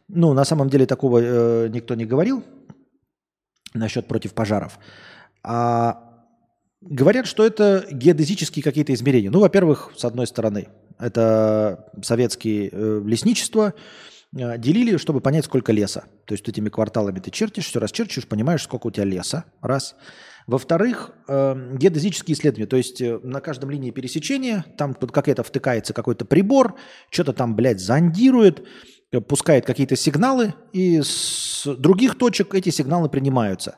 [0.08, 2.44] Ну, на самом деле такого э, никто не говорил
[3.74, 4.78] насчет против пожаров.
[5.44, 6.12] А
[6.80, 9.30] говорят, что это геодезические какие-то измерения.
[9.30, 13.74] Ну, во-первых, с одной стороны, это советские э, лесничества,
[14.36, 16.04] э, делили, чтобы понять, сколько леса.
[16.26, 19.44] То есть этими кварталами ты чертишь, все расчерчиваешь, понимаешь, сколько у тебя леса.
[19.60, 19.94] Раз.
[20.46, 22.66] Во-вторых, э, геодезические исследования.
[22.66, 26.76] То есть э, на каждом линии пересечения там под какая-то втыкается какой-то прибор,
[27.10, 28.66] что-то там, блядь, зондирует,
[29.12, 33.76] э, пускает какие-то сигналы, и с других точек эти сигналы принимаются.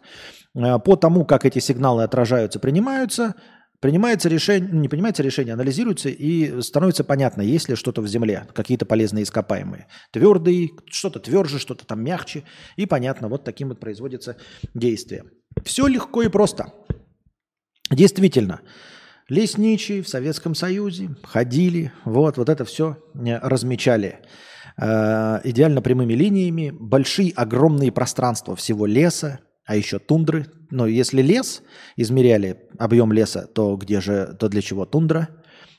[0.55, 3.35] Э, по тому, как эти сигналы отражаются, принимаются,
[3.81, 8.87] принимается решение, не принимается решение, анализируется и становится понятно, есть ли что-то в земле, какие-то
[8.87, 9.89] полезные ископаемые.
[10.13, 12.45] Твердые, что-то тверже, что-то там мягче.
[12.77, 14.37] И понятно, вот таким вот производится
[14.75, 15.25] действие.
[15.65, 16.73] Все легко и просто.
[17.91, 18.61] Действительно,
[19.29, 24.21] лесничие в Советском Союзе ходили, вот, вот это все э, размечали
[24.79, 30.47] э, идеально прямыми линиями, большие огромные пространства всего леса, а еще тундры.
[30.70, 31.62] Но если лес,
[31.97, 35.28] измеряли объем леса, то где же, то для чего тундра?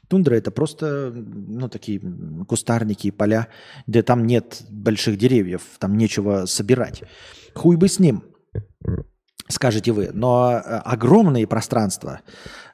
[0.07, 1.99] Тундра это просто, ну, такие
[2.47, 3.47] кустарники, поля,
[3.87, 7.03] где там нет больших деревьев, там нечего собирать.
[7.55, 8.23] Хуй бы с ним,
[9.47, 10.09] скажете вы.
[10.13, 12.21] Но э, огромные пространства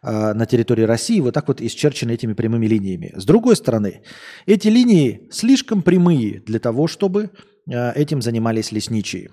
[0.02, 3.14] э, на территории России вот так вот исчерчены этими прямыми линиями.
[3.16, 4.04] С другой стороны,
[4.46, 7.32] эти линии слишком прямые для того, чтобы
[7.70, 9.32] э, этим занимались лесничие.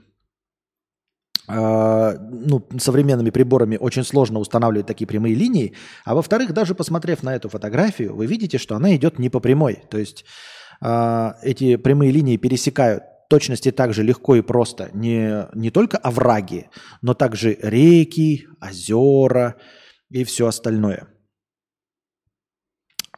[1.47, 5.75] А, ну, современными приборами очень сложно устанавливать такие прямые линии.
[6.05, 9.83] А во-вторых, даже посмотрев на эту фотографию, вы видите, что она идет не по прямой.
[9.91, 10.25] То есть
[10.81, 16.71] э, эти прямые линии пересекают точности так же легко и просто не, не только овраги,
[17.03, 19.57] но также реки, озера
[20.11, 21.07] и все остальное.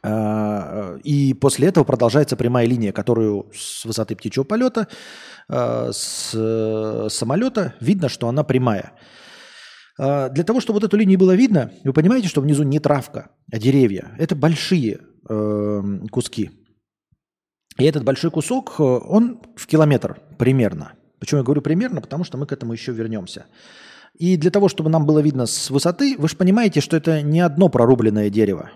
[0.03, 4.87] А, и после этого продолжается прямая линия, которую с высоты птичьего полета,
[5.47, 8.93] а, с самолета видно, что она прямая.
[9.99, 13.29] А, для того, чтобы вот эту линию было видно, вы понимаете, что внизу не травка,
[13.51, 14.15] а деревья.
[14.17, 16.49] Это большие эм, куски.
[17.77, 20.93] И этот большой кусок, э, он в километр примерно.
[21.19, 22.01] Почему я говорю примерно?
[22.01, 23.45] Потому что мы к этому еще вернемся.
[24.17, 27.39] И для того, чтобы нам было видно с высоты, вы же понимаете, что это не
[27.39, 28.71] одно прорубленное дерево.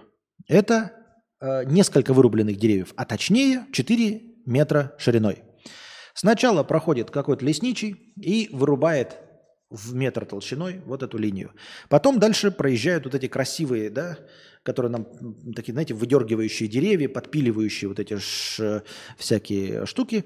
[0.48, 1.05] Это Э,
[1.42, 5.44] несколько вырубленных деревьев, а точнее 4 метра шириной.
[6.14, 9.18] Сначала проходит какой-то лесничий и вырубает
[9.70, 11.52] в метр толщиной вот эту линию.
[11.90, 14.18] Потом дальше проезжают вот эти красивые, да,
[14.64, 15.06] которые нам
[15.54, 18.84] такие, знаете, выдергивающие деревья, подпиливающие вот эти ш,
[19.18, 20.24] всякие штуки.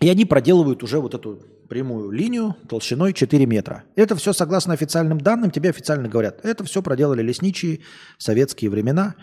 [0.00, 3.84] И они проделывают уже вот эту прямую линию толщиной 4 метра.
[3.96, 7.80] Это все согласно официальным данным, тебе официально говорят, это все проделали лесничие
[8.18, 9.14] в советские времена.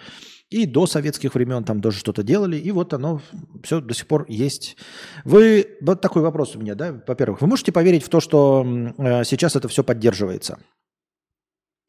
[0.49, 3.21] И до советских времен там тоже что-то делали, и вот оно
[3.63, 4.77] все до сих пор есть.
[5.23, 9.23] Вы, вот такой вопрос у меня, да, во-первых, вы можете поверить в то, что э,
[9.23, 10.59] сейчас это все поддерживается?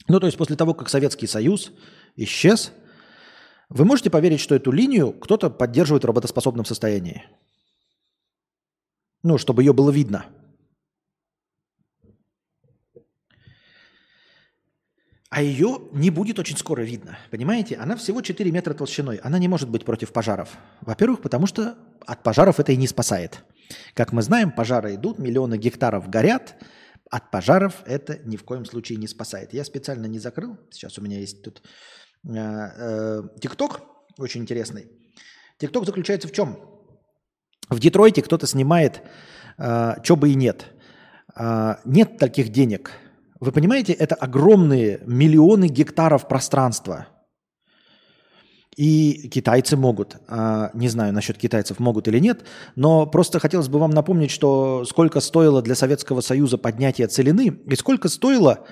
[0.09, 1.73] Ну, то есть после того, как Советский Союз
[2.17, 2.73] исчез,
[3.69, 7.25] вы можете поверить, что эту линию кто-то поддерживает в работоспособном состоянии?
[9.25, 10.27] Ну, чтобы ее было видно.
[15.31, 17.19] А ее не будет очень скоро видно.
[17.31, 17.77] Понимаете?
[17.77, 19.17] Она всего 4 метра толщиной.
[19.17, 20.51] Она не может быть против пожаров.
[20.83, 21.77] Во-первых, потому что
[22.07, 23.43] от пожаров это и не спасает.
[23.95, 26.55] Как мы знаем, пожары идут, миллионы гектаров горят.
[27.11, 29.55] От пожаров это ни в коем случае не спасает.
[29.55, 30.59] Я специально не закрыл.
[30.71, 31.63] Сейчас у меня есть тут
[32.29, 33.81] э, э, ТикТок
[34.19, 34.87] очень интересный.
[35.59, 36.74] ТикТок заключается в чем?
[37.71, 39.03] В Детройте кто-то снимает,
[39.59, 40.67] э, что бы и нет.
[41.37, 42.93] Э, нет таких денег.
[43.41, 47.09] Вы понимаете, это огромные миллионы гектаров пространства.
[48.77, 53.79] И китайцы могут, э, не знаю насчет китайцев могут или нет, но просто хотелось бы
[53.79, 58.65] вам напомнить, что сколько стоило для Советского Союза поднятие целины и сколько стоило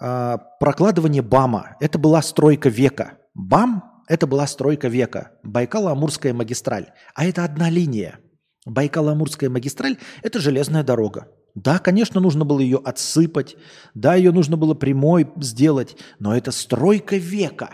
[0.00, 1.76] э, прокладывание БАМа.
[1.80, 3.18] Это была стройка века.
[3.34, 5.32] БАМ– это была стройка века.
[5.44, 6.86] Байкало-Амурская магистраль.
[7.14, 8.18] А это одна линия–
[8.66, 11.28] Байкало-Амурская магистраль– это железная дорога.
[11.54, 13.56] Да, конечно, нужно было ее отсыпать,
[13.94, 17.70] да, ее нужно было прямой сделать, но это стройка века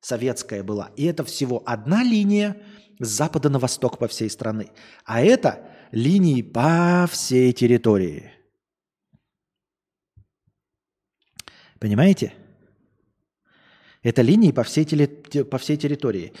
[0.00, 0.90] советская была.
[0.96, 2.56] И это всего одна линия
[3.00, 4.70] с запада на восток по всей страны.
[5.04, 8.30] А это линии по всей территории.
[11.80, 12.34] Понимаете?
[14.04, 15.08] Это линии по всей, теле,
[15.50, 16.32] по всей территории.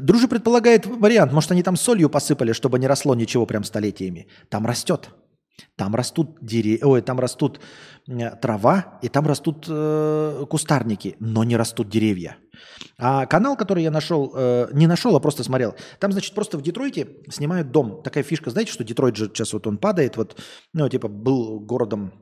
[0.00, 4.28] Дружи предполагает вариант, может, они там солью посыпали, чтобы не росло ничего прям столетиями.
[4.48, 5.10] Там растет.
[5.76, 7.60] Там растут деревья, ой, там растут
[8.40, 12.36] трава, и там растут э, кустарники, но не растут деревья.
[12.96, 16.62] А канал, который я нашел, э, не нашел, а просто смотрел, там, значит, просто в
[16.62, 18.02] Детройте снимают дом.
[18.02, 20.40] Такая фишка, знаете, что Детройт же сейчас вот он падает, вот,
[20.72, 22.12] ну, типа, был городом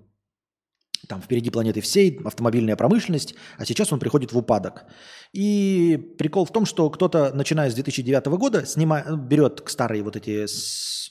[1.08, 4.84] там впереди планеты всей, автомобильная промышленность, а сейчас он приходит в упадок.
[5.32, 10.46] И прикол в том, что кто-то, начиная с 2009 года, снимает, берет старые вот эти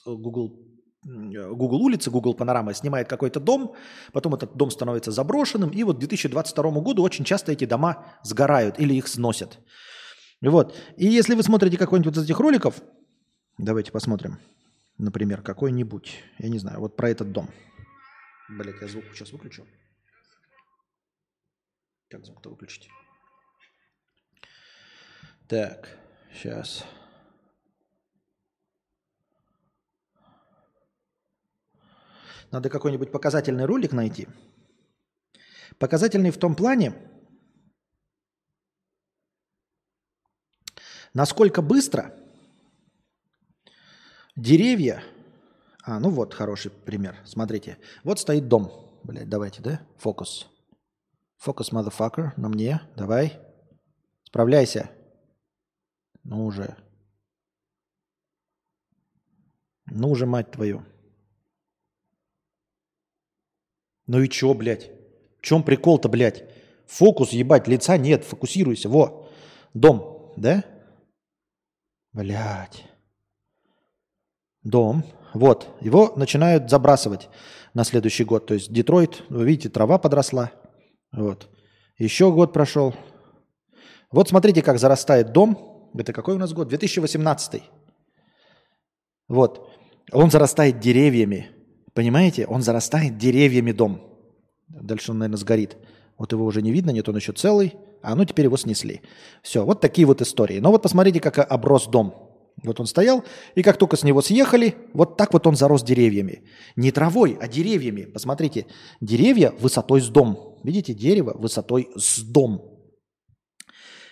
[0.05, 3.76] Google Google улицы, Google панорама снимает какой-то дом,
[4.11, 8.80] потом этот дом становится заброшенным, и вот к 2022 году очень часто эти дома сгорают
[8.80, 9.59] или их сносят.
[10.41, 10.76] Вот.
[10.97, 12.81] И если вы смотрите какой-нибудь из этих роликов,
[13.59, 14.39] давайте посмотрим,
[14.97, 17.49] например, какой-нибудь, я не знаю, вот про этот дом.
[18.49, 19.63] Блять, я звук сейчас выключу.
[22.10, 22.90] Как звук-то выключить?
[25.48, 25.90] Так,
[26.34, 26.86] сейчас.
[32.52, 34.27] Надо какой-нибудь показательный ролик найти.
[35.77, 36.94] Показательный в том плане,
[41.14, 42.14] насколько быстро
[44.36, 45.03] деревья...
[45.84, 47.15] А, ну вот, хороший пример.
[47.26, 47.77] Смотрите.
[48.03, 48.72] Вот стоит дом.
[49.03, 49.86] Блять, давайте, да?
[49.98, 50.44] Фокус.
[50.44, 50.55] Фокус,
[51.45, 52.81] motherfucker, на мне.
[52.95, 53.39] Давай.
[54.23, 54.89] Справляйся.
[56.23, 56.75] Ну уже.
[59.85, 60.83] Ну уже, мать твою.
[64.07, 64.91] Ну и чё, блядь?
[65.39, 66.43] В чем прикол-то, блядь?
[66.87, 68.89] Фокус, ебать, лица нет, фокусируйся.
[68.89, 69.29] Во,
[69.73, 70.63] дом, да?
[72.13, 72.83] Блядь.
[74.63, 75.03] Дом.
[75.33, 77.29] Вот, его начинают забрасывать
[77.73, 78.47] на следующий год.
[78.47, 80.51] То есть Детройт, вы видите, трава подросла.
[81.15, 81.49] Вот.
[81.97, 82.93] Еще год прошел.
[84.11, 85.91] Вот смотрите, как зарастает дом.
[85.97, 86.67] Это какой у нас год?
[86.67, 87.63] 2018.
[89.27, 89.69] Вот.
[90.11, 91.49] Он зарастает деревьями.
[91.93, 92.45] Понимаете?
[92.45, 94.01] Он зарастает деревьями дом.
[94.67, 95.77] Дальше он, наверное, сгорит.
[96.17, 97.75] Вот его уже не видно, нет, он еще целый.
[98.01, 99.01] А ну теперь его снесли.
[99.41, 100.59] Все, вот такие вот истории.
[100.59, 102.24] Но вот посмотрите, как оброс дом.
[102.64, 103.23] Вот он стоял,
[103.53, 106.44] и как только с него съехали, вот так вот он зарос деревьями.
[106.76, 108.03] Не травой, а деревьями.
[108.03, 108.65] Посмотрите,
[109.02, 110.57] деревья высотой с дом.
[110.64, 112.76] Видите, дерево высотой с дом.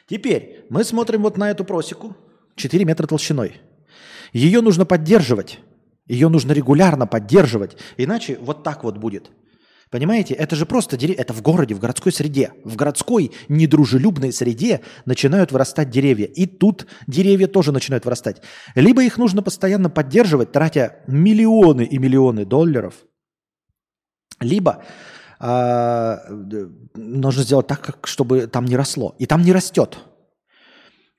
[0.08, 2.16] Теперь мы смотрим вот на эту просеку,
[2.56, 3.62] 4 метра толщиной.
[4.34, 5.60] Ее нужно поддерживать.
[6.06, 9.32] Ее нужно регулярно поддерживать, иначе вот так вот будет.
[9.94, 12.54] Понимаете, это же просто деревья, это в городе, в городской среде.
[12.64, 16.26] В городской недружелюбной среде начинают вырастать деревья.
[16.26, 18.42] И тут деревья тоже начинают вырастать.
[18.74, 22.96] Либо их нужно постоянно поддерживать, тратя миллионы и миллионы долларов,
[24.40, 24.84] либо
[25.40, 26.18] э,
[26.96, 29.16] нужно сделать так, как, чтобы там не росло.
[29.20, 30.00] И там не растет.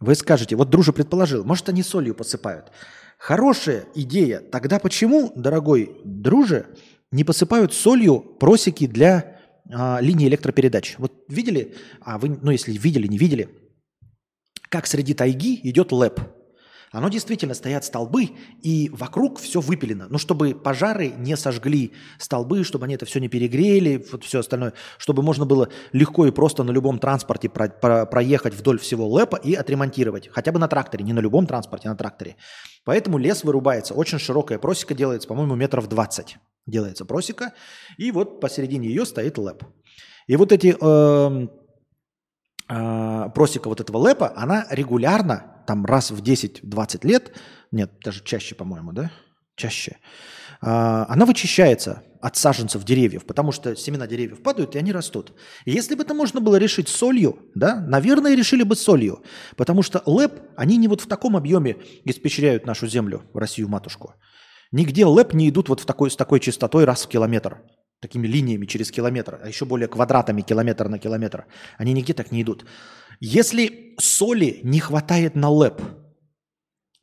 [0.00, 2.72] Вы скажете, вот дружа предположил, может они солью посыпают.
[3.18, 4.40] Хорошая идея.
[4.40, 6.66] Тогда почему, дорогой друже,
[7.14, 9.38] не посыпают солью просеки для
[9.72, 10.96] а, линии электропередач?
[10.98, 13.48] Вот видели, а вы, ну если видели, не видели,
[14.68, 16.20] как среди тайги идет лэп–
[16.94, 18.30] оно действительно стоят столбы,
[18.62, 20.06] и вокруг все выпилено.
[20.08, 24.74] Ну, чтобы пожары не сожгли столбы, чтобы они это все не перегрели, вот все остальное,
[24.96, 29.36] чтобы можно было легко и просто на любом транспорте про, про, проехать вдоль всего лэпа
[29.36, 30.28] и отремонтировать.
[30.28, 32.36] Хотя бы на тракторе, не на любом транспорте, а на тракторе.
[32.84, 33.94] Поэтому лес вырубается.
[33.94, 37.54] Очень широкая просека делается, по-моему, метров 20 делается просека.
[37.98, 39.64] И вот посередине ее стоит лэп.
[40.26, 41.48] И вот эти э,
[42.68, 47.32] э, просека вот этого лэпа, она регулярно там раз в 10-20 лет,
[47.70, 49.10] нет, даже чаще, по-моему, да,
[49.56, 49.96] чаще,
[50.60, 55.32] а, она вычищается от саженцев деревьев, потому что семена деревьев падают, и они растут.
[55.66, 59.22] Если бы это можно было решить солью, да, наверное, решили бы солью,
[59.56, 64.14] потому что ЛЭП, они не вот в таком объеме испечеряют нашу землю, Россию-матушку.
[64.72, 67.60] Нигде ЛЭП не идут вот в такой, с такой частотой раз в километр,
[68.04, 71.46] такими линиями через километр, а еще более квадратами километр на километр.
[71.78, 72.66] Они нигде так не идут.
[73.20, 75.80] Если соли не хватает на лэп,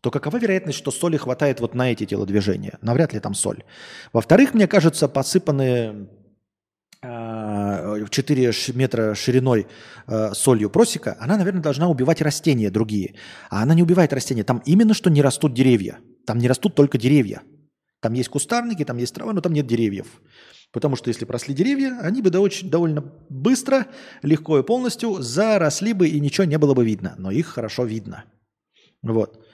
[0.01, 2.77] то какова вероятность, что соли хватает вот на эти телодвижения?
[2.81, 3.63] Навряд ли там соль.
[4.13, 6.07] Во-вторых, мне кажется, посыпанные
[7.01, 9.67] 4 а, метра шириной
[10.05, 13.15] а, солью просека, она, наверное, должна убивать растения другие.
[13.49, 14.43] А она не убивает растения.
[14.43, 15.97] Там именно что не растут деревья.
[16.27, 17.41] Там не растут только деревья.
[18.01, 20.07] Там есть кустарники, там есть трава, но там нет деревьев.
[20.71, 23.87] Потому что если просли деревья, они бы довольно быстро,
[24.21, 27.15] легко и полностью заросли бы, и ничего не было бы видно.
[27.17, 28.23] Но их хорошо видно.
[29.01, 29.45] Вот.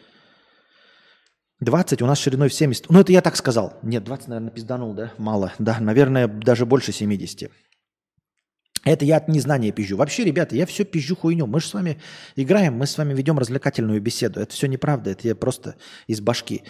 [1.60, 2.90] 20 у нас шириной в 70.
[2.90, 3.80] Ну, это я так сказал.
[3.82, 5.12] Нет, 20, наверное, пизданул, да?
[5.18, 5.54] Мало.
[5.58, 7.50] Да, наверное, даже больше 70.
[8.88, 9.98] Это я от незнания пизжу.
[9.98, 11.46] Вообще, ребята, я все пизжу хуйню.
[11.46, 11.98] Мы же с вами
[12.38, 14.40] играем, мы с вами ведем развлекательную беседу.
[14.40, 15.76] Это все неправда, это я просто
[16.08, 16.64] из башки.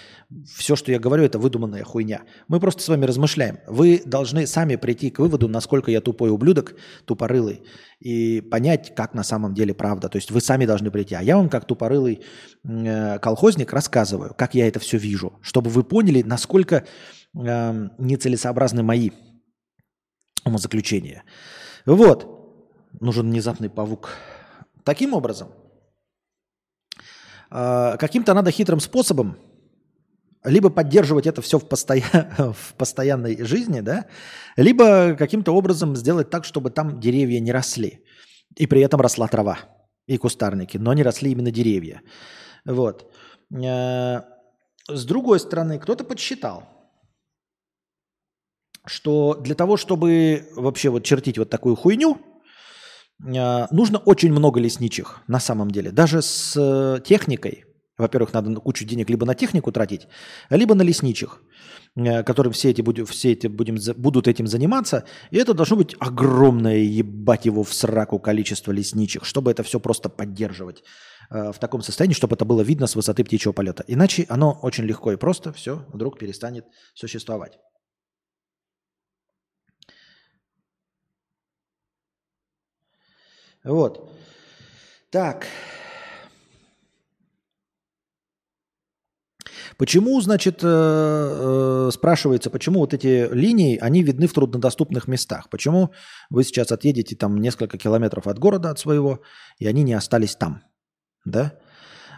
[0.56, 2.24] Все, что я говорю, это выдуманная хуйня.
[2.48, 3.60] Мы просто с вами размышляем.
[3.68, 6.76] Вы должны сами прийти к выводу, насколько я тупой ублюдок,
[7.06, 7.62] тупорылый,
[8.00, 10.10] и понять, как на самом деле правда.
[10.10, 11.14] То есть вы сами должны прийти.
[11.14, 12.22] А я вам, как тупорылый
[12.64, 16.84] э, колхозник, рассказываю, как я это все вижу, чтобы вы поняли, насколько
[17.36, 19.12] э, нецелесообразны мои
[20.46, 21.24] умозаключение.
[21.88, 22.28] Вот.
[23.00, 24.10] Нужен внезапный павук.
[24.84, 25.50] Таким образом,
[27.50, 29.38] а, каким-то надо хитрым способом
[30.44, 32.04] либо поддерживать это все в, постоя...
[32.54, 34.06] в постоянной жизни, да,
[34.56, 38.04] либо каким-то образом сделать так, чтобы там деревья не росли.
[38.56, 39.60] И при этом росла трава
[40.08, 42.02] и кустарники, но не росли именно деревья.
[42.66, 43.14] Вот.
[43.54, 44.22] Э,
[44.88, 46.77] с другой стороны, кто-то подсчитал,
[48.88, 52.18] что для того, чтобы вообще вот чертить вот такую хуйню,
[53.26, 55.92] э, нужно очень много лесничих на самом деле.
[55.92, 57.66] Даже с э, техникой,
[57.98, 60.08] во-первых, надо кучу денег либо на технику тратить,
[60.50, 61.42] либо на лесничих,
[61.96, 65.04] э, которым все эти, будем, все эти будем, будут этим заниматься.
[65.32, 70.10] И это должно быть огромное, ебать его в сраку количество лесничих, чтобы это все просто
[70.10, 70.84] поддерживать
[71.30, 73.84] э, в таком состоянии, чтобы это было видно с высоты птичьего полета.
[73.88, 77.58] Иначе оно очень легко и просто все вдруг перестанет существовать.
[83.64, 84.10] Вот.
[85.10, 85.48] Так.
[89.78, 95.50] Почему, значит, э, э, спрашивается, почему вот эти линии, они видны в труднодоступных местах?
[95.52, 95.92] Почему
[96.32, 99.22] вы сейчас отъедете там несколько километров от города, от своего,
[99.60, 100.64] и они не остались там?
[101.26, 101.54] Да?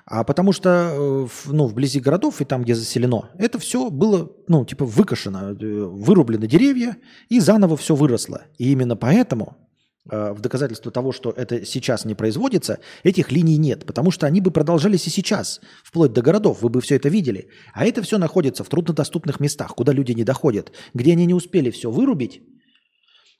[0.05, 4.63] А потому что э, ну, вблизи городов и там, где заселено, это все было, ну,
[4.65, 6.95] типа выкошено, вырублены деревья,
[7.27, 8.43] и заново все выросло.
[8.57, 9.68] И именно поэтому
[10.09, 14.51] в доказательство того, что это сейчас не производится, этих линий нет, потому что они бы
[14.51, 17.49] продолжались и сейчас, вплоть до городов, вы бы все это видели.
[17.73, 21.69] А это все находится в труднодоступных местах, куда люди не доходят, где они не успели
[21.71, 22.41] все вырубить,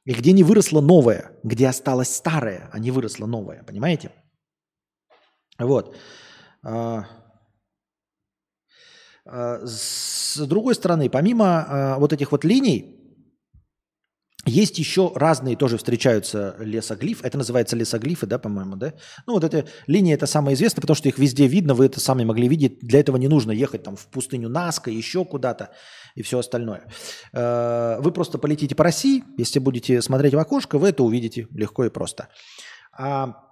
[0.06, 4.12] и где не выросло новое, где осталось старое, а не выросло новое, понимаете?
[5.60, 5.96] Вот.
[6.64, 7.06] А,
[9.26, 12.99] а, с другой стороны, помимо а, вот этих вот линий,
[14.50, 17.24] есть еще разные тоже встречаются лесоглиф.
[17.24, 18.94] Это называется лесоглифы, да, по-моему, да?
[19.26, 22.24] Ну, вот эта линия, это самая известная, потому что их везде видно, вы это сами
[22.24, 22.80] могли видеть.
[22.80, 25.72] Для этого не нужно ехать там в пустыню Наска, еще куда-то
[26.16, 26.84] и все остальное.
[27.34, 31.86] Э, вы просто полетите по России, если будете смотреть в окошко, вы это увидите легко
[31.86, 32.30] и просто.
[32.92, 33.49] А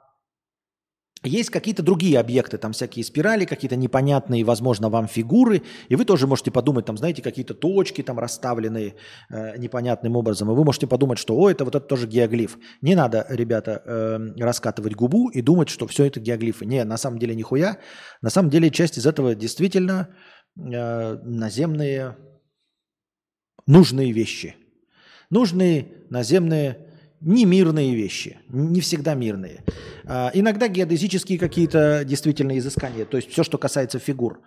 [1.28, 6.28] есть какие-то другие объекты, там всякие спирали, какие-то непонятные, возможно, вам фигуры, и вы тоже
[6.28, 8.96] можете подумать, там, знаете, какие-то точки там расставленные
[9.30, 12.58] э, непонятным образом, и вы можете подумать, что, о, это вот это тоже геоглиф.
[12.82, 16.66] Не надо, ребята, э, раскатывать губу и думать, что все это геоглифы.
[16.66, 17.78] Не, на самом деле нихуя.
[18.22, 20.10] На самом деле часть из этого действительно
[20.58, 22.16] э, наземные
[23.66, 24.56] нужные вещи.
[25.30, 26.87] Нужные наземные
[27.22, 29.64] не мирные вещи, не всегда мирные.
[30.06, 34.42] А, иногда геодезические какие-то действительно изыскания, то есть все, что касается фигур.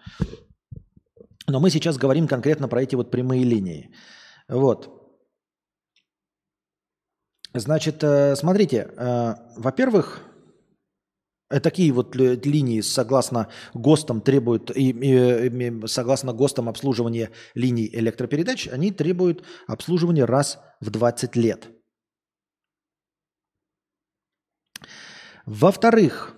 [1.49, 3.91] Но мы сейчас говорим конкретно про эти вот прямые линии.
[4.49, 4.97] Вот.
[7.53, 10.23] Значит, э, смотрите, э, во-первых,
[11.51, 18.69] э, такие вот линии согласно ГОСТам требуют, и, и, и согласно ГОСТам обслуживания линий электропередач,
[18.69, 21.69] они требуют обслуживания раз в 20 лет–
[25.47, 26.37] Во-вторых,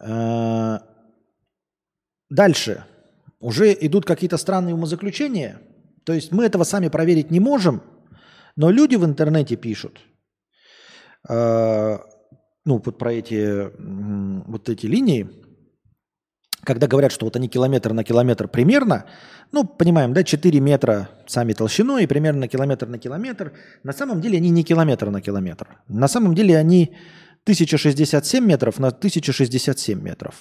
[0.00, 0.78] э,
[2.30, 2.84] дальше
[3.40, 5.60] уже идут какие-то странные умозаключения.
[6.04, 7.82] То есть мы этого сами проверить не можем,
[8.56, 10.00] но люди в интернете пишут,
[11.28, 11.98] э,
[12.64, 13.70] ну, вот про эти,
[14.48, 15.28] вот эти линии,
[16.68, 19.06] когда говорят, что вот они километр на километр примерно,
[19.52, 23.52] ну, понимаем, да, 4 метра сами толщиной и примерно километр на километр,
[23.84, 25.78] на самом деле они не километр на километр.
[25.88, 26.94] На самом деле они
[27.44, 30.34] 1067 метров на 1067 метров.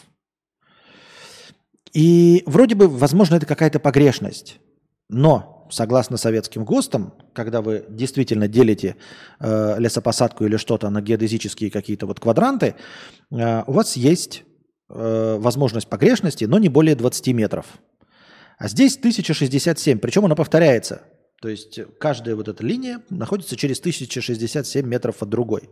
[1.94, 4.60] И вроде бы, возможно, это какая-то погрешность.
[5.08, 8.98] Но, согласно советским ГОСТам, когда вы действительно делите
[9.40, 12.76] э, лесопосадку или что-то на геодезические какие-то вот квадранты,
[13.32, 14.44] э, у вас есть
[14.90, 17.66] э, возможность погрешности, но не более 20 метров.
[18.58, 21.04] А здесь 1067, причем она повторяется.
[21.42, 25.70] То есть каждая вот эта линия находится через 1067 метров от другой.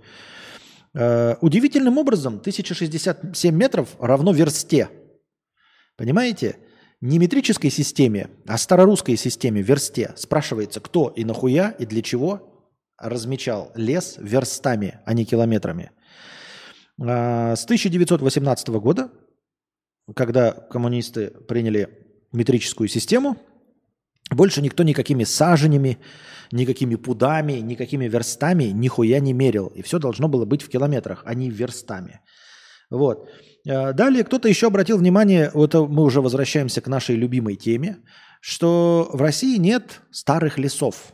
[0.93, 4.89] Э, удивительным образом 1067 метров равно версте.
[5.97, 6.57] Понимаете?
[7.01, 13.71] Не метрической системе, а старорусской системе версте спрашивается, кто и нахуя и для чего размечал
[13.75, 15.91] лес верстами, а не километрами.
[17.01, 19.09] Э, с 1918 года,
[20.15, 21.89] когда коммунисты приняли
[22.31, 23.37] метрическую систему,
[24.31, 25.99] больше никто никакими саженями,
[26.51, 29.67] никакими пудами, никакими верстами нихуя не мерил.
[29.67, 32.21] И все должно было быть в километрах, а не верстами.
[32.89, 33.29] Вот.
[33.67, 37.97] Э, далее кто-то еще обратил внимание, вот мы уже возвращаемся к нашей любимой теме,
[38.41, 41.13] что в России нет старых лесов.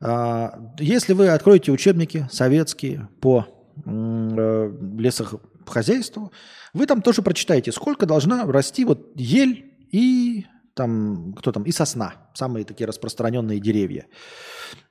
[0.00, 3.53] А, если вы откроете учебники советские по
[3.84, 6.30] лесохозяйству,
[6.72, 12.14] вы там тоже прочитаете, сколько должна расти вот ель и там, кто там, и сосна,
[12.34, 14.06] самые такие распространенные деревья,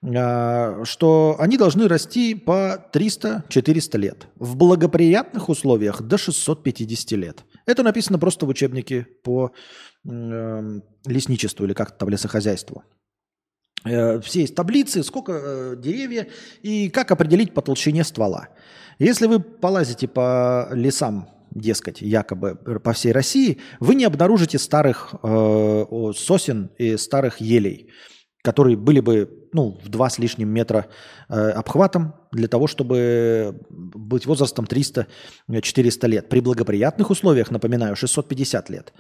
[0.01, 4.27] а, что они должны расти по 300-400 лет.
[4.35, 7.43] В благоприятных условиях до 650 лет.
[7.65, 9.51] Это написано просто в учебнике по
[10.05, 12.83] э, лесничеству или как-то там лесохозяйству.
[13.85, 16.27] Э, все есть таблицы, сколько э, деревья
[16.61, 18.49] и как определить по толщине ствола.
[18.99, 25.85] Если вы полазите по лесам дескать, якобы по всей России, вы не обнаружите старых э,
[26.15, 27.89] сосен и старых елей,
[28.43, 30.87] которые были бы ну, в два с лишним метра
[31.29, 36.29] э, обхватом для того, чтобы быть возрастом 300-400 лет.
[36.29, 38.93] При благоприятных условиях, напоминаю, 650 лет.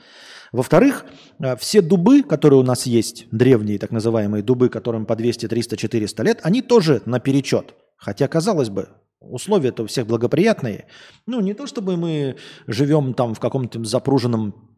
[0.53, 1.05] Во-вторых,
[1.39, 5.75] э, все дубы, которые у нас есть, древние так называемые дубы, которым по 200, 300,
[5.75, 7.75] 400 лет, они тоже наперечет.
[7.97, 8.87] Хотя, казалось бы,
[9.19, 10.85] условия-то у всех благоприятные.
[11.25, 12.37] Ну, не то чтобы мы
[12.67, 14.72] живем там в каком-то запруженном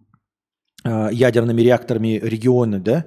[0.86, 3.06] ядерными реакторами регионе, да?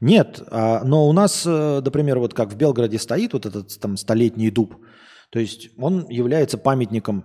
[0.00, 3.96] Нет, а, но у нас, э, например, вот как в Белгороде стоит вот этот там
[3.96, 4.76] столетний дуб,
[5.30, 7.24] то есть он является памятником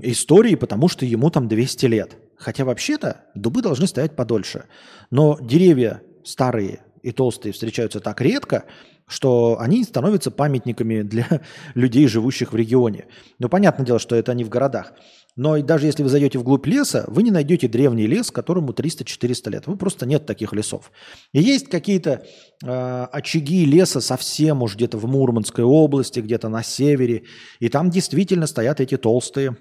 [0.00, 2.16] истории, потому что ему там 200 лет.
[2.36, 4.64] Хотя вообще-то дубы должны стоять подольше.
[5.10, 8.64] Но деревья старые и толстые встречаются так редко,
[9.06, 11.26] что они становятся памятниками для
[11.74, 13.06] людей, живущих в регионе.
[13.38, 14.94] Ну, понятное дело, что это не в городах.
[15.34, 19.66] Но даже если вы зайдете вглубь леса, вы не найдете древний лес, которому 300-400 лет.
[19.66, 20.92] Вы просто нет таких лесов.
[21.32, 22.24] И есть какие-то
[22.62, 27.24] э, очаги леса совсем уж где-то в Мурманской области, где-то на севере.
[27.60, 29.56] И там действительно стоят эти толстые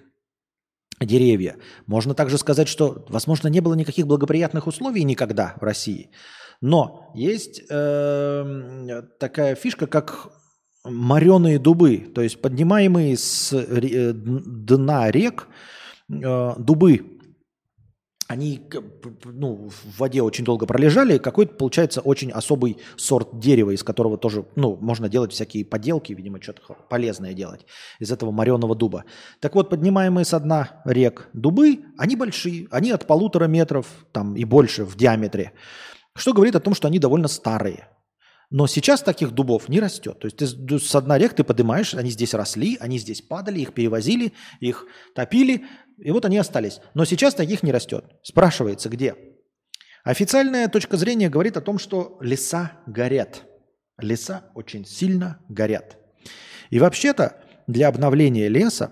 [1.00, 1.56] деревья.
[1.88, 6.12] Можно также сказать, что, возможно, не было никаких благоприятных условий никогда в России.
[6.60, 10.30] Но есть э, такая фишка, как
[10.84, 15.48] мореные дубы, то есть поднимаемые с э, дна рек
[16.10, 17.18] э, дубы.
[18.28, 18.62] Они
[19.26, 24.46] ну, в воде очень долго пролежали, какой-то получается очень особый сорт дерева, из которого тоже
[24.56, 27.66] ну, можно делать всякие поделки, видимо, что-то полезное делать
[28.00, 29.04] из этого мореного дуба.
[29.42, 34.46] Так вот, поднимаемые со дна рек дубы, они большие, они от полутора метров там, и
[34.46, 35.52] больше в диаметре.
[36.16, 37.90] Что говорит о том, что они довольно старые.
[38.52, 40.20] Но сейчас таких дубов не растет.
[40.20, 43.74] То есть ты с дна рек ты поднимаешь, они здесь росли, они здесь падали, их
[43.74, 45.66] перевозили, их топили,
[45.98, 46.82] и вот они остались.
[46.94, 48.04] Но сейчас таких не растет.
[48.24, 49.16] Спрашивается, где?
[50.04, 53.44] Официальная точка зрения говорит о том, что леса горят.
[53.98, 55.98] Леса очень сильно горят.
[56.72, 58.92] И вообще-то для обновления леса,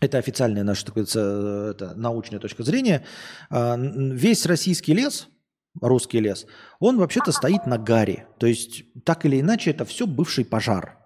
[0.00, 3.04] это официальная наша э, это научная точка зрения,
[3.48, 5.28] а, весь российский лес–
[5.80, 6.46] русский лес,
[6.78, 8.26] он вообще-то стоит на гаре.
[8.38, 10.98] То есть, так или иначе, это все бывший пожар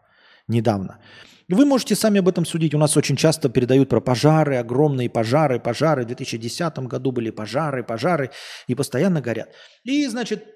[0.48, 1.00] недавно.
[1.48, 2.74] Вы можете сами об этом судить.
[2.74, 6.04] У нас очень часто передают про пожары, огромные пожары, пожары.
[6.04, 8.30] В 2010 году были пожары, пожары,
[8.66, 9.50] и постоянно горят.
[9.84, 10.46] И, значит,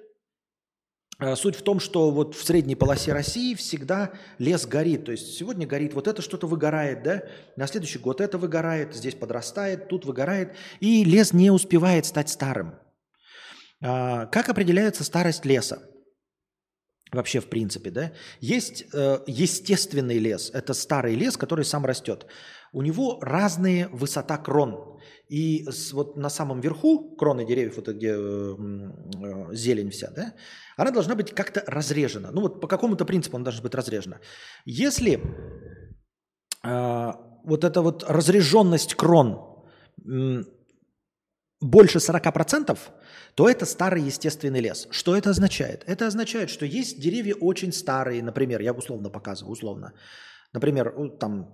[1.20, 5.04] э, Суть в том, что вот в средней полосе России всегда лес горит.
[5.04, 7.22] То есть сегодня горит, вот это что-то выгорает, да?
[7.56, 10.54] На следующий год это выгорает, здесь подрастает, тут выгорает.
[10.80, 12.76] И лес не успевает стать старым.
[13.80, 15.82] А, как определяется старость леса?
[17.12, 18.12] Вообще, в принципе, да?
[18.40, 20.50] Есть э, естественный лес.
[20.52, 22.26] Это старый лес, который сам растет.
[22.72, 24.98] У него разные высота крон.
[25.30, 30.34] И вот на самом верху кроны деревьев, вот где э, э, зелень вся, да,
[30.76, 32.30] она должна быть как-то разрежена.
[32.30, 34.20] Ну вот по какому-то принципу она должна быть разрежена.
[34.66, 35.22] Если
[36.62, 39.64] вот эта вот разреженность крон
[41.60, 42.78] больше 40%,
[43.38, 44.88] то это старый естественный лес.
[44.90, 45.84] Что это означает?
[45.86, 49.92] Это означает, что есть деревья очень старые, например, я условно показываю, условно.
[50.52, 51.46] Например, там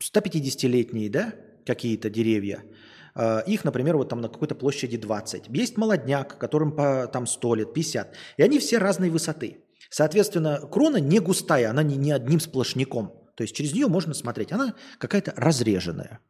[0.00, 1.34] 150-летние, да,
[1.66, 2.62] какие-то деревья.
[3.16, 5.48] А, их, например, вот там на какой-то площади 20.
[5.48, 8.14] Есть молодняк, которым по там 100 лет, 50.
[8.36, 9.64] И они все разной высоты.
[9.90, 13.20] Соответственно, крона не густая, она не, не одним сплошняком.
[13.34, 14.52] То есть через нее можно смотреть.
[14.52, 16.20] Она какая-то разреженная.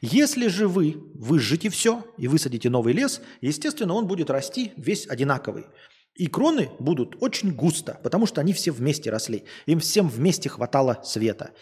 [0.00, 5.66] Если же вы выжжете все и высадите новый лес, естественно, он будет расти весь одинаковый.
[6.14, 9.44] И кроны будут очень густо, потому что они все вместе росли.
[9.66, 11.52] Им всем вместе хватало света.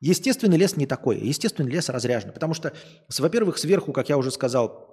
[0.00, 1.20] Естественный лес не такой.
[1.20, 2.32] Естественный лес разряжен.
[2.32, 2.72] Потому что,
[3.16, 4.91] во-первых, сверху, как я уже сказал,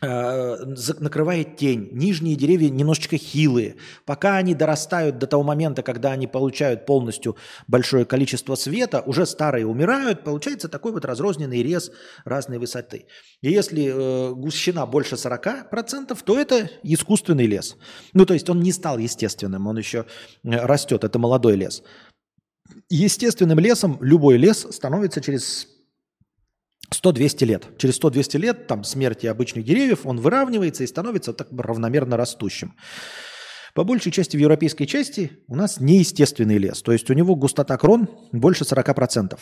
[0.00, 1.88] накрывает тень.
[1.92, 3.76] Нижние деревья немножечко хилые.
[4.04, 9.66] Пока они дорастают до того момента, когда они получают полностью большое количество света, уже старые
[9.66, 11.90] умирают, получается такой вот разрозненный рез
[12.24, 13.06] разной высоты.
[13.40, 17.76] И если э, гущина больше 40%, то это искусственный лес.
[18.12, 20.06] Ну, то есть он не стал естественным, он еще
[20.44, 21.82] э, растет, это молодой лес.
[22.88, 25.77] естественным лесом любой лес становится через
[26.92, 27.66] 100-200 лет.
[27.78, 32.74] Через 100-200 лет там смерти обычных деревьев он выравнивается и становится так равномерно растущим.
[33.74, 36.82] По большей части в европейской части у нас неестественный лес.
[36.82, 39.38] То есть у него густота крон больше 40%.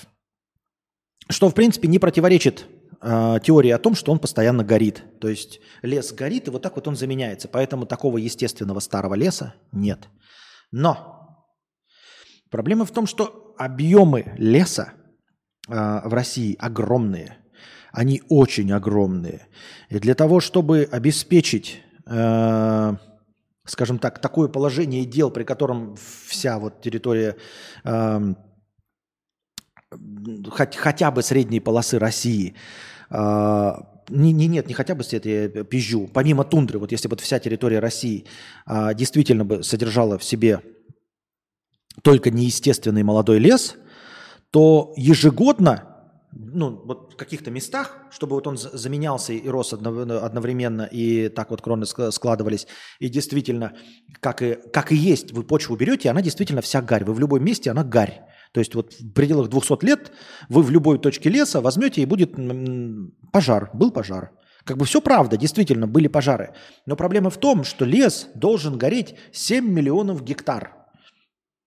[1.28, 2.66] Что, в принципе, не противоречит
[3.00, 5.02] э, теории о том, что он постоянно горит.
[5.20, 7.48] То есть лес горит, и вот так вот он заменяется.
[7.48, 10.08] Поэтому такого естественного старого леса нет.
[10.70, 11.46] Но
[12.50, 14.92] проблема в том, что объемы леса
[15.66, 17.38] в России огромные.
[17.92, 19.48] Они очень огромные.
[19.88, 22.96] И для того, чтобы обеспечить, э,
[23.64, 27.36] скажем так, такое положение дел, при котором вся вот территория
[27.84, 28.34] э,
[30.50, 32.54] хоть, хотя бы средней полосы России,
[33.10, 37.38] не, не, нет, не хотя бы с этой пизжу, помимо тундры, вот если бы вся
[37.38, 38.26] территория России
[38.94, 40.60] действительно бы содержала в себе
[42.02, 43.76] только неестественный молодой лес,
[44.50, 45.96] то ежегодно,
[46.32, 51.62] ну, вот в каких-то местах, чтобы вот он заменялся и рос одновременно, и так вот
[51.62, 52.66] кроны складывались,
[52.98, 53.74] и действительно,
[54.20, 57.04] как и, как и есть, вы почву берете, она действительно вся гарь.
[57.04, 58.22] Вы в любом месте, она гарь.
[58.52, 60.12] То есть вот в пределах 200 лет
[60.48, 62.34] вы в любой точке леса возьмете и будет
[63.32, 63.70] пожар.
[63.74, 64.32] Был пожар.
[64.64, 66.54] Как бы все правда, действительно, были пожары.
[66.86, 70.74] Но проблема в том, что лес должен гореть 7 миллионов гектар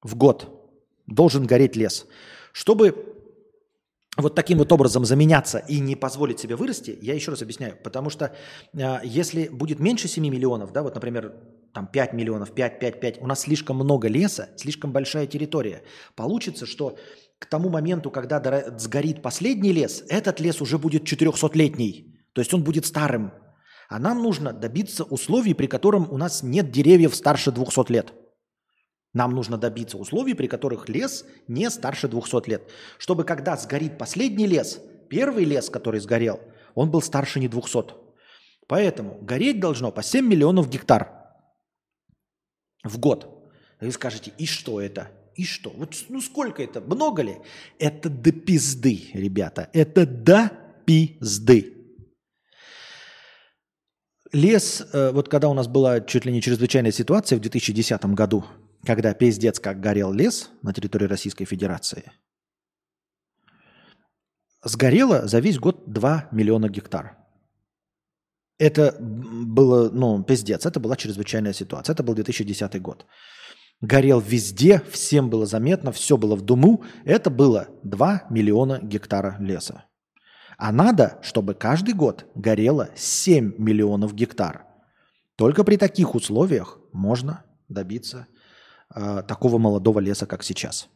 [0.01, 0.49] в год.
[1.07, 2.05] Должен гореть лес.
[2.51, 3.19] Чтобы
[4.17, 8.09] вот таким вот образом заменяться и не позволить себе вырасти, я еще раз объясняю, потому
[8.09, 8.35] что
[8.73, 11.33] э, если будет меньше 7 миллионов, да, вот, например,
[11.73, 15.83] там 5 миллионов, 5, 5, 5, у нас слишком много леса, слишком большая территория.
[16.15, 16.97] Получится, что
[17.37, 18.41] к тому моменту, когда
[18.77, 23.31] сгорит последний лес, этот лес уже будет 400-летний, то есть он будет старым.
[23.87, 28.13] А нам нужно добиться условий, при котором у нас нет деревьев старше 200 лет.
[29.13, 32.69] Нам нужно добиться условий, при которых лес не старше 200 лет.
[32.97, 34.79] Чтобы когда сгорит последний лес,
[35.09, 36.39] первый лес, который сгорел,
[36.75, 37.95] он был старше не 200.
[38.67, 41.11] Поэтому гореть должно по 7 миллионов гектар
[42.83, 43.51] в год.
[43.81, 45.09] Вы скажете, и что это?
[45.35, 45.71] И что?
[45.71, 46.81] Вот ну сколько это?
[46.81, 47.37] Много ли?
[47.79, 49.69] Это до пизды, ребята.
[49.73, 50.51] Это до
[50.85, 51.73] пизды.
[54.31, 58.45] Лес, э, вот когда у нас была чуть ли не чрезвычайная ситуация в 2010 году,
[58.89, 62.11] когда пиздец как горел лес на территории Российской Федерации,
[64.63, 67.15] сгорело за весь год 2 миллиона гектар.
[68.57, 71.93] Это было, ну, пиздец, это была чрезвычайная ситуация.
[71.93, 73.05] Это был 2010 год.
[73.79, 76.83] Горел везде, всем было заметно, все было в дому.
[77.05, 79.85] Это было 2 миллиона гектара леса.
[80.57, 84.65] А надо, чтобы каждый год горело 7 миллионов гектар.
[85.35, 88.25] Только при таких условиях можно добиться
[88.95, 90.89] э, такого молодого леса, как сейчас.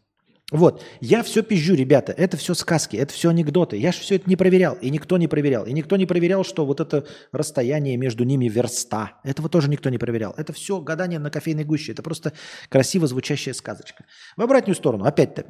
[0.51, 3.77] Вот, я все пизжу, ребята, это все сказки, это все анекдоты.
[3.77, 5.65] Я же все это не проверял, и никто не проверял.
[5.65, 9.13] И никто не проверял, что вот это расстояние между ними верста.
[9.23, 10.33] Этого тоже никто не проверял.
[10.37, 11.93] Это все гадание на кофейной гуще.
[11.93, 12.33] Это просто
[12.69, 14.05] красиво звучащая сказочка.
[14.37, 15.45] В обратную сторону, опять-то,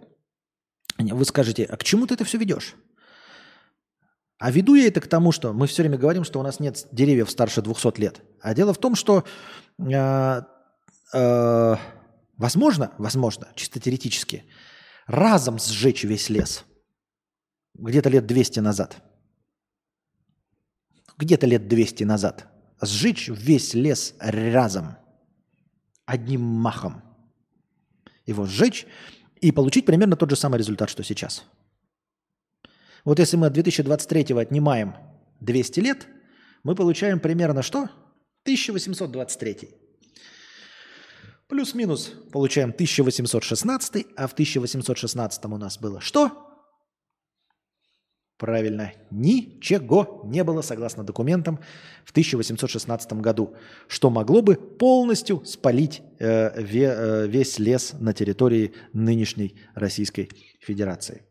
[0.98, 2.76] вы скажете, а к чему ты это все ведешь?
[4.38, 6.88] А веду я это к тому, что мы все время говорим, что у нас нет
[6.92, 8.22] деревьев старше 200 лет.
[8.42, 9.24] А дело в том, что
[9.80, 10.42] э,
[11.14, 11.76] э,
[12.44, 14.44] возможно, возможно, чисто теоретически,
[15.08, 16.66] разом сжечь весь лес.
[17.74, 19.02] Где-то лет 200 назад.
[21.18, 22.48] Где-то лет 200 назад.
[22.82, 24.98] Сжечь весь лес разом.
[26.06, 27.02] Одним махом.
[28.26, 28.88] Его сжечь
[29.40, 31.46] и получить примерно тот же самый результат, что сейчас.
[33.06, 34.96] Вот если мы от 2023 отнимаем
[35.40, 36.08] 200 лет,
[36.64, 37.84] мы получаем примерно что?
[38.44, 39.83] 1823.
[41.48, 46.54] Плюс-минус получаем 1816, а в 1816 у нас было что?
[48.38, 51.60] Правильно, ничего не было, согласно документам,
[52.04, 53.56] в 1816 году,
[53.88, 60.30] что могло бы полностью спалить э, ве, э, весь лес на территории нынешней Российской
[60.60, 61.24] Федерации.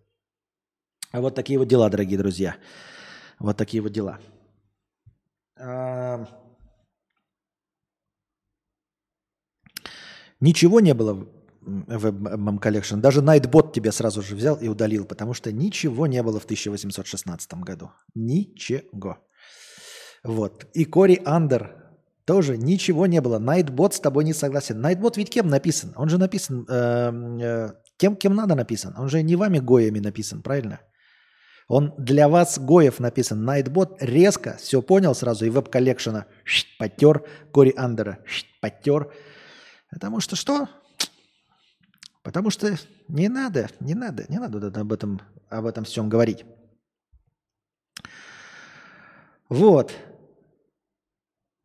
[1.10, 2.56] А вот такие вот дела, дорогие друзья.
[3.39, 4.18] Вот такие вот дела.
[5.59, 6.26] А,
[10.43, 11.28] Ничего не было
[11.60, 12.97] в MM Collection.
[12.97, 17.55] Даже Nightbot тебе сразу же взял и удалил, потому что ничего не было в 1816
[17.55, 17.93] году.
[18.16, 19.19] Ничего.
[20.24, 20.66] Вот.
[20.74, 21.77] И Кори Андер
[22.24, 23.39] тоже ничего не было.
[23.39, 24.85] Nightbot с тобой не согласен.
[24.85, 25.93] Nightbot ведь кем написан?
[25.97, 28.94] Он же написан э, э, тем, кем надо написан.
[28.98, 30.81] Он же не вами Гоями написан, правильно?
[31.69, 33.48] Он для вас Гоев написан.
[33.48, 36.27] Nightbot резко все понял сразу и веб-коллекшена
[36.81, 37.23] подтер.
[37.52, 38.19] Кори Андера
[38.60, 39.12] подтер.
[39.93, 40.69] Потому что что?
[42.23, 42.77] Потому что
[43.09, 45.20] не надо, не надо, не надо об этом,
[45.51, 46.47] об этом всем говорить.
[49.51, 49.93] Вот.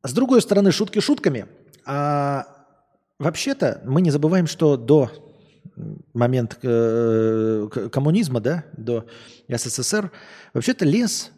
[0.04, 1.48] С другой стороны, шутки шутками.
[1.86, 2.48] А
[3.18, 5.10] вообще-то мы не забываем, что до
[6.14, 9.08] момента э, коммунизма, да, до
[9.48, 10.12] СССР,
[10.54, 11.32] вообще-то лес,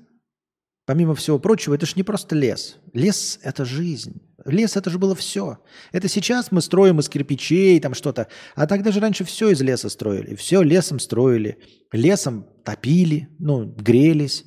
[0.85, 2.77] помимо всего прочего, это же не просто лес.
[2.93, 4.28] Лес– это жизнь.
[4.45, 5.59] Лес это же было все.
[5.91, 8.27] Это сейчас мы строим из кирпичей, там что-то.
[8.55, 10.35] А тогда же раньше все из леса строили.
[10.35, 11.57] Все лесом строили.
[11.91, 14.45] Лесом топили, ну, грелись.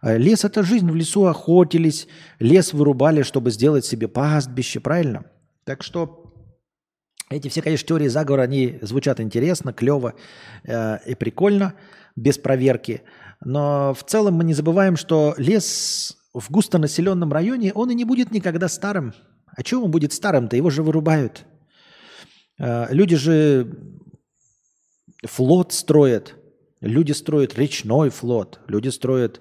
[0.00, 0.90] А лес это жизнь.
[0.90, 2.08] В лесу охотились.
[2.38, 5.24] Лес вырубали, чтобы сделать себе пастбище, правильно?
[5.64, 6.32] Так что
[7.30, 10.14] эти все, конечно, теории заговора, они звучат интересно, клево
[10.64, 11.74] э, и прикольно,
[12.16, 13.02] без проверки.
[13.44, 18.32] Но в целом мы не забываем, что лес в густонаселенном районе, он и не будет
[18.32, 19.14] никогда старым.
[19.46, 20.56] А чего он будет старым-то?
[20.56, 21.46] Его же вырубают.
[22.58, 23.72] А, люди же
[25.24, 26.34] флот строят.
[26.80, 28.60] Люди строят речной флот.
[28.66, 29.40] Люди строят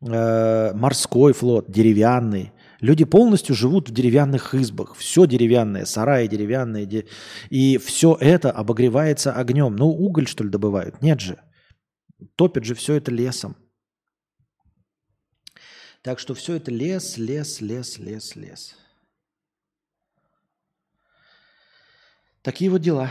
[0.00, 2.52] э, морской флот, деревянный.
[2.80, 4.96] Люди полностью живут в деревянных избах.
[4.96, 7.04] Все деревянное, сараи деревянные.
[7.48, 9.76] И все это обогревается огнем.
[9.76, 11.00] Ну, уголь, что ли, добывают?
[11.00, 11.38] Нет же.
[12.34, 13.56] Топят же все это лесом.
[16.02, 18.76] Так что все это лес, лес, лес, лес, лес.
[22.42, 23.10] Такие вот дела.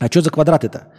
[0.00, 0.92] А что за квадраты-то?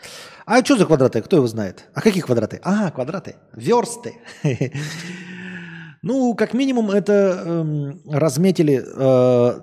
[0.46, 1.22] А что за квадраты?
[1.22, 1.90] Кто его знает?
[1.94, 2.62] А какие квадраты?
[2.64, 3.36] А, квадраты.
[3.54, 4.16] Версты.
[6.06, 7.14] Ну, как минимум, это
[7.46, 9.62] эм, разметили э,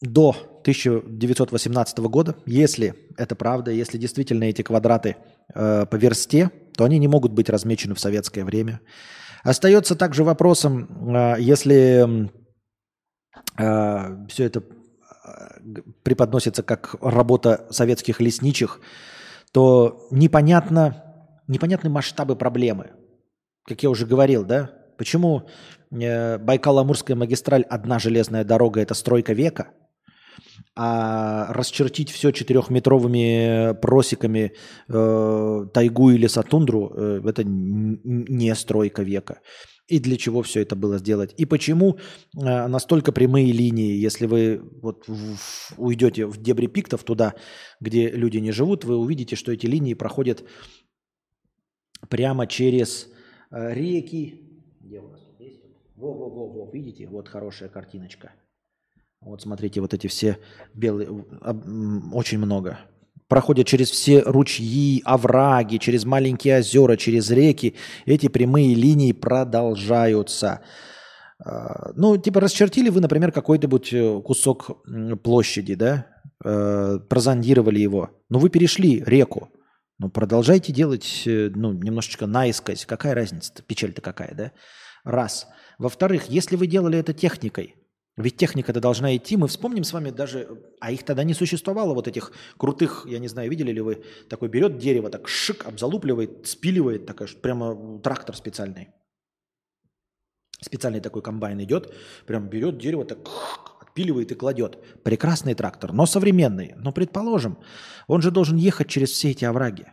[0.00, 2.36] до 1918 года.
[2.46, 5.16] Если это правда, если действительно эти квадраты
[5.52, 8.80] э, по версте, то они не могут быть размечены в советское время.
[9.42, 12.30] Остается также вопросом, а, если
[13.56, 14.62] а, все это
[15.24, 15.56] а,
[16.02, 18.80] преподносится как работа советских лесничих,
[19.52, 21.04] то непонятно,
[21.46, 22.90] непонятны масштабы проблемы.
[23.66, 24.70] Как я уже говорил, да?
[24.98, 25.48] Почему
[25.90, 29.68] э, Байкал-Амурская магистраль одна железная дорога– это стройка века–
[30.76, 34.54] а расчертить все четырехметровыми просеками
[34.88, 39.40] э, тайгу или сатундру э, это не стройка века.
[39.86, 41.34] И для чего все это было сделать?
[41.36, 41.98] И почему
[42.36, 47.34] э, настолько прямые линии, если вы вот в, в, уйдете в дебри пиктов туда,
[47.80, 50.42] где люди не живут, вы увидите, что эти линии проходят
[52.08, 53.08] прямо через
[53.52, 54.40] э, реки.
[54.80, 55.60] Где у нас тут есть?
[55.94, 57.06] Во-во-во, видите?
[57.06, 58.32] Вот хорошая картиночка–
[59.24, 60.38] вот смотрите, вот эти все
[60.74, 61.08] белые,
[62.12, 62.78] очень много.
[63.28, 67.74] Проходят через все ручьи, овраги, через маленькие озера, через реки.
[68.04, 70.60] Эти прямые линии продолжаются.
[71.38, 74.82] А, ну, типа расчертили вы, например, какой-нибудь э, кусок
[75.22, 76.06] площади, да,
[76.44, 79.50] э, прозондировали его, но вы перешли реку.
[79.98, 82.84] Ну, продолжайте делать, э, ну, немножечко наискось.
[82.84, 83.62] Какая разница-то?
[83.62, 84.52] Печаль-то какая, да?
[85.04, 85.46] Раз.
[85.78, 87.76] Во-вторых, если вы делали это техникой,
[88.16, 89.36] ведь техника-то должна идти.
[89.36, 90.48] Мы вспомним с вами даже,
[90.80, 94.48] а их тогда не существовало, вот этих крутых, я не знаю, видели ли вы, такой
[94.48, 98.88] берет дерево, так шик, обзалупливает, спиливает, такая, прямо трактор специальный.
[100.60, 101.92] Специальный такой комбайн идет,
[102.26, 103.18] прям берет дерево, так
[103.80, 104.78] отпиливает и кладет.
[105.02, 106.74] Прекрасный трактор, но современный.
[106.76, 107.58] Но предположим,
[108.06, 109.86] он же должен ехать через все эти овраги.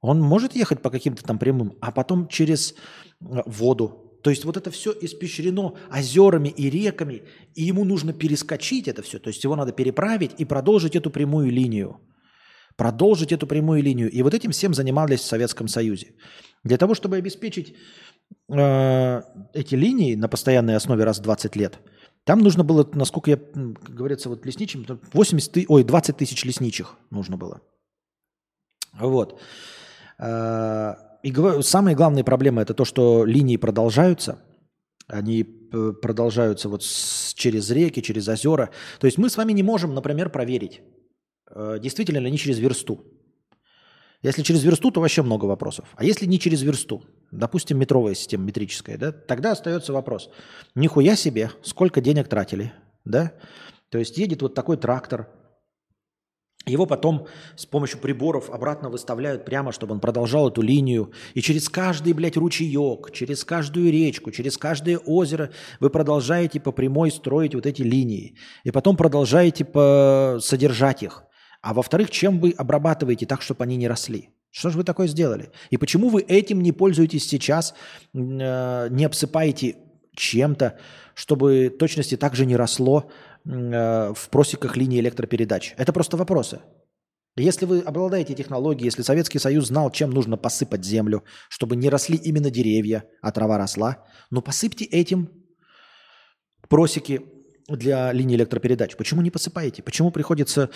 [0.00, 2.74] Он может ехать по каким-то там прямым, а потом через э,
[3.46, 7.22] воду, то есть вот это все испещрено озерами и реками,
[7.56, 9.18] и ему нужно перескочить это все.
[9.18, 12.00] То есть его надо переправить и продолжить эту прямую линию.
[12.76, 14.10] Продолжить эту прямую линию.
[14.10, 16.14] И вот этим всем занимались в Советском Союзе.
[16.64, 17.74] Для того, чтобы обеспечить
[18.48, 19.22] э,
[19.54, 21.80] эти линии на постоянной основе раз в 20 лет,
[22.24, 27.36] там нужно было, насколько я, как говорится, вот лесничим, 80, ой, 20 тысяч лесничих нужно
[27.36, 27.60] было.
[28.92, 29.40] Вот.
[30.18, 34.38] Э, и самая главная проблема это то, что линии продолжаются.
[35.06, 38.70] Они э, продолжаются вот с, через реки, через озера.
[38.98, 40.80] То есть мы с вами не можем, например, проверить,
[41.50, 43.04] э, действительно ли они через версту.
[44.22, 45.88] Если через версту, то вообще много вопросов.
[45.96, 50.30] А если не через версту, допустим, метровая система метрическая, да, тогда остается вопрос.
[50.76, 52.72] Нихуя себе, сколько денег тратили,
[53.04, 53.32] да?
[53.88, 55.28] То есть едет вот такой трактор,
[56.66, 57.26] его потом
[57.56, 61.12] с помощью приборов обратно выставляют прямо, чтобы он продолжал эту линию.
[61.34, 67.10] И через каждый, блядь, ручеек, через каждую речку, через каждое озеро вы продолжаете по прямой
[67.10, 68.36] строить вот эти линии.
[68.64, 70.38] И потом продолжаете по...
[70.40, 71.24] содержать их.
[71.62, 74.30] А во-вторых, чем вы обрабатываете так, чтобы они не росли?
[74.50, 75.50] Что же вы такое сделали?
[75.70, 77.74] И почему вы этим не пользуетесь сейчас,
[78.12, 79.76] э, не обсыпаете
[80.14, 80.78] чем-то,
[81.14, 85.74] чтобы точности также не росло э, в просеках линии электропередач?
[85.76, 86.60] Это просто вопросы.
[87.36, 92.16] Если вы обладаете технологией, если Советский Союз знал, чем нужно посыпать землю, чтобы не росли
[92.16, 95.30] именно деревья, а трава росла, ну посыпьте этим
[96.68, 97.22] просеки
[97.68, 98.96] для линии электропередач.
[98.96, 99.82] Почему не посыпаете?
[99.82, 100.68] Почему приходится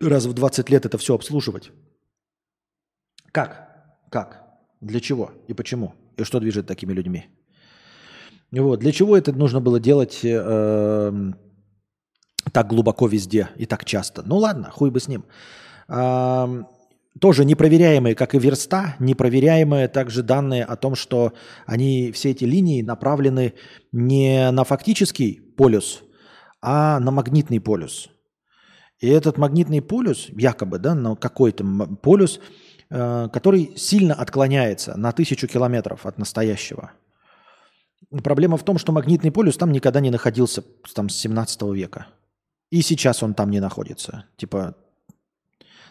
[0.00, 1.72] раз в 20 лет это все обслуживать?
[3.32, 3.68] Как?
[4.10, 4.44] Как?
[4.80, 5.32] Для чего?
[5.48, 5.94] И почему?
[6.16, 7.26] И что движет такими людьми?
[8.52, 8.80] Вот.
[8.80, 11.32] Для чего это нужно было делать э,
[12.50, 14.22] так глубоко везде и так часто?
[14.24, 15.24] Ну ладно, хуй бы с ним
[17.18, 21.32] тоже непроверяемые, как и верста, непроверяемые также данные о том, что
[21.66, 23.54] они, все эти линии направлены
[23.92, 26.02] не на фактический полюс,
[26.62, 28.08] а на магнитный полюс.
[29.00, 31.64] И этот магнитный полюс, якобы, да, на какой-то
[32.02, 32.38] полюс,
[32.90, 36.92] э, который сильно отклоняется на тысячу километров от настоящего.
[38.22, 40.62] Проблема в том, что магнитный полюс там никогда не находился
[40.94, 42.06] там, с 17 века.
[42.70, 44.24] И сейчас он там не находится.
[44.36, 44.76] Типа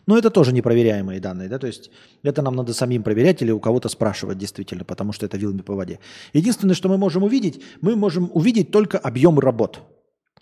[0.09, 1.91] но это тоже непроверяемые данные, да, то есть
[2.23, 5.75] это нам надо самим проверять или у кого-то спрашивать действительно, потому что это вилами по
[5.75, 5.99] воде.
[6.33, 9.81] Единственное, что мы можем увидеть, мы можем увидеть только объем работ.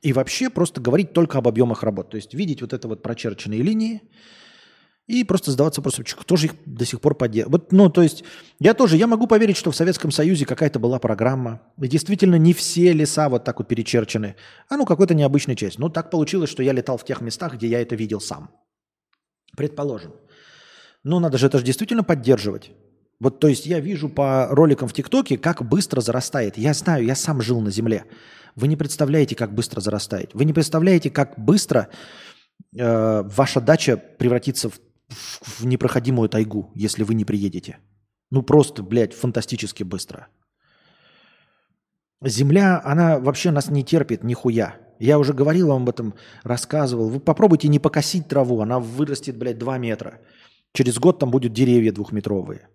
[0.02, 2.12] И вообще просто говорить только об объемах работ.
[2.12, 4.04] То есть видеть вот это вот прочерченные линии,
[5.08, 7.52] и просто задаваться вопросом, кто же их до сих пор поддерживает.
[7.52, 8.26] Вот, ну, то есть
[8.60, 12.54] я тоже, я могу поверить, что в Советском Союзе какая-то была программа, и действительно не
[12.54, 14.36] все леса вот так вот перечерчены,
[14.70, 15.80] а ну какой-то необычная часть.
[15.80, 18.52] Ну, так получилось, что я летал в тех местах, где я это видел сам.
[19.56, 20.12] Предположим.
[21.04, 22.72] Ну, надо же это же действительно поддерживать.
[23.20, 26.58] Вот, то есть я вижу по роликам в ТикТоке, как быстро зарастает.
[26.58, 28.04] Я знаю, я сам жил на Земле.
[28.56, 30.32] Вы не представляете, как быстро зарастает.
[30.34, 31.88] Вы не представляете, как быстро
[32.78, 34.80] э, ваша дача превратится в,
[35.10, 37.80] в, непроходимую тайгу, если вы не приедете.
[38.32, 40.28] Ну просто, блядь, фантастически быстро.
[42.22, 44.76] Земля, она вообще нас не терпит нихуя.
[45.00, 46.14] Я уже говорил вам об этом,
[46.44, 47.10] рассказывал.
[47.10, 50.20] Вы попробуйте не покосить траву, она вырастет, блядь, 2 метра.
[50.74, 52.68] Через год там будут деревья двухметровые.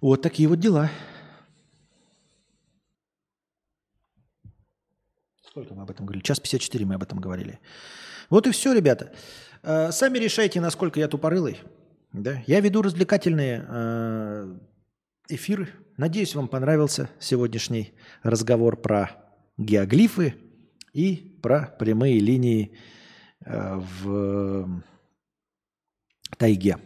[0.00, 0.90] Вот такие вот дела.
[5.52, 6.22] Сколько мы об этом говорили?
[6.22, 7.60] Час 54 мы об этом говорили.
[8.30, 9.12] Вот и все, ребята.
[9.62, 11.60] Э, сами решайте, насколько я тупорылый.
[12.14, 12.42] Да?
[12.46, 14.58] Я веду развлекательные э,
[15.28, 15.68] эфиры.
[15.98, 17.92] Надеюсь, вам понравился сегодняшний
[18.22, 19.10] разговор про
[19.58, 20.36] геоглифы
[20.94, 22.74] и про прямые линии
[23.44, 24.82] э, в
[26.38, 26.78] тайге.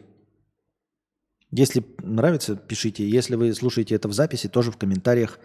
[1.53, 3.09] Если нравится, пишите.
[3.09, 5.39] Если вы слушаете это в записи, тоже в комментариях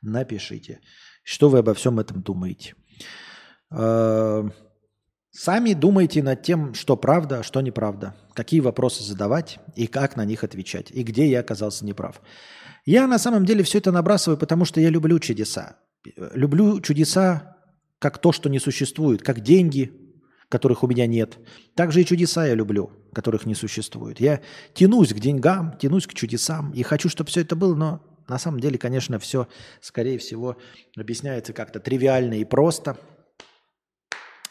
[0.00, 0.80] напишите,
[1.22, 2.74] что вы обо всем этом думаете.
[3.70, 4.48] Э,
[5.30, 10.24] сами думайте над тем, что правда, а что неправда, какие вопросы задавать и как на
[10.24, 12.20] них отвечать, и где я оказался неправ.
[12.84, 15.76] Я на самом деле все это набрасываю, потому что я люблю чудеса.
[16.34, 17.56] Люблю чудеса
[17.98, 19.92] как то, что не существует, как деньги,
[20.48, 21.38] которых у меня нет.
[21.74, 24.20] Также и чудеса я люблю, которых не существует.
[24.20, 24.40] Я
[24.74, 28.60] тянусь к деньгам, тянусь к чудесам и хочу, чтобы все это было, но на самом
[28.60, 29.48] деле, конечно, все,
[29.80, 30.56] скорее всего,
[30.96, 32.98] объясняется как-то тривиально и просто.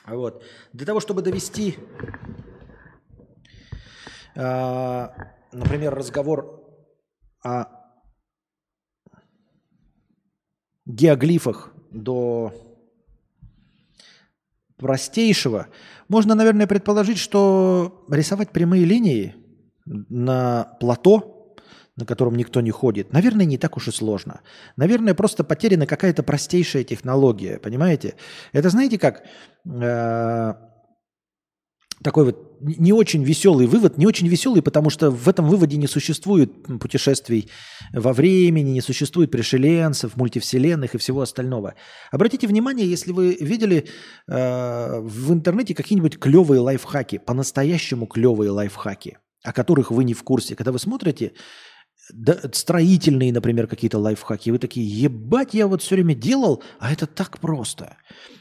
[0.05, 0.43] Вот.
[0.73, 1.77] Для того, чтобы довести,
[4.35, 5.07] э,
[5.51, 6.63] например, разговор
[7.43, 7.65] о
[10.85, 12.53] геоглифах до
[14.77, 15.67] простейшего,
[16.07, 19.35] можно, наверное, предположить, что рисовать прямые линии
[19.85, 21.40] на плато,
[21.97, 24.41] на котором никто не ходит, наверное, не так уж и сложно.
[24.77, 28.15] Наверное, просто потеряна какая-то простейшая технология, понимаете?
[28.53, 29.23] Это знаете как?
[29.65, 30.53] Э,
[32.03, 35.87] такой вот не очень веселый вывод, не очень веселый, потому что в этом выводе не
[35.87, 37.49] существует путешествий
[37.93, 41.75] во времени, не существует пришеленцев, мультивселенных и всего остального.
[42.11, 43.87] Обратите внимание, если вы видели
[44.27, 50.55] э, в интернете какие-нибудь клевые лайфхаки, по-настоящему клевые лайфхаки, о которых вы не в курсе,
[50.55, 51.33] когда вы смотрите
[52.13, 57.07] да, строительные, например, какие-то лайфхаки, вы такие, ебать, я вот все время делал, а это
[57.07, 57.97] так просто.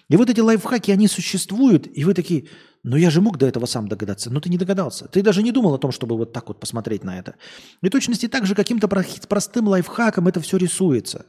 [0.09, 2.49] И вот эти лайфхаки, они существуют, и вы такие,
[2.83, 4.31] но я же мог до этого сам догадаться.
[4.31, 5.07] Но ты не догадался.
[5.07, 7.35] Ты даже не думал о том, чтобы вот так вот посмотреть на это.
[7.83, 11.27] И точности так же каким-то простым лайфхаком это все рисуется.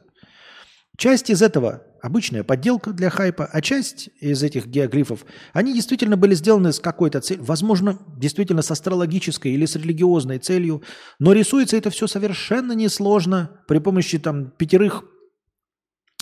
[0.96, 6.34] Часть из этого обычная подделка для хайпа, а часть из этих геоглифов, они действительно были
[6.34, 10.82] сделаны с какой-то целью, возможно, действительно с астрологической или с религиозной целью,
[11.18, 15.04] но рисуется это все совершенно несложно при помощи там пятерых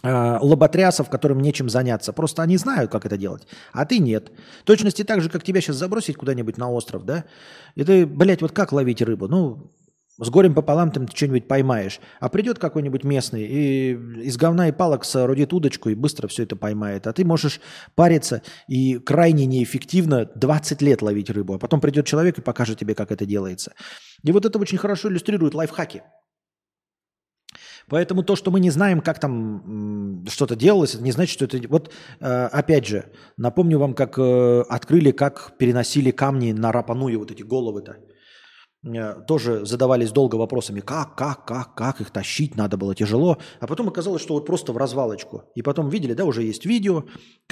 [0.03, 2.15] Э, лоботрясов, которым нечем заняться.
[2.15, 4.33] Просто они знают, как это делать, а ты нет.
[4.63, 7.25] В точности так же, как тебя сейчас забросить куда-нибудь на остров, да?
[7.75, 9.29] И ты, блядь, вот как ловить рыбу?
[9.29, 9.75] Ну,
[10.21, 12.01] с горем пополам ты что-нибудь поймаешь.
[12.21, 13.93] А придет какой-нибудь местный и
[14.23, 17.07] из говна и палок соорудит удочку и быстро все это поймает.
[17.07, 17.61] А ты можешь
[17.95, 21.55] париться и крайне неэффективно 20 лет ловить рыбу.
[21.55, 23.73] А потом придет человек и покажет тебе, как это делается.
[24.23, 26.03] И вот это очень хорошо иллюстрирует лайфхаки.
[27.89, 31.59] Поэтому то, что мы не знаем, как там что-то делалось, это не значит, что это...
[31.69, 33.07] Вот э, опять же,
[33.37, 37.97] напомню вам, как э, открыли, как переносили камни на Рапануе, вот эти головы-то.
[38.83, 43.37] Э, тоже задавались долго вопросами, как, как, как, как их тащить, надо было тяжело.
[43.61, 45.45] А потом оказалось, что вот просто в развалочку.
[45.55, 47.05] И потом видели, да, уже есть видео,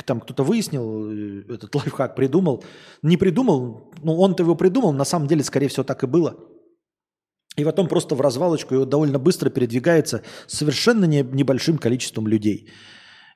[0.07, 2.65] там кто-то выяснил, э, этот лайфхак придумал.
[3.03, 6.37] Не придумал, ну он-то его придумал, на самом деле, скорее всего, так и было.
[7.57, 12.71] И потом просто в развалочку его довольно быстро передвигается совершенно не, небольшим количеством людей.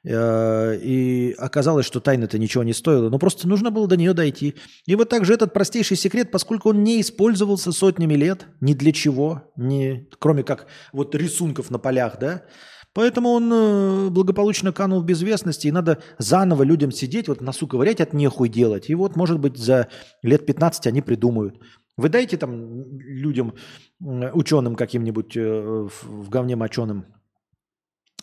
[0.04, 4.54] Э, и оказалось, что тайна-то ничего не стоила, но просто нужно было до нее дойти.
[4.86, 9.52] И вот также этот простейший секрет, поскольку он не использовался сотнями лет, ни для чего,
[9.56, 12.42] ни, кроме как вот рисунков на полях, да,
[12.94, 18.02] Поэтому он э, благополучно канул в безвестности, и надо заново людям сидеть, вот носу ковырять
[18.02, 18.90] от нехуй делать.
[18.90, 19.88] И вот, может быть, за
[20.22, 21.58] лет 15 они придумают.
[21.96, 23.54] Вы дайте там людям,
[23.98, 27.06] ученым каким-нибудь э, в говне моченым,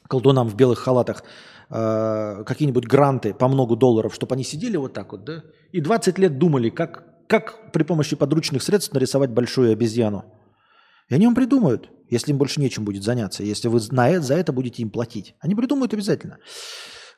[0.08, 1.24] колдунам в белых халатах,
[1.72, 6.18] Э, какие-нибудь гранты по много долларов, чтобы они сидели вот так вот, да, и 20
[6.18, 10.26] лет думали, как, как при помощи подручных средств нарисовать большую обезьяну.
[11.10, 14.52] И они вам придумают, если им больше нечем будет заняться, если вы на, за это
[14.52, 15.36] будете им платить.
[15.40, 16.40] Они придумают обязательно.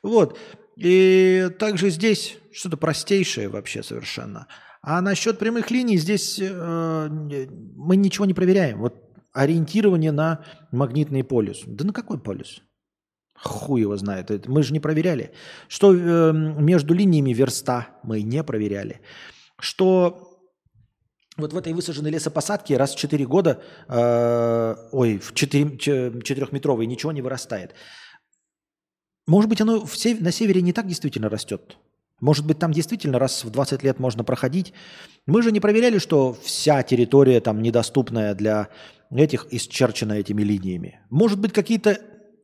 [0.02, 0.38] Вот.
[0.76, 4.48] И также здесь что-то простейшее вообще совершенно.
[4.82, 8.80] А насчет прямых линий здесь э, мы ничего не проверяем.
[8.80, 8.96] Вот
[9.32, 11.62] ориентирование на магнитный полюс.
[11.66, 12.62] Да на какой полюс?
[13.42, 14.46] Хуй его знает.
[14.46, 15.32] Мы же не проверяли.
[15.68, 19.00] Что э, между линиями верста мы не проверяли.
[19.58, 20.28] Что
[21.36, 27.10] вот в этой высаженной лесопосадке раз в 4 года, э, ой, в 4, 4-метровой ничего
[27.10, 27.74] не вырастает.
[29.26, 31.78] Может быть, оно в сев, на севере не так действительно растет.
[32.20, 34.72] Может быть, там действительно раз в 20 лет можно проходить.
[35.26, 38.68] Мы же не проверяли, что вся территория там недоступная для
[39.10, 41.00] этих исчерчена этими линиями.
[41.10, 41.98] Может быть, какие-то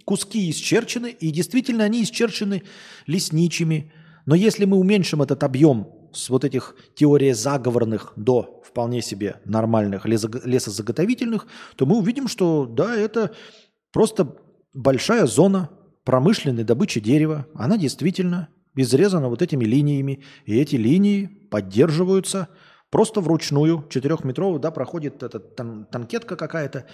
[0.08, 2.62] куски исчерчены, и действительно они исчерчены
[3.06, 3.92] лесничими.
[4.24, 10.06] Но если мы уменьшим этот объем с вот этих теорий заговорных до вполне себе нормальных
[10.06, 13.34] лесозаготовительных, то мы увидим, что да, это
[13.92, 14.34] просто
[14.72, 15.68] большая зона
[16.04, 17.46] промышленной добычи дерева.
[17.54, 22.48] Она действительно изрезана вот этими линиями, и эти линии поддерживаются–
[22.90, 26.86] Просто вручную, четырехметровую, да, проходит эта тан- танкетка какая-то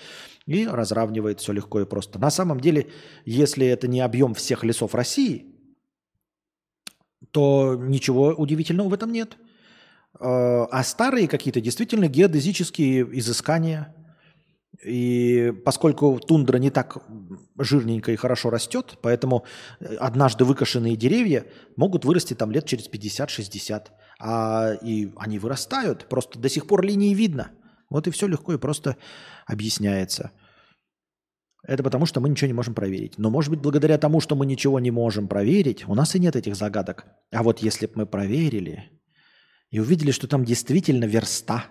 [0.44, 2.18] и разравнивает все легко и просто.
[2.18, 2.90] На самом деле,
[3.24, 5.54] если это не объем всех лесов России,
[7.30, 9.36] то ничего удивительного в этом нет.
[10.18, 13.94] А, а старые какие-то действительно геодезические изыскания.
[14.84, 16.98] И поскольку тундра не так
[17.56, 19.44] жирненько и хорошо растет, поэтому
[20.00, 21.46] однажды выкошенные деревья
[21.76, 23.86] могут вырасти там лет через 50-60
[24.18, 27.50] а, и они вырастают, просто до сих пор линии видно.
[27.90, 28.96] Вот и все легко и просто
[29.46, 30.32] объясняется.
[31.66, 33.16] Это потому, что мы ничего не можем проверить.
[33.16, 36.36] Но, может быть, благодаря тому, что мы ничего не можем проверить, у нас и нет
[36.36, 37.06] этих загадок.
[37.30, 38.90] А вот если бы мы проверили
[39.70, 41.66] и увидели, что там действительно верста,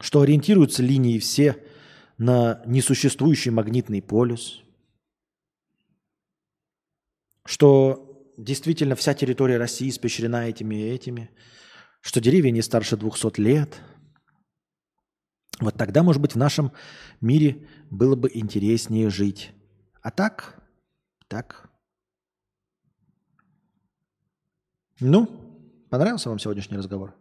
[0.00, 1.56] что ориентируются линии все
[2.18, 4.62] на несуществующий магнитный полюс,
[7.46, 11.30] что действительно вся территория России испещрена этими и этими,
[12.00, 13.80] что деревья не старше 200 лет.
[15.60, 16.72] Вот тогда, может быть, в нашем
[17.20, 19.52] мире было бы интереснее жить.
[20.02, 20.62] А так,
[21.28, 21.70] так.
[25.00, 25.26] Ну,
[25.90, 27.14] понравился вам сегодняшний разговор?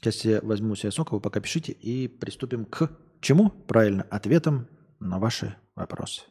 [0.00, 2.90] Сейчас я возьму себе сок, вы пока пишите, и приступим к
[3.20, 3.50] чему?
[3.50, 4.68] Правильно, ответам
[5.00, 6.22] на ваши вопросы.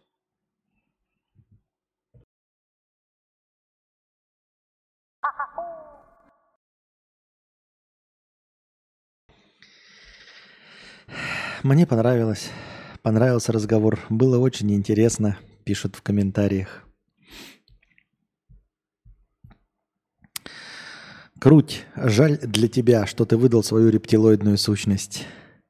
[11.66, 12.52] Мне понравилось.
[13.02, 14.00] Понравился разговор.
[14.12, 16.88] Было очень интересно, пишут в комментариях.
[21.40, 25.26] Круть, жаль для тебя, что ты выдал свою рептилоидную сущность.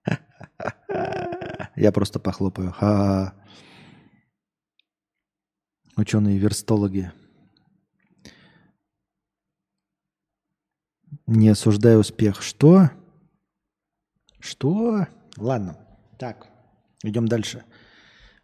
[1.77, 2.73] Я просто похлопаю.
[2.73, 3.33] Ха-ха.
[5.95, 7.13] Ученые-верстологи.
[11.25, 12.41] Не осуждаю успех.
[12.41, 12.91] Что?
[14.41, 15.07] Что?
[15.37, 15.84] Ладно.
[16.17, 16.47] Так,
[17.03, 17.63] идем дальше.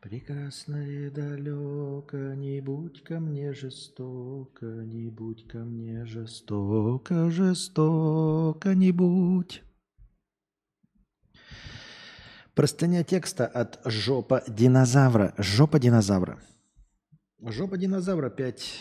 [0.01, 8.91] Прекрасно и далеко, не будь ко мне жестоко, не будь ко мне жестоко, жестоко не
[8.91, 9.61] будь.
[12.55, 15.33] Простыня текста от жопа динозавра.
[15.37, 16.39] Жопа динозавра.
[17.39, 18.79] Жопа динозавра 5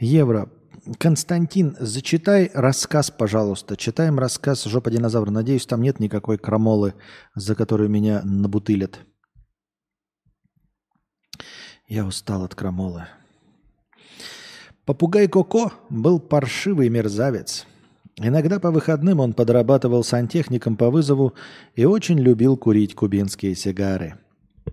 [0.00, 0.50] евро.
[0.98, 3.76] Константин, зачитай рассказ, пожалуйста.
[3.76, 5.30] Читаем рассказ «Жопа динозавра».
[5.30, 6.94] Надеюсь, там нет никакой крамолы,
[7.34, 9.00] за которую меня набутылят.
[11.86, 13.06] Я устал от крамолы.
[14.84, 17.66] Попугай Коко был паршивый мерзавец.
[18.16, 21.34] Иногда по выходным он подрабатывал сантехником по вызову
[21.76, 24.14] и очень любил курить кубинские сигары.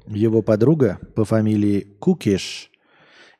[0.07, 2.71] Его подруга по фамилии Кукиш,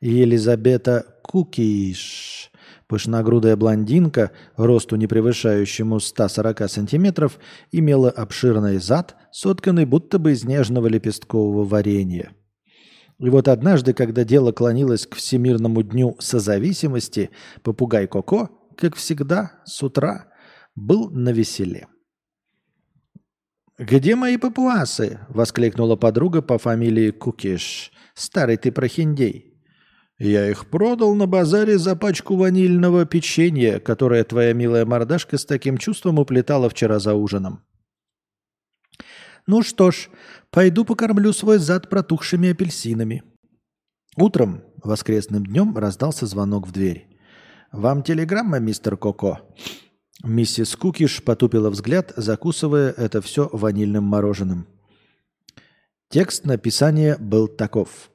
[0.01, 2.51] Елизабета Кукиш,
[2.87, 7.39] пышногрудая блондинка, росту не превышающему 140 сантиметров,
[7.71, 12.31] имела обширный зад, сотканный будто бы из нежного лепесткового варенья.
[13.19, 17.29] И вот однажды, когда дело клонилось к Всемирному дню созависимости,
[17.63, 20.27] попугай Коко– как всегда, с утра
[20.75, 21.87] был на веселе.
[23.77, 27.91] «Где мои папуасы?»– воскликнула подруга по фамилии Кукиш.
[28.13, 29.44] «Старый ты прохиндей».
[30.17, 35.77] «Я их продал на базаре за пачку ванильного печенья, которое твоя милая мордашка с таким
[35.77, 37.63] чувством уплетала вчера за ужином».
[39.47, 40.09] «Ну что ж,
[40.49, 43.23] пойду покормлю свой зад протухшими апельсинами».
[44.17, 47.07] Утром, воскресным днем, раздался звонок в дверь.
[47.71, 49.41] «Вам телеграмма, мистер Коко?»
[50.23, 54.67] Миссис Кукиш потупила взгляд, закусывая это все ванильным мороженым.
[56.09, 58.09] Текст написания был таков.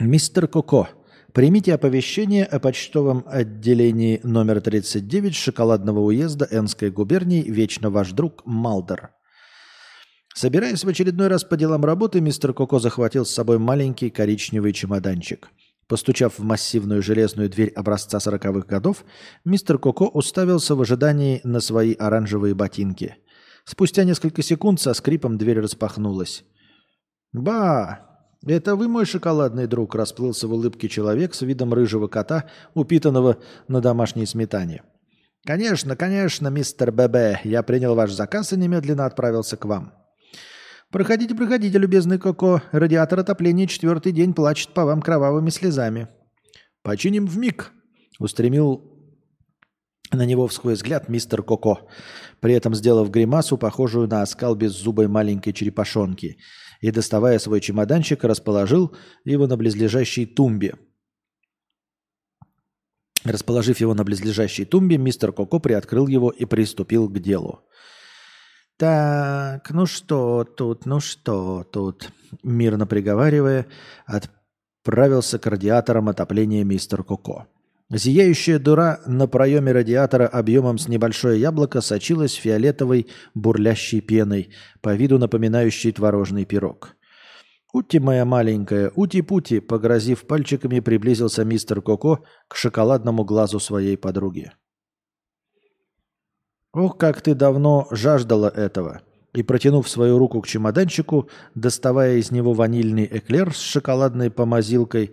[0.00, 0.88] «Мистер Коко,
[1.32, 9.10] примите оповещение о почтовом отделении номер 39 шоколадного уезда Энской губернии «Вечно ваш друг Малдер».
[10.34, 15.50] Собираясь в очередной раз по делам работы, мистер Коко захватил с собой маленький коричневый чемоданчик–
[15.88, 19.04] Постучав в массивную железную дверь образца сороковых годов,
[19.46, 23.16] мистер Коко уставился в ожидании на свои оранжевые ботинки.
[23.64, 26.44] Спустя несколько секунд со скрипом дверь распахнулась.
[27.32, 28.07] «Ба!
[28.46, 33.80] Это вы, мой шоколадный друг!»– расплылся в улыбке человек с видом рыжего кота, упитанного на
[33.80, 34.82] домашней сметане.
[35.44, 39.92] «Конечно, конечно, мистер ББ, я принял ваш заказ и немедленно отправился к вам».
[40.90, 42.62] Проходите, проходите, любезный Коко.
[42.72, 46.08] Радиатор отопления четвертый день плачет по вам кровавыми слезами.
[46.82, 47.72] Починим в миг.
[48.18, 48.98] Устремил
[50.10, 51.88] на него в свой взгляд мистер Коко,
[52.40, 56.38] при этом сделав гримасу, похожую на оскал беззубой маленькой черепашонки,
[56.80, 60.74] и, доставая свой чемоданчик, расположил его на близлежащей тумбе.
[63.24, 67.64] Расположив его на близлежащей тумбе, мистер Коко приоткрыл его и приступил к делу.
[68.76, 72.12] Так, ну что тут, ну что тут?
[72.44, 73.66] Мирно приговаривая,
[74.06, 77.48] отправился к радиаторам отопления мистер Коко.
[77.90, 84.50] Зияющая дыра на проеме радиатора объемом с небольшое яблоко сочилась фиолетовой бурлящей пеной,
[84.82, 86.96] по виду напоминающей творожный пирог.
[87.72, 94.52] «Ути моя маленькая, ути-пути!» Погрозив пальчиками, приблизился мистер Коко к шоколадному глазу своей подруги.
[96.72, 99.02] Ох, как ты давно жаждала этого.
[99.38, 105.12] И протянув свою руку к чемоданчику, доставая из него ванильный эклер с шоколадной помазилкой,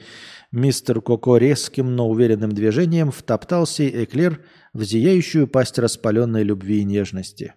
[0.52, 4.44] мистер Коко резким, но уверенным движением втоптал сей эклер
[4.74, 7.54] в зияющую пасть распаленной любви и нежности.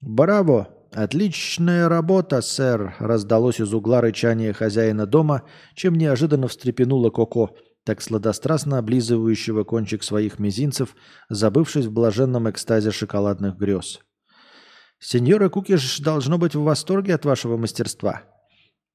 [0.00, 0.68] «Браво!
[0.92, 5.42] Отличная работа, сэр!»– раздалось из угла рычание хозяина дома,
[5.74, 7.50] чем неожиданно встрепенула Коко–
[7.84, 10.94] так сладострастно облизывающего кончик своих мизинцев,
[11.30, 14.00] забывшись в блаженном экстазе шоколадных грез.
[15.00, 18.22] «Сеньора Кукиш должно быть в восторге от вашего мастерства».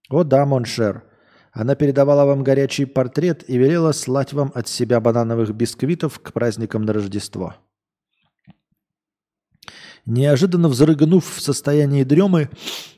[0.09, 1.03] «О да, mon cher.
[1.51, 6.83] Она передавала вам горячий привет и велела слать вам от себя банановых бисквитов к праздникам
[6.83, 7.55] на Рождество».
[10.05, 12.49] Неожиданно взрыгнув в состоянии дремы,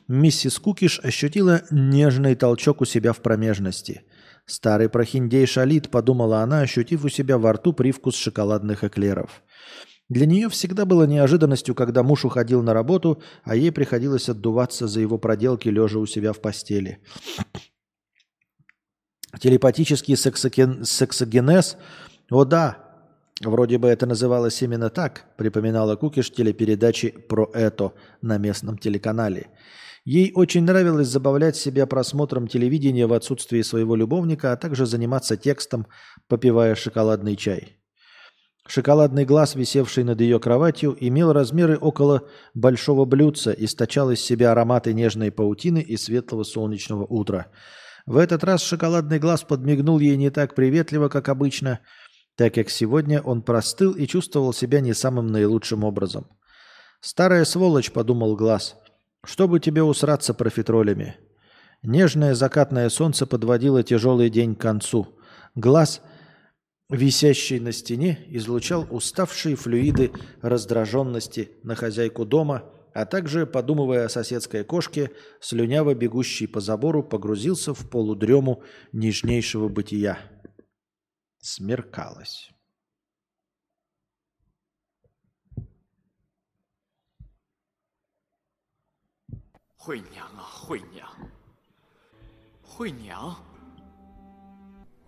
[0.08, 4.02] миссис Кукиш ощутила нежный толчок у себя в промежности–
[4.46, 9.42] Старый прохиндей шалит, подумала она, ощутив у себя во рту привкус шоколадных эклеров.
[10.08, 15.00] Для нее всегда было неожиданностью, когда муж уходил на работу, а ей приходилось отдуваться за
[15.00, 17.00] его проделки, лежа у себя в постели.
[19.40, 20.84] Телепатический сексоген...
[20.84, 21.76] сексогенез?
[22.30, 22.78] О да,
[23.44, 27.92] вроде бы это называлось именно так, припоминала Кукиш телепередачи про это
[28.22, 29.48] на местном телеканале.
[30.04, 35.88] Ей очень нравилось забавлять себя просмотром телевидения в отсутствии своего любовника, а также заниматься текстом,
[36.28, 37.80] попивая шоколадный чай.
[38.68, 42.22] Шоколадный глаз, висевший над ее кроватью, имел размеры около
[42.54, 47.46] большого блюдца, источал из себя ароматы нежной паутины и светлого солнечного утра.
[48.06, 51.80] В этот раз шоколадный глаз подмигнул ей не так приветливо, как обычно,
[52.36, 56.26] так как сегодня он простыл и чувствовал себя не самым наилучшим образом.
[57.00, 58.76] «Старая сволочь»,— подумал глаз,
[59.24, 61.16] Чтобы тебе усраться профитролями.
[61.82, 65.06] Нежное закатное солнце подводило тяжелый день к концу.
[65.54, 66.00] Глаз,
[66.88, 74.64] висящий на стене, излучал уставшие флюиды раздраженности на хозяйку дома, а также, подумывая о соседской
[74.64, 75.10] кошке,
[75.40, 80.18] слюняво бегущий по забору погрузился в полудрему нежнейшего бытия.
[81.38, 82.50] Смеркалось.
[89.76, 91.08] Хуй няня, хуй няня.
[92.62, 93.36] Хуй няня.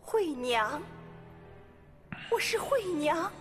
[0.02, 0.97] Хуй няня.
[2.31, 3.31] 我是惠娘，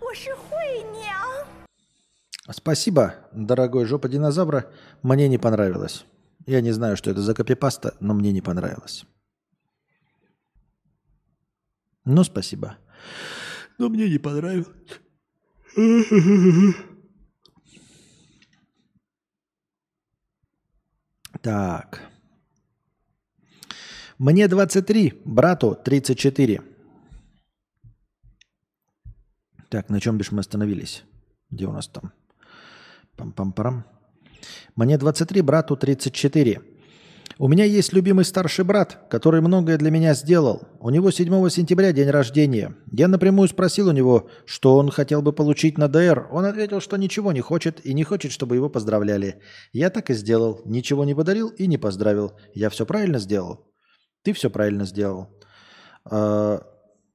[0.00, 1.46] 我是惠娘。
[2.50, 4.70] Спасибо, дорогой жопа динозавра.
[5.02, 6.04] Мне не понравилось.
[6.46, 9.06] Я не знаю, что это за копипаста, но мне не понравилось.
[12.04, 12.76] Ну, спасибо.
[13.78, 14.68] Но мне не понравилось.
[21.40, 22.02] Так.
[24.18, 26.67] Мне 23, брату 34.
[29.69, 31.03] Так, на чем бишь мы остановились?
[31.51, 32.11] Где у нас там?
[33.17, 33.83] Пам-пам-парам.
[34.75, 36.61] Мне 23, брату 34.
[37.37, 40.63] У меня есть любимый старший брат, который многое для меня сделал.
[40.79, 42.75] У него 7 сентября день рождения.
[42.91, 46.27] Я напрямую спросил у него, что он хотел бы получить на ДР.
[46.31, 49.41] Он ответил, что ничего не хочет и не хочет, чтобы его поздравляли.
[49.71, 50.61] Я так и сделал.
[50.65, 52.33] Ничего не подарил и не поздравил.
[52.53, 53.67] Я все правильно сделал?
[54.23, 55.29] Ты все правильно сделал.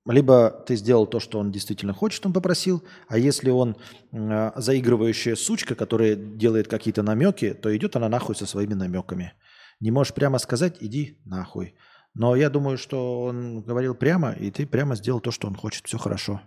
[0.06, 3.76] Либо ты сделал то, что он действительно хочет, он попросил, а если он
[4.12, 9.32] э, заигрывающая сучка, которая делает какие-то намеки, то идет она нахуй со своими намеками.
[9.80, 11.74] Не можешь прямо сказать, иди нахуй.
[12.12, 15.86] Но я думаю, что он говорил прямо, и ты прямо сделал то, что он хочет.
[15.86, 16.40] Все хорошо.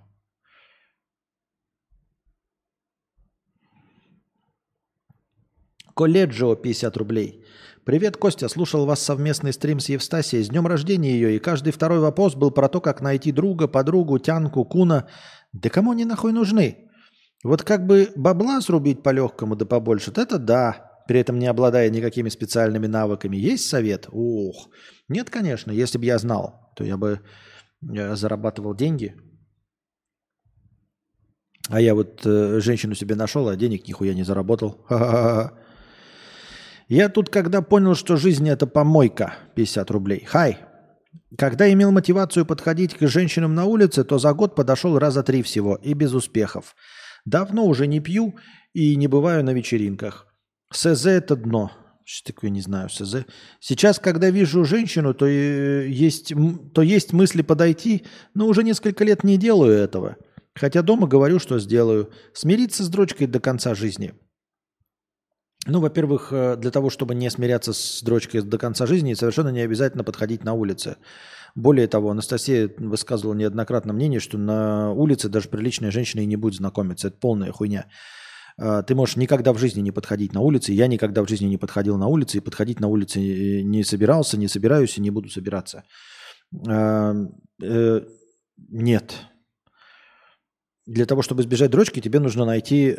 [5.95, 7.43] Колледжо 50 рублей.
[7.87, 8.49] Привет, Костя.
[8.49, 10.43] Слушал вас совместный стрим с Евстасией.
[10.43, 11.37] С днем рождения ее.
[11.37, 15.07] И каждый второй вопрос был про то, как найти друга, подругу, тянку, куна.
[15.53, 16.89] Да кому они нахуй нужны?
[17.45, 21.03] Вот как бы бабла срубить по-легкому да побольше, это да.
[21.07, 23.37] При этом не обладая никакими специальными навыками.
[23.37, 24.09] Есть совет?
[24.11, 24.67] Ух.
[25.07, 25.71] Нет, конечно.
[25.71, 27.21] Если бы я знал, то я бы
[27.95, 29.15] э, зарабатывал деньги.
[31.69, 34.83] А я вот э, женщину себе нашел, а денег нихуя не заработал.
[34.89, 35.66] Ха-ха-ха.
[36.87, 40.23] Я тут, когда понял, что жизнь это помойка, 50 рублей.
[40.25, 40.59] Хай.
[41.37, 45.75] Когда имел мотивацию подходить к женщинам на улице, то за год подошел раза три всего
[45.75, 46.75] и без успехов.
[47.25, 48.35] Давно уже не пью
[48.73, 50.27] и не бываю на вечеринках.
[50.71, 51.71] СЗ это дно.
[52.05, 53.25] Что такое, не знаю, СЗ.
[53.59, 56.31] Сейчас, когда вижу женщину, то, э, есть,
[56.73, 60.15] то есть мысли подойти, но уже несколько лет не делаю этого.
[60.55, 62.11] Хотя дома говорю, что сделаю.
[62.33, 64.13] Смириться с дрочкой до конца жизни–
[65.67, 69.59] ну, во-первых, э, для того, чтобы не смиряться с дрочкой до конца жизни, совершенно не
[69.61, 70.95] обязательно подходить на улице.
[71.55, 76.55] Более того, Анастасия высказывала неоднократно мнение, что на улице даже приличная женщина и не будет
[76.55, 77.09] знакомиться.
[77.09, 77.85] Это полная хуйня.
[78.57, 80.71] Э, Ты можешь никогда в жизни не подходить на улице.
[80.71, 84.37] Я никогда в жизни не подходил на улице и подходить на улице э, не собирался,
[84.37, 85.83] не собираюсь и не буду собираться.
[88.69, 89.15] Нет.
[90.85, 92.95] Для того, чтобы избежать дрочки, тебе нужно найти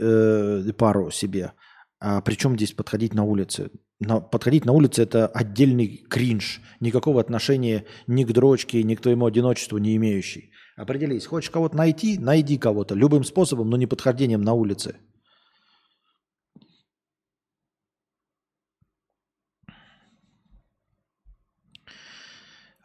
[0.76, 1.52] пару себе.
[2.00, 3.70] А причем здесь подходить на улице?
[3.98, 9.26] На, подходить на улице– это отдельный кринж, никакого отношения ни к дрочке, ни к твоему
[9.26, 10.52] одиночеству не имеющий.
[10.76, 14.96] Определись, хочешь кого-то найти– найди кого-то, любым способом, но не подхождением на улице.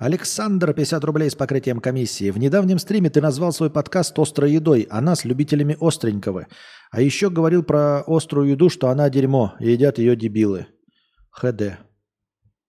[0.04, 2.30] Александр, 50 рублей с покрытием комиссии.
[2.30, 6.48] В недавнем стриме ты назвал свой подкаст «Острой едой», а нас любителями остренького.
[6.92, 10.68] А еще говорил про острую еду, что она дерьмо, и едят ее дебилы.
[11.32, 11.80] ХД.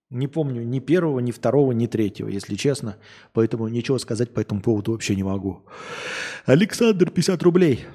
[0.09, 2.95] Не помню ни первого, ни второго, ни третьего, если честно.
[3.33, 5.67] Поэтому ничего сказать по этому поводу вообще не могу.
[6.45, 7.85] Александр, 50 рублей.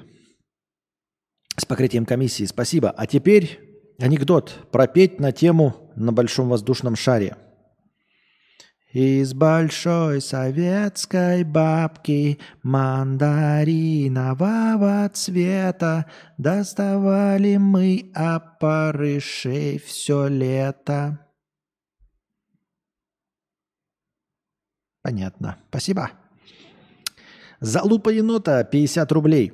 [1.57, 2.91] С покрытием комиссии, спасибо.
[2.91, 3.59] А теперь
[3.97, 4.67] анекдот.
[4.71, 7.37] Пропеть на тему на большом воздушном шаре.
[8.93, 16.07] Из большой советской бабки мандаринового цвета
[16.37, 21.25] доставали мы опарышей все лето.
[25.01, 25.57] Понятно.
[25.69, 26.11] Спасибо.
[27.61, 29.53] Залупа енота 50 рублей.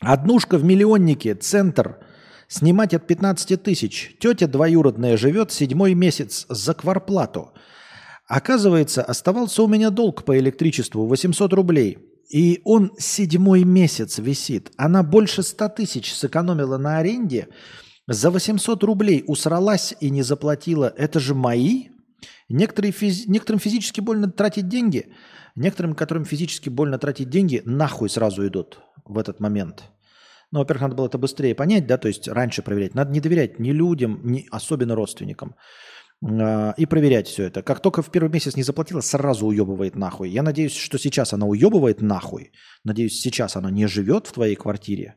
[0.00, 2.04] Однушка в миллионнике, центр.
[2.48, 4.14] Снимать от 15 тысяч.
[4.20, 7.54] Тетя двоюродная живет седьмой месяц за кварплату.
[8.26, 11.98] Оказывается, оставался у меня долг по электричеству 800 рублей.
[12.30, 14.72] И он седьмой месяц висит.
[14.76, 17.48] Она больше 100 тысяч сэкономила на аренде
[18.06, 20.92] За 800 рублей усралась и не заплатила.
[20.96, 21.88] Это же мои?
[22.48, 25.12] Некоторые физи- некоторым физически больно тратить деньги.
[25.54, 29.84] Некоторым, которым физически больно тратить деньги, нахуй сразу идут в этот момент.
[30.50, 32.94] Ну, во-первых, надо было это быстрее понять, да, то есть раньше проверять.
[32.94, 35.54] Надо не доверять ни людям, ни особенно родственникам.
[36.22, 37.62] А, И проверять все это.
[37.62, 40.30] Как только в первый месяц не заплатила, сразу уебывает нахуй.
[40.30, 42.52] Я надеюсь, что сейчас она уебывает нахуй.
[42.84, 45.16] Надеюсь, сейчас она не живет в твоей квартире.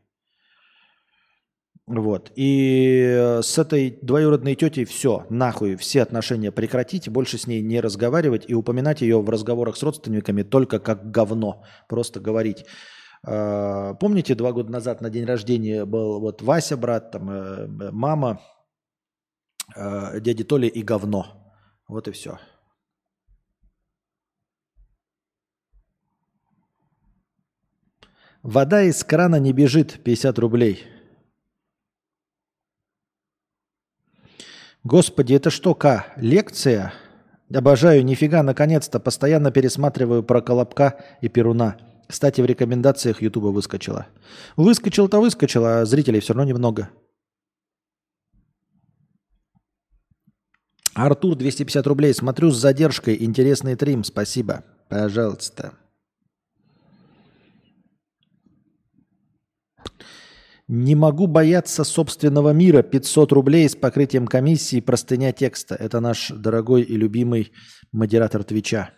[1.88, 2.32] Вот.
[2.36, 8.44] И с этой двоюродной тетей все, нахуй, все отношения прекратить, больше с ней не разговаривать
[8.50, 11.64] и упоминать ее в разговорах с родственниками только как говно.
[11.88, 12.66] Просто говорить.
[13.26, 18.42] А, Помните, два года назад на день рождения был вот Вася, брат, там, э, мама,
[19.76, 21.54] э, дяди Толи и говно.
[21.88, 22.40] Вот и все.
[28.44, 30.86] Вода из крана не бежит, 50 рублей.
[34.84, 36.06] Господи, это что, К?
[36.16, 36.94] Лекция?
[37.54, 39.00] Обожаю, нифига, наконец-то.
[39.00, 41.78] Постоянно пересматриваю про Колобка и Перуна.
[42.08, 44.08] Кстати, в рекомендациях Ютуба выскочила.
[44.56, 46.90] Выскочил-то выскочил, а зрителей все равно немного.
[50.98, 52.12] Артур, 250 рублей.
[52.12, 53.24] Смотрю с задержкой.
[53.24, 54.04] Интересный трим.
[54.04, 54.64] Спасибо.
[54.90, 55.74] Пожалуйста.
[60.68, 62.82] Не могу бояться собственного мира.
[62.82, 64.82] 500 рублей с покрытием комиссии.
[64.82, 65.76] Простыня текста.
[65.76, 67.54] Это наш дорогой и любимый
[67.92, 68.90] модератор Твича.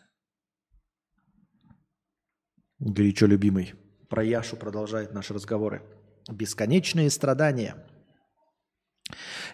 [2.79, 3.73] Горячо любимый.
[4.07, 5.81] Про Яшу продолжает наши разговоры.
[6.31, 7.75] Бесконечные страдания.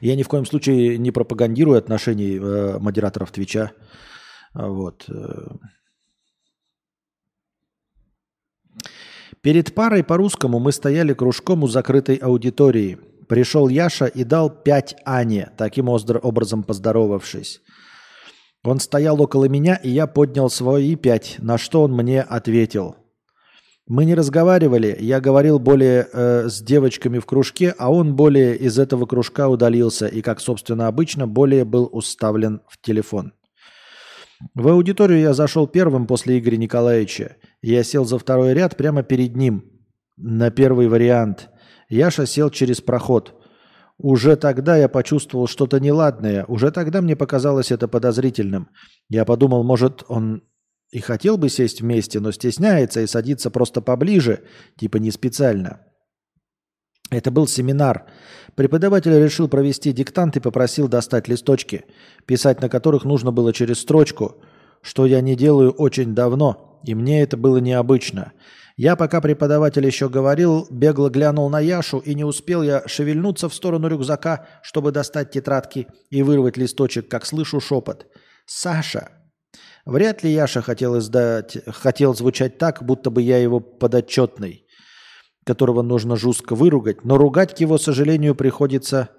[0.01, 3.71] Я ни в коем случае не пропагандирую отношений э, модераторов Твича.
[4.53, 5.05] Вот.
[5.09, 5.47] э.
[9.41, 12.97] Перед парой по-русскому мы стояли кружком у закрытой аудитории.
[13.27, 17.61] Пришел Яша и дал пять Ане, таким образом поздоровавшись.
[18.63, 22.95] Он стоял около меня, и я поднял свои пять, на что он мне ответил.
[23.87, 28.79] Мы не разговаривали, я говорил более э, с девочками в кружке, а он более из
[28.79, 33.33] этого кружка удалился и, как собственно обычно, более был уставлен в телефон.
[34.55, 37.37] В аудиторию я зашел первым после Игоря Николаевича.
[37.61, 39.63] Я сел за второй ряд прямо перед ним,
[40.17, 41.49] на первый вариант.
[41.87, 43.39] Яша сел через проход.
[43.99, 46.43] Уже тогда я почувствовал что-то неладное.
[46.47, 48.69] Уже тогда мне показалось это подозрительным.
[49.09, 50.41] Я подумал, может, он
[50.91, 54.43] и хотел бы сесть вместе, но стесняется и садится просто поближе,
[54.77, 55.81] типа не специально.
[57.11, 58.05] Это был семинар.
[58.55, 61.85] Преподаватель решил провести диктант и попросил достать листочки,
[62.25, 64.41] писать на которых нужно было через строчку,
[64.81, 68.33] что я не делаю очень давно, и мне это было необычно.
[68.77, 73.53] Я, пока преподаватель еще говорил, бегло глянул на Яшу, и не успел я шевельнуться в
[73.53, 78.07] сторону рюкзака, чтобы достать тетрадки и вырвать листочек, как слышу шепот.
[78.45, 79.24] «Саша!»
[79.85, 84.65] Вряд ли Яша хотел, издать, хотел звучать так, будто бы я его подотчетный,
[85.45, 89.09] которого нужно жестко выругать, но ругать к его сожалению приходится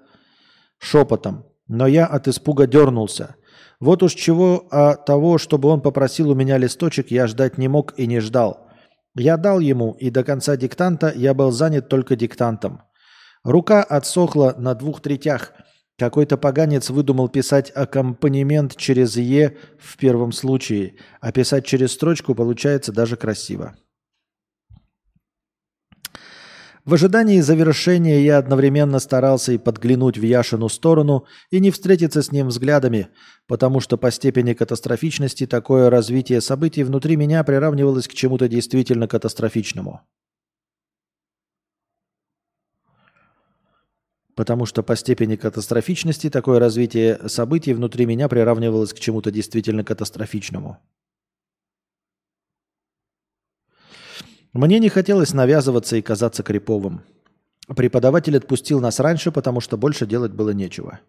[0.77, 1.45] шепотом.
[1.69, 3.35] Но я от испуга дернулся.
[3.79, 7.97] Вот уж чего, а того, чтобы он попросил у меня листочек, я ждать не мог
[7.97, 8.67] и не ждал.
[9.15, 12.81] Я дал ему, и до конца диктанта я был занят только диктантом.
[13.43, 15.53] Рука отсохла на двух третях–
[15.97, 22.91] какой-то поганец выдумал писать аккомпанемент через «е» в первом случае, а писать через строчку получается
[22.91, 23.75] даже красиво.
[26.87, 32.31] В ожидании завершения я одновременно старался и подглянуть в Яшину сторону, и не встретиться с
[32.31, 33.09] ним взглядами,
[33.45, 39.99] потому что по степени катастрофичности такое развитие событий внутри меня приравнивалось к чему-то действительно катастрофичному.
[44.37, 50.77] Потому что по степени катастрофичности такое развитие событий внутри меня приравнивалось к чему-то действительно катастрофичному.
[54.53, 57.01] Мне не хотелось навязываться и казаться криповым.
[57.75, 60.99] Преподаватель отпустил нас раньше, потому что больше делать было нечего.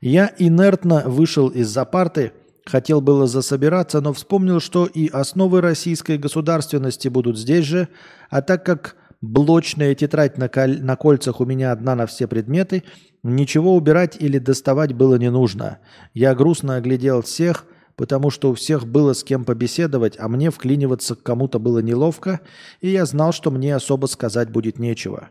[0.00, 2.32] Я инертно вышел из-за парты,
[2.64, 7.88] хотел было засобираться, но вспомнил, что и основы российской государственности будут здесь же,
[8.28, 12.84] а так как блочная тетрадь на, коль- на кольцах у меня одна на все предметы,
[13.22, 15.78] ничего убирать или доставать было не нужно.
[16.14, 17.66] Я грустно оглядел всех,
[17.96, 22.40] потому что у всех было с кем побеседовать, а мне вклиниваться к кому-то было неловко,
[22.80, 25.28] и я знал, что мне особо сказать будет нечего.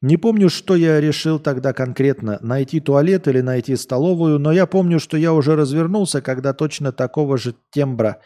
[0.00, 4.98] Не помню, что я решил тогда конкретно, найти туалет или найти столовую, но я помню,
[4.98, 8.20] что я уже развернулся, когда точно такого же тембра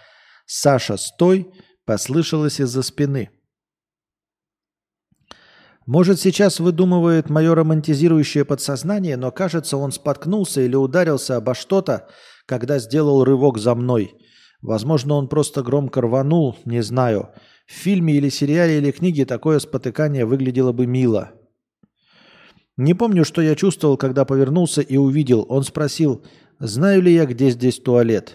[0.46, 1.50] «Саша, стой!»
[1.84, 3.28] послышалось из-за спины.
[5.86, 12.08] Может, сейчас выдумывает мое романтизирующее подсознание, но кажется, он споткнулся или ударился обо что-то,
[12.44, 14.14] когда сделал рывок за мной.
[14.62, 17.30] Возможно, он просто громко рванул, не знаю.
[17.68, 21.30] В фильме или сериале или книге такое спотыкание выглядело бы мило.
[22.76, 25.46] Не помню, что я чувствовал, когда повернулся и увидел.
[25.48, 26.24] Он спросил,
[26.58, 28.34] знаю ли я, где здесь туалет.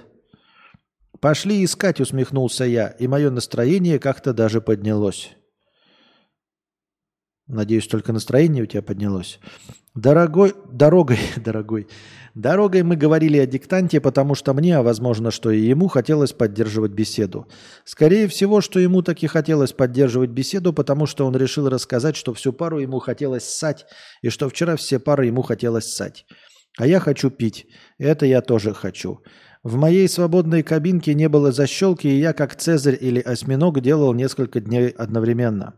[1.20, 5.36] «Пошли искать»,— усмехнулся я, и мое настроение как-то даже поднялось.
[7.52, 9.40] Надеюсь, только настроение у тебя поднялось.
[9.94, 11.90] Дорогой, дорогой, дорогой,
[12.34, 16.94] дорогой мы говорили о диктанте, потому что мне, а возможно, что и ему хотелось поддерживать
[16.94, 17.48] беседу.
[17.84, 22.54] Скорее всего, что ему таки хотелось поддерживать беседу, потому что он решил рассказать, что всю
[22.54, 23.86] пару ему хотелось ссать,
[24.22, 26.26] и что вчера все пары ему хотелось ссать.
[26.78, 27.68] А я хочу пить.
[27.98, 29.20] Это я тоже хочу.
[29.62, 34.62] В моей свободной кабинке не было защелки, и я, как Цезарь или осьминог, делал несколько
[34.62, 35.76] дней одновременно.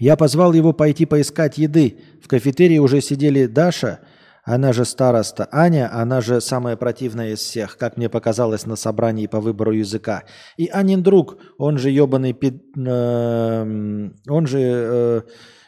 [0.00, 1.98] Я позвал его пойти поискать еды.
[2.22, 4.00] В кафетерии уже сидели Даша,
[4.42, 9.26] она же староста, Аня, она же самая противная из всех, как мне показалось на собрании
[9.26, 10.24] по выбору языка.
[10.56, 15.20] И Анин друг, он же ебаный, э, он же э,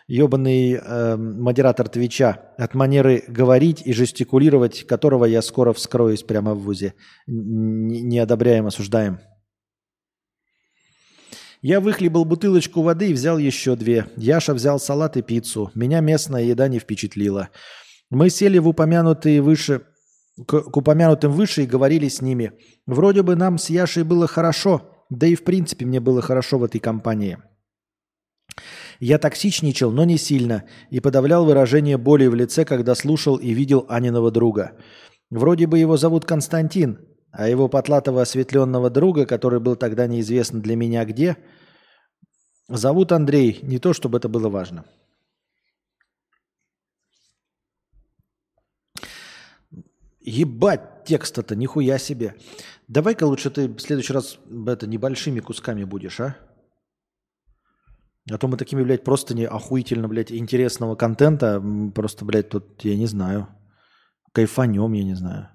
[0.08, 6.62] ебаный э, модератор Твича, от манеры говорить и жестикулировать, которого я скоро вскроюсь прямо в
[6.62, 6.94] ВУЗе.
[7.26, 9.20] Не одобряем, осуждаем.
[11.62, 14.06] Я выхлебал бутылочку воды и взял еще две.
[14.16, 15.70] Яша взял салат и пиццу.
[15.76, 17.50] Меня местная еда не впечатлила.
[18.10, 19.82] Мы сели в упомянутые выше,
[20.44, 22.52] к, к упомянутым выше и говорили с ними.
[22.84, 26.64] Вроде бы нам с Яшей было хорошо, да и в принципе мне было хорошо в
[26.64, 27.38] этой компании.
[28.98, 33.86] Я токсичничал, но не сильно, и подавлял выражение боли в лице, когда слушал и видел
[33.88, 34.72] Аниного друга.
[35.30, 36.98] Вроде бы его зовут Константин,
[37.32, 41.38] а его потлатого осветленного друга, который был тогда неизвестно для меня где,
[42.68, 43.58] зовут Андрей.
[43.62, 44.84] Не то, чтобы это было важно.
[50.20, 52.36] Ебать текста-то, нихуя себе.
[52.86, 56.36] Давай-ка лучше ты в следующий раз это небольшими кусками будешь, а?
[58.30, 61.60] А то мы такими, блядь, просто не охуительно, блядь, интересного контента.
[61.94, 63.48] Просто, блядь, тут, я не знаю,
[64.32, 65.48] кайфанем, я не знаю.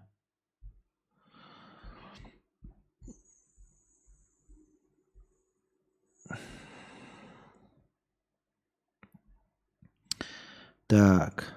[10.88, 11.54] Так.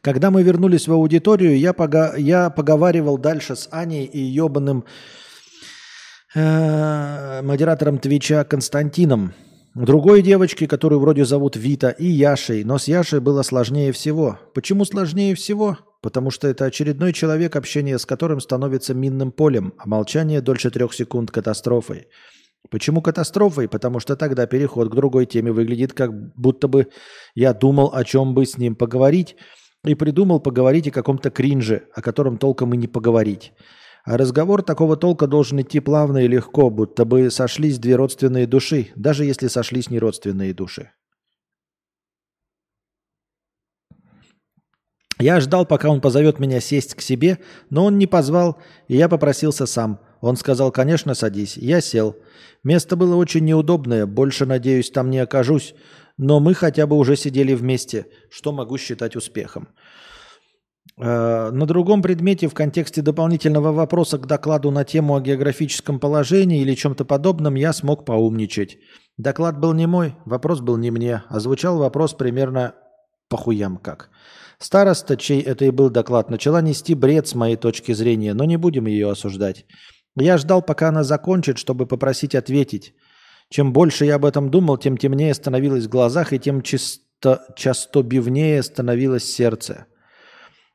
[0.00, 4.84] Когда мы вернулись в аудиторию, я, пога я поговаривал дальше с Аней и ебаным
[6.34, 9.34] э модератором Твича Константином.
[9.74, 14.38] Другой девочки, которую вроде зовут Вита, и Яшей, но с Яшей было сложнее всего.
[14.54, 15.78] Почему сложнее всего?
[16.02, 20.92] Потому что это очередной человек, общение с которым становится минным полем, а молчание дольше трех
[20.92, 22.08] секунд катастрофой.
[22.70, 23.68] Почему катастрофой?
[23.68, 26.88] Потому что тогда переход к другой теме выглядит как будто бы
[27.34, 29.36] я думал, о чем бы с ним поговорить,
[29.84, 33.52] и придумал поговорить о каком-то кринже, о котором толком и не поговорить.
[34.04, 38.88] А разговор такого толка должен идти плавно и легко, будто бы сошлись две родственные души,
[38.96, 40.90] даже если сошлись не родственные души.
[45.20, 47.38] Я ждал, пока он позовет меня сесть к себе,
[47.70, 48.58] но он не позвал,
[48.88, 50.00] и я попросился сам.
[50.22, 51.56] Он сказал, конечно, садись.
[51.56, 52.16] Я сел.
[52.62, 55.74] Место было очень неудобное, больше, надеюсь, там не окажусь,
[56.16, 59.68] но мы хотя бы уже сидели вместе, что могу считать успехом.
[60.96, 66.62] Э, на другом предмете в контексте дополнительного вопроса к докладу на тему о географическом положении
[66.62, 68.78] или чем-то подобном я смог поумничать.
[69.18, 72.76] Доклад был не мой, вопрос был не мне, а звучал вопрос примерно
[73.28, 74.10] по хуям как.
[74.60, 78.56] Староста, чей это и был доклад, начала нести бред с моей точки зрения, но не
[78.56, 79.66] будем ее осуждать.
[80.16, 82.94] Я ждал, пока она закончит, чтобы попросить ответить.
[83.48, 88.62] Чем больше я об этом думал, тем темнее становилось в глазах, и тем чисто, частобивнее
[88.62, 89.86] становилось сердце.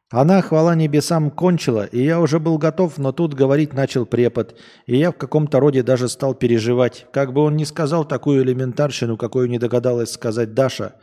[0.09, 4.95] Она, хвала небесам, кончила, и я уже был готов, но тут говорить начал препод, и
[4.95, 7.07] я в каком-то роде даже стал переживать.
[7.11, 10.95] Как бы он ни сказал такую элементарщину, какую не догадалась сказать Даша,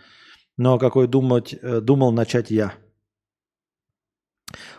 [0.56, 2.72] но какой думать, э, думал начать я.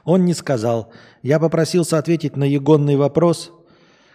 [0.04, 0.92] Он не сказал.
[1.22, 3.52] Я попросился ответить на егонный вопрос,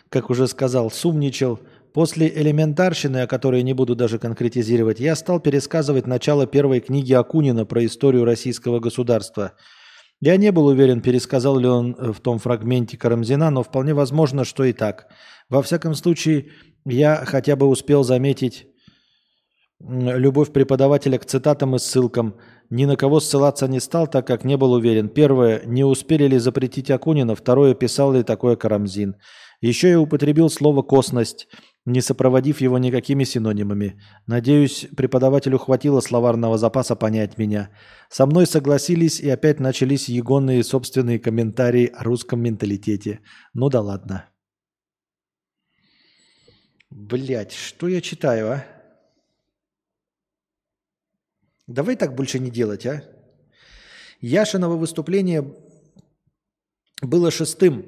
[0.09, 1.61] как уже сказал, сумничал,
[1.93, 7.67] После элементарщины, о которой не буду даже конкретизировать, я стал пересказывать начало первой книги Акунина
[7.67, 9.53] про историю российского государства.
[10.21, 14.45] Я не был уверен, пересказал ли он э, в том фрагменте Карамзина, но вполне возможно,
[14.45, 15.09] что и так.
[15.49, 16.51] Во всяком случае,
[16.85, 18.67] я хотя бы успел заметить
[19.81, 22.37] любовь преподавателя к цитатам и ссылкам.
[22.71, 25.09] Ни на кого ссылаться не стал, так как не был уверен.
[25.09, 27.35] Первое, не успели ли запретить Акунина.
[27.35, 29.17] Второе, писал ли такое Карамзин.
[29.61, 31.49] Еще я употребил слово «косность».
[31.87, 33.99] не сопроводив его никакими синонимами.
[34.27, 37.71] Надеюсь, преподавателю хватило словарного запаса понять меня.
[38.11, 43.21] Со мной согласились, и опять начались егонные собственные комментарии о русском менталитете.
[43.55, 44.27] Ну да ладно.
[46.91, 48.80] Блять, что я читаю, а?
[51.71, 53.05] Давай так больше не делать, а?
[54.21, 55.55] Яшиново выступление
[57.01, 57.87] было шестым.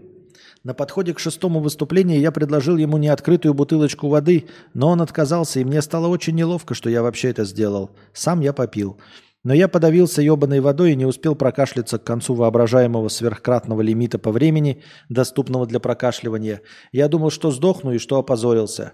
[0.62, 5.64] На подходе к шестому выступлению я предложил ему неоткрытую бутылочку воды, но он отказался, и
[5.64, 7.90] мне стало очень неловко, что я вообще это сделал.
[8.12, 9.00] Сам я попил.
[9.42, 14.30] Но я подавился ебаной водой и не успел прокашляться к концу воображаемого сверхкратного лимита по
[14.30, 16.60] времени, доступного для прокашливания.
[16.92, 18.92] Я думал, что сдохну и что опозорился.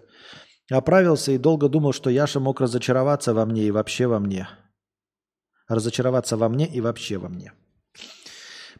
[0.71, 4.49] Оправился и долго думал, что Яша мог разочароваться во мне и вообще во мне.
[5.69, 7.53] Разочароваться во мне и вообще во мне.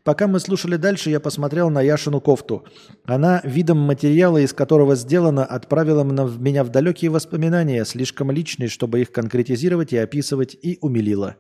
[0.05, 2.65] Пока мы слушали дальше, я посмотрел на Яшину кофту.
[3.05, 9.13] Она видом материала, из которого сделана, отправила меня в далекие воспоминания, слишком личные, чтобы их
[9.13, 11.37] конкретизировать и описывать, и умилила.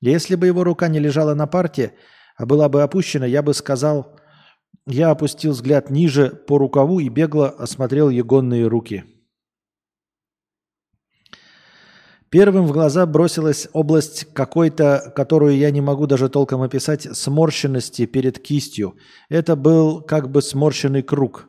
[0.00, 1.92] Если бы его рука не лежала на парте,
[2.36, 4.16] а была бы опущена, я бы сказал...
[4.86, 9.04] Я опустил взгляд ниже по рукаву и бегло осмотрел егонные руки.
[12.30, 18.38] Первым в глаза бросилась область какой-то, которую я не могу даже толком описать, сморщенности перед
[18.38, 18.94] кистью.
[19.28, 21.48] Это был как бы сморщенный круг.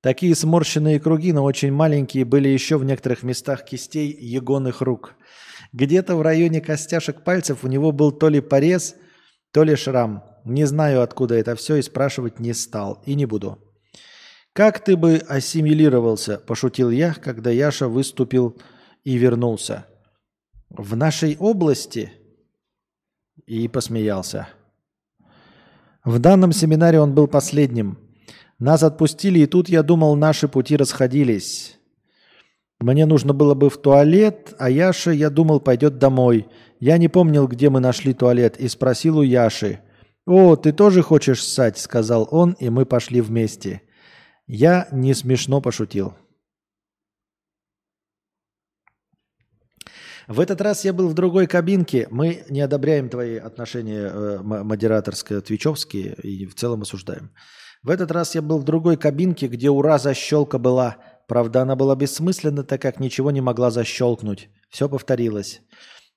[0.00, 5.14] Такие сморщенные круги, но очень маленькие, были еще в некоторых местах кистей егоных рук.
[5.72, 8.94] Где-то в районе костяшек пальцев у него был то ли порез,
[9.52, 10.22] то ли шрам.
[10.44, 13.02] Не знаю, откуда это все, и спрашивать не стал.
[13.06, 13.58] И не буду.
[14.52, 18.60] «Как ты бы ассимилировался?»– пошутил я, когда Яша выступил
[19.02, 19.86] и вернулся.
[20.76, 22.12] В нашей области
[23.44, 24.48] и посмеялся.
[26.02, 27.98] В данном семинаре он был последним.
[28.58, 31.78] Нас отпустили, и тут, я думал, наши пути расходились.
[32.80, 36.48] Мне нужно было бы в туалет, а Яша, я думал, пойдет домой.
[36.80, 39.80] Я не помнил, где мы нашли туалет, и спросил у Яши.
[40.24, 43.82] «О, ты тоже хочешь ссать?»– сказал он, и мы пошли вместе.
[44.46, 46.14] Я не смешно пошутил.
[50.28, 52.06] В этот раз я был в другой кабинке.
[52.10, 57.30] Мы не одобряем твои отношения э, модераторско-твичевские и в целом осуждаем.
[57.82, 60.98] В этот раз я был в другой кабинке, где ура защелка была.
[61.26, 64.48] Правда, она была бессмысленна, так как ничего не могла защелкнуть.
[64.70, 65.60] Все повторилось.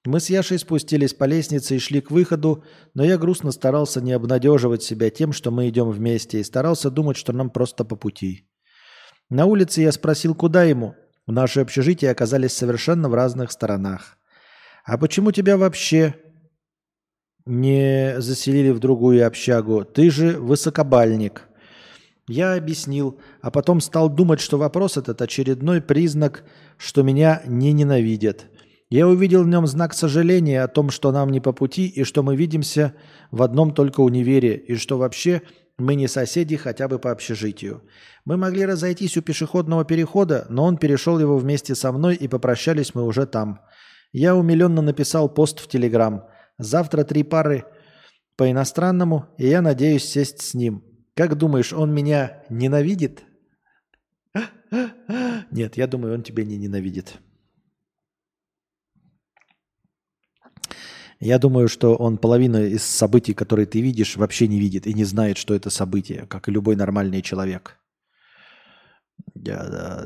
[0.05, 4.11] Мы с Яшей спустились по лестнице и шли к выходу, но я грустно старался не
[4.11, 8.47] обнадеживать себя тем, что мы идем вместе, и старался думать, что нам просто по пути.
[9.29, 10.93] На улице я спросил, куда ему–
[11.27, 14.17] Наши общежития оказались совершенно в разных сторонах.
[14.85, 16.15] А почему тебя вообще
[17.45, 19.83] не заселили в другую общагу?
[19.83, 21.47] Ты же высокобальник.
[22.27, 26.43] Я объяснил, а потом стал думать, что вопрос этот очередной признак,
[26.77, 28.45] что меня не ненавидят.
[28.89, 32.21] Я увидел в нем знак сожаления о том, что нам не по пути, и что
[32.21, 32.93] мы видимся
[33.31, 35.41] в одном только универе, и что вообще
[35.77, 37.83] мы не соседи хотя бы по общежитию.
[38.23, 42.95] Мы могли разойтись у пешеходного перехода, но он перешел его вместе со мной, и попрощались
[42.95, 43.59] мы уже там.
[44.13, 46.25] Я умиленно написал пост в Телеграм.
[46.57, 47.65] Завтра три пары
[48.37, 50.83] по иностранному, и я надеюсь сесть с ним.
[51.13, 53.23] Как думаешь, он меня ненавидит?
[55.51, 57.15] Нет, я думаю, он тебя не ненавидит.
[61.19, 65.05] Я думаю, что он половину из событий, которые ты видишь, вообще не видит и не
[65.05, 67.79] знает, что это событие, как и любой нормальный человек.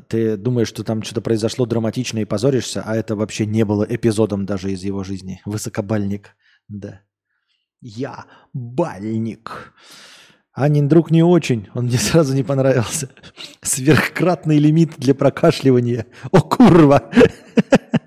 [0.07, 4.45] Ты думаешь, что там что-то произошло драматичное и позоришься, а это вообще не было эпизодом
[4.45, 5.41] даже из его жизни.
[5.45, 6.35] Высокобальник.
[6.67, 7.01] Да.
[7.81, 9.73] Я бальник.
[10.53, 13.09] Анин друг не очень, он мне сразу не понравился.
[13.61, 16.05] Сверхкратный лимит для прокашливания.
[16.31, 17.09] О, курва!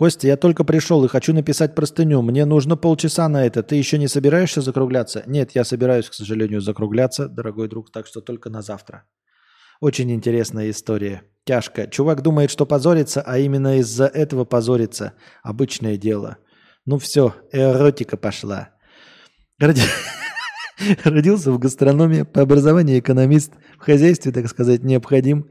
[0.00, 2.22] Костя, я только пришел и хочу написать простыню.
[2.22, 3.62] Мне нужно полчаса на это.
[3.62, 5.22] Ты еще не собираешься закругляться?
[5.26, 9.04] Нет, я собираюсь, к сожалению, закругляться, дорогой друг, так что только на завтра.
[9.78, 11.24] Очень интересная история.
[11.44, 11.86] Тяжко.
[11.86, 15.12] Чувак думает, что позорится, а именно из-за этого позорится.
[15.42, 16.38] Обычное дело.
[16.86, 18.70] Ну все, эротика пошла.
[19.58, 19.82] Роди...
[21.04, 25.50] Родился в гастрономии, по образованию экономист, в хозяйстве, так сказать, необходим.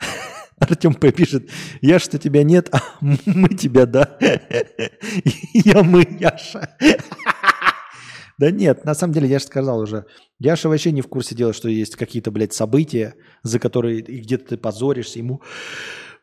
[0.68, 1.10] Артем П.
[1.10, 4.18] пишет, я что тебя нет, а мы тебя, да.
[5.54, 6.76] Я мы, Яша.
[8.38, 10.06] Да нет, на самом деле, я же сказал уже,
[10.38, 14.56] Яша вообще не в курсе дела, что есть какие-то, блядь, события, за которые где-то ты
[14.56, 15.42] позоришься ему.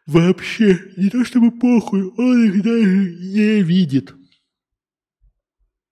[0.07, 4.16] Вообще, не то чтобы похуй, он их даже не видит.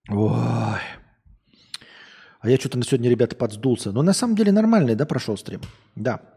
[0.09, 0.79] Ой.
[2.39, 3.91] А я что-то на сегодня, ребята, подсдулся.
[3.91, 5.61] Но на самом деле нормальный, да, прошел стрим?
[5.95, 6.34] Да.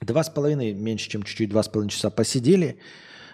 [0.00, 2.78] Два с половиной, меньше, чем чуть-чуть два с половиной часа посидели.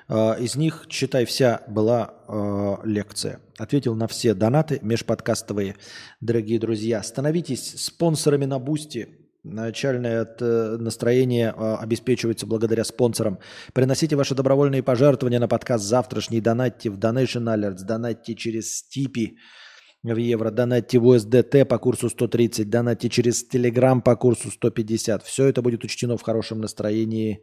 [0.09, 3.41] А, из них, считай, вся была э, лекция.
[3.59, 5.77] Ответил на все донаты межподкастовые.
[6.21, 9.09] Дорогие друзья, становитесь спонсорами на Boosty.
[9.43, 13.39] Начальное э, настроение э, обеспечивается благодаря спонсорам.
[13.73, 16.41] Приносите ваши добровольные пожертвования на подкаст завтрашний.
[16.41, 19.39] Донатьте в Donation Alerts, донатьте через Stripe
[20.13, 25.23] в евро, донатьте в USDT по курсу 130, донатьте через Telegram по курсу 150.
[25.23, 27.43] Все это будет учтено в хорошем настроении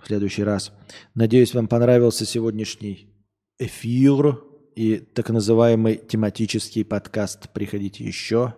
[0.00, 0.72] в следующий раз.
[1.14, 3.12] Надеюсь, вам понравился сегодняшний
[3.58, 4.44] эфир
[4.76, 7.52] и так называемый тематический подкаст.
[7.52, 8.54] Приходите еще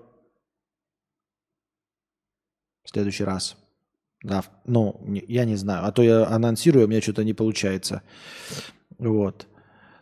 [2.85, 3.57] в следующий раз.
[4.23, 5.87] Да, ну, я не знаю.
[5.87, 8.03] А то я анонсирую, у меня что-то не получается.
[8.99, 9.47] Вот.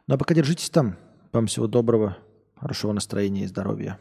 [0.06, 0.96] Ну, а пока держитесь там.
[1.32, 2.16] Вам всего доброго,
[2.56, 3.98] хорошего настроения и здоровья.